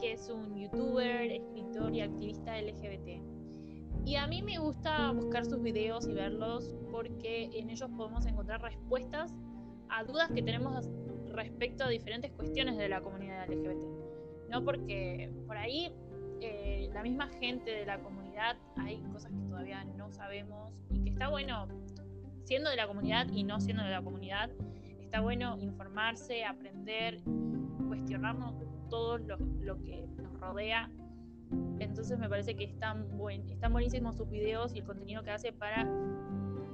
que 0.00 0.12
es 0.12 0.28
un 0.28 0.54
youtuber, 0.56 1.30
escritor 1.30 1.94
y 1.94 2.02
activista 2.02 2.60
LGBT. 2.60 3.35
Y 4.06 4.14
a 4.14 4.28
mí 4.28 4.40
me 4.40 4.56
gusta 4.58 5.10
buscar 5.10 5.44
sus 5.44 5.60
videos 5.60 6.06
y 6.06 6.14
verlos 6.14 6.76
porque 6.92 7.50
en 7.52 7.70
ellos 7.70 7.90
podemos 7.96 8.24
encontrar 8.24 8.62
respuestas 8.62 9.34
a 9.88 10.04
dudas 10.04 10.30
que 10.30 10.42
tenemos 10.42 10.88
respecto 11.32 11.82
a 11.82 11.88
diferentes 11.88 12.30
cuestiones 12.30 12.78
de 12.78 12.88
la 12.88 13.00
comunidad 13.00 13.48
LGBT. 13.48 14.48
No 14.48 14.64
porque 14.64 15.32
por 15.48 15.56
ahí 15.56 15.92
eh, 16.40 16.88
la 16.94 17.02
misma 17.02 17.26
gente 17.40 17.68
de 17.68 17.84
la 17.84 17.98
comunidad 17.98 18.56
hay 18.76 19.02
cosas 19.12 19.32
que 19.32 19.48
todavía 19.48 19.82
no 19.82 20.12
sabemos 20.12 20.72
y 20.88 21.00
que 21.00 21.10
está 21.10 21.28
bueno, 21.28 21.66
siendo 22.44 22.70
de 22.70 22.76
la 22.76 22.86
comunidad 22.86 23.26
y 23.32 23.42
no 23.42 23.60
siendo 23.60 23.82
de 23.82 23.90
la 23.90 24.02
comunidad, 24.02 24.50
está 25.00 25.20
bueno 25.20 25.58
informarse, 25.58 26.44
aprender, 26.44 27.24
cuestionarnos 27.88 28.54
todo 28.88 29.18
lo, 29.18 29.36
lo 29.36 29.82
que 29.82 30.06
nos 30.22 30.38
rodea 30.38 30.88
entonces 31.78 32.18
me 32.18 32.28
parece 32.28 32.54
que 32.56 32.64
están, 32.64 33.16
buen, 33.16 33.48
están 33.50 33.72
buenísimos 33.72 34.16
sus 34.16 34.28
videos 34.28 34.74
y 34.74 34.78
el 34.78 34.84
contenido 34.84 35.22
que 35.22 35.30
hace 35.30 35.52
para, 35.52 35.86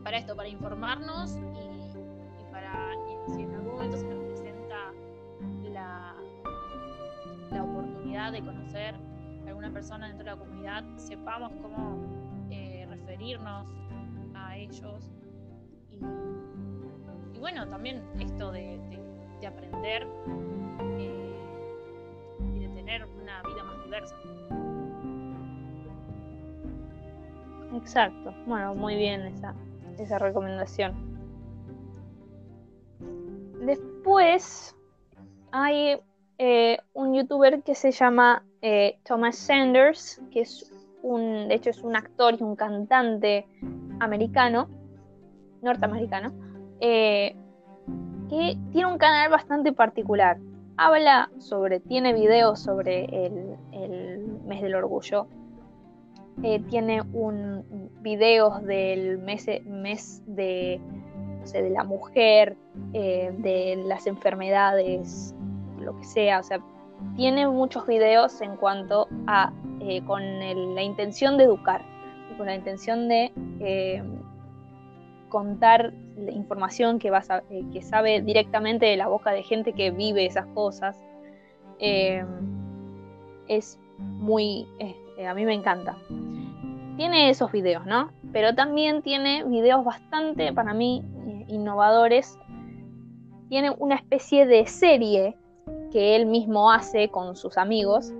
para 0.03 0.18
esto, 0.18 0.37
para 0.37 0.49
informarnos 0.49 1.37
y, 1.37 2.53
para, 2.53 2.93
si 3.35 3.43
en 3.43 3.55
algún 3.55 3.73
momento 3.75 3.97
se 3.97 4.07
nos 4.07 4.25
presenta 4.25 4.93
la, 5.70 6.14
la 7.51 7.62
oportunidad 7.62 8.33
de 8.33 8.41
conocer 8.41 8.95
a 8.95 9.49
alguna 9.49 9.73
persona 9.73 10.09
dentro 10.09 10.25
de 10.25 10.31
la 10.31 10.37
comunidad, 10.37 10.85
sepamos 10.97 11.53
cómo 11.61 11.99
eh, 12.51 12.87
referirnos 12.89 13.66
a 14.35 14.57
ellos. 14.57 15.11
Y, 15.91 17.39
bueno, 17.39 17.66
también 17.68 18.03
esto 18.20 18.53
de, 18.53 18.81
aprender 19.47 20.07
eh, 20.99 21.35
y 22.55 22.59
de 22.61 22.68
tener 22.68 23.05
una 23.05 23.43
vida 23.43 23.64
más 23.64 23.85
diversa. 23.85 24.16
Exacto. 27.75 28.35
Bueno, 28.47 28.75
muy 28.75 28.97
bien 28.97 29.23
esa, 29.23 29.55
esa 29.99 30.18
recomendación. 30.18 30.95
Después 33.64 34.75
hay 35.53 36.01
eh, 36.39 36.79
un 36.95 37.14
youtuber 37.14 37.62
que 37.62 37.75
se 37.75 37.93
llama 37.93 38.45
eh, 38.61 38.99
Thomas 39.05 39.37
Sanders, 39.37 40.20
que 40.31 40.41
es 40.41 40.70
un, 41.03 41.49
de 41.49 41.55
hecho 41.55 41.70
es 41.70 41.83
un 41.83 41.97
actor 41.97 42.35
y 42.39 42.43
un 42.43 42.57
cantante 42.57 43.47
americano, 44.01 44.68
norteamericano, 45.62 46.33
eh, 46.81 47.37
que 48.29 48.59
tiene 48.73 48.87
un 48.87 48.99
canal 48.99 49.31
bastante 49.31 49.73
particular. 49.73 50.39
Habla 50.77 51.31
sobre, 51.39 51.81
tiene 51.81 52.12
videos 52.12 52.61
sobre 52.61 53.05
el, 53.27 53.57
el 53.73 54.27
mes 54.47 54.62
del 54.62 54.75
orgullo 54.75 55.29
eh, 56.43 56.61
tiene 56.70 57.03
un 57.12 57.91
videos 58.01 58.64
del 58.64 59.18
mes, 59.18 59.47
mes 59.64 60.22
de, 60.26 60.80
de 61.53 61.70
la 61.70 61.85
mujer, 61.85 62.57
eh, 62.95 63.33
de 63.39 63.83
las 63.87 64.07
enfermedades, 64.07 65.35
lo 65.78 65.97
que 65.99 66.05
sea, 66.05 66.41
o 66.41 66.43
sea, 66.43 66.61
tiene 67.16 67.47
muchos 67.47 67.87
videos 67.87 68.41
en 68.41 68.57
cuanto 68.57 69.09
a 69.26 69.53
eh, 69.80 70.03
con 70.05 70.22
la 70.74 70.83
intención 70.83 71.37
de 71.37 71.45
educar 71.45 71.83
y 72.33 72.37
con 72.37 72.47
la 72.47 72.55
intención 72.55 73.09
de 73.09 73.33
contar 75.28 75.93
la 76.16 76.33
información 76.33 76.99
que, 76.99 77.11
vas 77.11 77.28
que 77.72 77.83
sabe 77.83 78.20
directamente 78.20 78.87
de 78.87 78.97
la 78.97 79.07
boca 79.09 79.33
de 79.33 79.43
gente 79.43 79.72
que 79.74 79.91
vive 79.91 80.26
esas 80.26 80.47
cosas. 80.55 80.99
es 83.49 83.78
muy, 83.99 84.66
a 85.27 85.35
mí 85.35 85.45
me 85.45 85.55
encanta 85.55 85.97
tiene 86.97 87.31
esos 87.31 87.51
videos, 87.53 87.87
¿no? 87.87 88.12
Pero 88.33 88.55
también 88.55 89.03
tiene 89.03 89.45
videos 89.45 89.85
bastante, 89.85 90.53
para 90.53 90.75
mí, 90.75 91.05
eh, 91.27 91.45
innovadores. 91.49 92.39
Tiene 93.49 93.70
una 93.79 93.97
especie 93.97 94.47
de 94.47 94.66
serie 94.66 95.37
que 95.91 96.16
él 96.16 96.27
mismo 96.27 96.70
hace 96.70 97.09
con 97.09 97.37
sus 97.37 97.59
amigos 97.59 98.12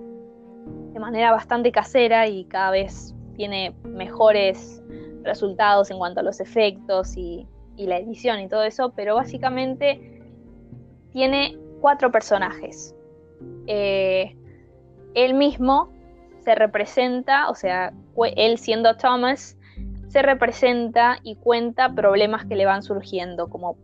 de 0.93 1.01
manera 1.01 1.33
bastante 1.33 1.73
casera 1.73 2.29
y 2.29 2.45
cada 2.45 2.71
vez 2.71 3.15
tiene 3.37 3.75
mejores 3.85 4.83
resultados 5.23 5.91
en 5.91 5.99
cuanto 5.99 6.21
a 6.21 6.23
los 6.23 6.41
efectos 6.41 7.17
y, 7.17 7.47
la 7.79 7.99
edición 7.99 8.39
y 8.39 8.49
todo 8.49 8.63
eso, 8.63 8.93
pero 8.95 9.17
básicamente 9.17 10.21
tiene 11.11 11.59
cuatro 11.81 12.13
personajes. 12.13 12.95
Eh, 13.67 14.37
él 15.15 15.35
mismo 15.35 15.91
se 16.45 16.55
representa, 16.55 17.49
o 17.49 17.55
sea, 17.55 17.93
él 18.37 18.59
siendo 18.59 18.97
Thomas, 18.97 19.57
se 20.09 20.23
representa 20.23 21.19
y 21.23 21.37
cuenta 21.37 21.95
problemas 21.95 22.45
que 22.45 22.57
le 22.57 22.67
van 22.67 22.83
surgiendo, 22.83 23.49
como 23.49 23.77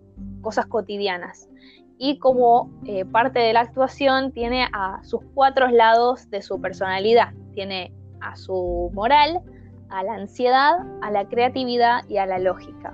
cosas 0.42 0.66
cotidianas. 0.66 1.48
Y 1.96 2.18
como 2.18 2.70
eh, 2.86 3.04
parte 3.04 3.40
de 3.40 3.52
la 3.52 3.60
actuación 3.60 4.32
tiene 4.32 4.68
a 4.72 5.02
sus 5.02 5.20
cuatro 5.34 5.68
lados 5.68 6.30
de 6.30 6.42
su 6.42 6.60
personalidad. 6.60 7.32
Tiene 7.54 7.92
a 8.20 8.36
su 8.36 8.90
moral, 8.92 9.40
a 9.88 10.02
la 10.04 10.14
ansiedad, 10.14 10.74
a 11.02 11.10
la 11.10 11.24
creatividad 11.28 12.04
y 12.08 12.18
a 12.18 12.26
la 12.26 12.38
lógica. 12.38 12.92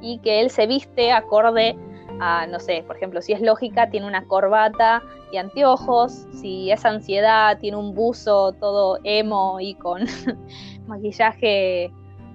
Y 0.00 0.18
que 0.18 0.40
él 0.40 0.50
se 0.50 0.66
viste 0.66 1.12
acorde 1.12 1.76
a, 2.20 2.46
no 2.46 2.60
sé, 2.60 2.84
por 2.86 2.96
ejemplo, 2.96 3.22
si 3.22 3.32
es 3.32 3.40
lógica, 3.40 3.88
tiene 3.90 4.06
una 4.06 4.26
corbata 4.26 5.02
y 5.32 5.38
anteojos, 5.38 6.26
si 6.34 6.70
es 6.70 6.84
ansiedad, 6.84 7.58
tiene 7.58 7.78
un 7.78 7.94
buzo 7.94 8.52
todo 8.52 8.98
emo 9.04 9.58
y 9.58 9.74
con 9.74 10.04
maquillaje 10.86 11.90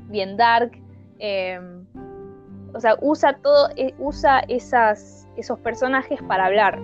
bien 0.07 0.37
dark. 0.37 0.71
Em, 1.19 1.85
o 2.73 2.79
sea, 2.79 2.97
usa 3.01 3.37
todo, 3.41 3.69
eh, 3.75 3.93
usa 3.99 4.39
esos 4.47 5.59
personajes 5.63 6.19
para 6.23 6.47
hablar 6.47 6.79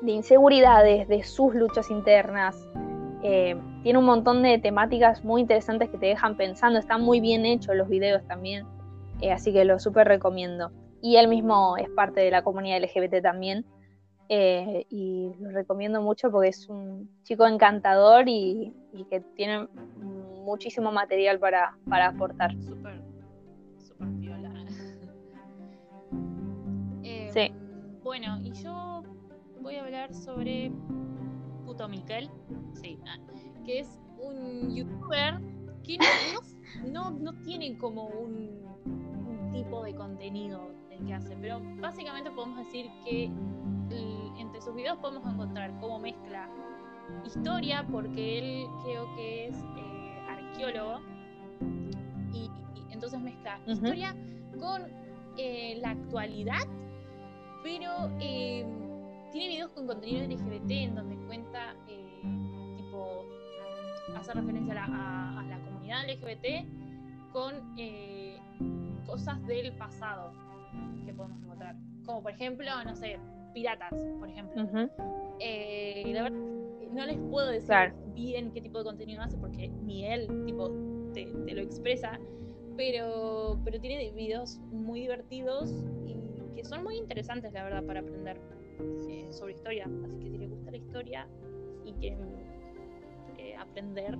de 0.00 0.12
inseguridades, 0.12 1.06
de 1.08 1.22
sus 1.22 1.54
luchas 1.54 1.90
internas. 1.90 2.56
Em, 3.22 3.82
tiene 3.82 3.98
un 3.98 4.06
montón 4.06 4.42
de 4.42 4.58
temáticas 4.58 5.22
muy 5.22 5.42
interesantes 5.42 5.90
que 5.90 5.98
te 5.98 6.06
dejan 6.06 6.36
pensando. 6.36 6.78
Están 6.78 7.02
muy 7.02 7.20
bien 7.20 7.44
hechos 7.44 7.76
los 7.76 7.88
videos 7.88 8.26
también. 8.26 8.66
Eh, 9.20 9.32
así 9.32 9.52
que 9.52 9.64
lo 9.64 9.78
súper 9.78 10.08
recomiendo 10.08 10.70
y 11.00 11.16
él 11.16 11.28
mismo 11.28 11.76
es 11.76 11.88
parte 11.90 12.20
de 12.20 12.30
la 12.30 12.42
comunidad 12.42 12.82
LGBT 12.82 13.22
también. 13.22 13.64
eh, 14.28 14.86
y 14.90 15.32
lo 15.38 15.50
recomiendo 15.50 16.02
mucho 16.02 16.30
porque 16.32 16.48
es 16.48 16.68
un 16.68 17.08
chico 17.22 17.46
encantador 17.46 18.28
y, 18.28 18.74
que 19.08 19.20
tiene 19.36 19.68
muchísimo 20.44 20.90
material 20.90 21.38
para, 21.38 21.76
para 21.88 22.08
aportar. 22.08 22.52
Súper, 22.62 23.00
súper 23.78 24.08
viola. 24.08 24.52
Eh, 27.04 27.30
sí. 27.32 27.54
Bueno, 28.02 28.40
y 28.42 28.50
yo 28.52 29.04
voy 29.60 29.76
a 29.76 29.84
hablar 29.84 30.12
sobre 30.12 30.72
Puto 31.64 31.88
Miquel, 31.88 32.30
sí, 32.72 32.98
ah, 33.06 33.18
que 33.64 33.80
es 33.80 34.00
un 34.18 34.74
youtuber 34.74 35.40
que 35.82 35.98
no, 36.84 37.10
no, 37.10 37.32
tiene 37.42 37.76
como 37.78 38.06
un, 38.06 38.64
tipo 39.52 39.82
de 39.82 39.94
contenido 39.94 40.70
que 41.04 41.14
hace, 41.14 41.36
pero 41.40 41.60
básicamente 41.80 42.30
podemos 42.30 42.58
decir 42.58 42.90
que 43.04 43.30
entre 44.38 44.60
sus 44.60 44.74
videos 44.74 44.98
podemos 44.98 45.26
encontrar 45.26 45.72
cómo 45.80 45.98
mezcla 45.98 46.48
historia, 47.24 47.86
porque 47.90 48.38
él 48.38 48.66
creo 48.84 49.14
que 49.14 49.48
es 49.48 49.56
eh, 49.56 50.26
arqueólogo, 50.28 51.00
y, 52.32 52.50
entonces 52.90 53.20
mezcla 53.20 53.60
historia 53.66 54.14
con 54.58 54.82
eh, 55.36 55.78
la 55.80 55.90
actualidad, 55.90 56.66
pero 57.62 58.10
eh, 58.20 58.66
tiene 59.32 59.48
videos 59.48 59.70
con 59.70 59.86
contenido 59.86 60.26
LGBT 60.26 60.70
en 60.70 60.94
donde 60.94 61.16
cuenta, 61.26 61.74
tipo, 62.76 63.24
hace 64.16 64.32
referencia 64.32 64.84
a 64.84 65.42
la, 65.48 65.58
comunidad 65.64 66.08
LGBT 66.08 67.32
con 67.32 67.54
cosas 69.06 69.44
del 69.46 69.72
pasado 69.74 70.32
que 71.04 71.12
podemos 71.12 71.42
encontrar. 71.42 71.76
Como 72.04 72.22
por 72.22 72.32
ejemplo, 72.32 72.66
no 72.84 72.94
sé, 72.94 73.18
piratas, 73.54 73.94
por 74.18 74.28
ejemplo. 74.28 74.90
Eh, 75.40 76.10
la 76.12 76.22
verdad, 76.24 76.38
no 76.92 77.06
les 77.06 77.18
puedo 77.30 77.48
decir 77.48 77.92
bien 78.14 78.52
qué 78.52 78.60
tipo 78.60 78.78
de 78.78 78.84
contenido 78.84 79.22
hace 79.22 79.36
porque 79.36 79.68
ni 79.68 80.06
él 80.06 80.26
tipo 80.46 80.70
te, 81.12 81.26
lo 81.26 81.60
expresa, 81.60 82.18
pero, 82.76 83.58
pero 83.64 83.80
tiene 83.80 84.10
videos 84.12 84.58
muy 84.70 85.00
divertidos 85.00 85.84
y 86.06 86.16
que 86.54 86.64
son 86.64 86.84
muy 86.84 86.96
interesantes, 86.96 87.52
la 87.52 87.64
verdad, 87.64 87.84
para 87.84 88.00
aprender 88.00 88.40
eh, 89.08 89.28
sobre 89.30 89.52
historia. 89.52 89.88
Así 90.04 90.18
que 90.18 90.30
si 90.30 90.38
les 90.38 90.50
gusta 90.50 90.70
la 90.70 90.76
historia 90.76 91.28
y 91.84 91.92
quieren 91.94 92.20
eh, 93.38 93.54
aprender 93.56 94.18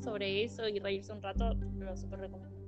sobre 0.00 0.44
eso 0.44 0.68
y 0.68 0.78
reírse 0.78 1.12
un 1.12 1.22
rato, 1.22 1.54
lo 1.78 1.96
super 1.96 2.20
recomiendo. 2.20 2.59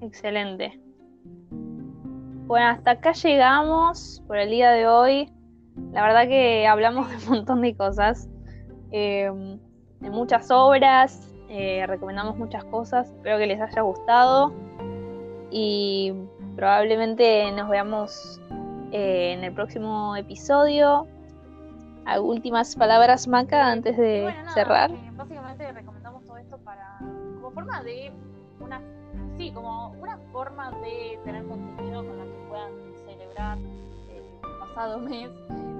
Excelente. 0.00 0.80
Bueno, 2.46 2.66
hasta 2.66 2.92
acá 2.92 3.12
llegamos 3.12 4.22
por 4.26 4.36
el 4.36 4.50
día 4.50 4.70
de 4.72 4.86
hoy. 4.86 5.30
La 5.92 6.02
verdad 6.02 6.26
que 6.26 6.66
hablamos 6.66 7.08
de 7.10 7.16
un 7.16 7.36
montón 7.36 7.62
de 7.62 7.76
cosas, 7.76 8.28
em, 8.90 9.58
de 10.00 10.10
muchas 10.10 10.50
obras, 10.50 11.32
eh, 11.48 11.84
recomendamos 11.86 12.36
muchas 12.36 12.64
cosas. 12.64 13.08
Espero 13.10 13.38
que 13.38 13.46
les 13.46 13.60
haya 13.60 13.82
gustado 13.82 14.52
y 15.50 16.12
probablemente 16.56 17.50
nos 17.52 17.68
veamos 17.68 18.40
eh, 18.92 19.32
en 19.32 19.44
el 19.44 19.52
próximo 19.52 20.16
episodio. 20.16 21.06
Últimas 22.20 22.74
palabras, 22.74 23.28
Maca, 23.28 23.70
antes 23.70 23.96
de 23.96 24.34
cerrar. 24.54 24.90
Eh, 24.90 25.12
básicamente 25.14 25.70
recomendamos 25.70 26.24
todo 26.24 26.36
esto 26.38 26.58
para 26.58 26.98
como 26.98 27.52
forma 27.52 27.82
de 27.84 28.10
una 28.58 28.80
sí, 29.40 29.50
como 29.52 29.92
una 29.92 30.18
forma 30.32 30.70
de 30.82 31.18
tener 31.24 31.46
contenido 31.46 32.04
con 32.04 32.18
la 32.18 32.24
que 32.24 32.46
puedan 32.46 32.72
celebrar 33.06 33.58
el 33.58 34.58
pasado 34.60 34.98
mes 35.08 35.30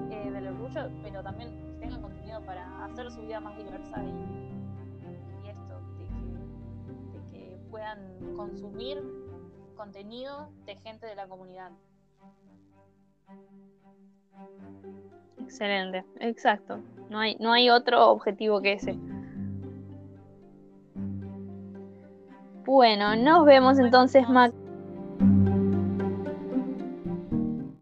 eh, 0.09 0.31
del 0.31 0.47
orgullo, 0.47 0.89
pero 1.03 1.21
también 1.21 1.77
tengan 1.79 2.01
contenido 2.01 2.41
para 2.41 2.85
hacer 2.85 3.11
su 3.11 3.21
vida 3.21 3.39
más 3.39 3.55
diversa 3.55 4.03
y, 4.03 5.47
esto, 5.47 5.79
de 7.13 7.37
que, 7.37 7.57
puedan 7.69 7.99
consumir 8.35 9.03
contenido 9.75 10.49
de 10.65 10.75
gente 10.77 11.05
de 11.05 11.15
la 11.15 11.27
comunidad. 11.27 11.71
Excelente, 15.39 16.03
exacto. 16.19 16.79
No 17.11 17.19
hay, 17.19 17.35
no 17.39 17.51
hay 17.51 17.69
otro 17.69 18.09
objetivo 18.09 18.59
que 18.59 18.73
ese. 18.73 18.97
Bueno, 22.71 23.17
nos 23.17 23.43
vemos 23.45 23.79
entonces, 23.79 24.29
Mac. 24.29 24.53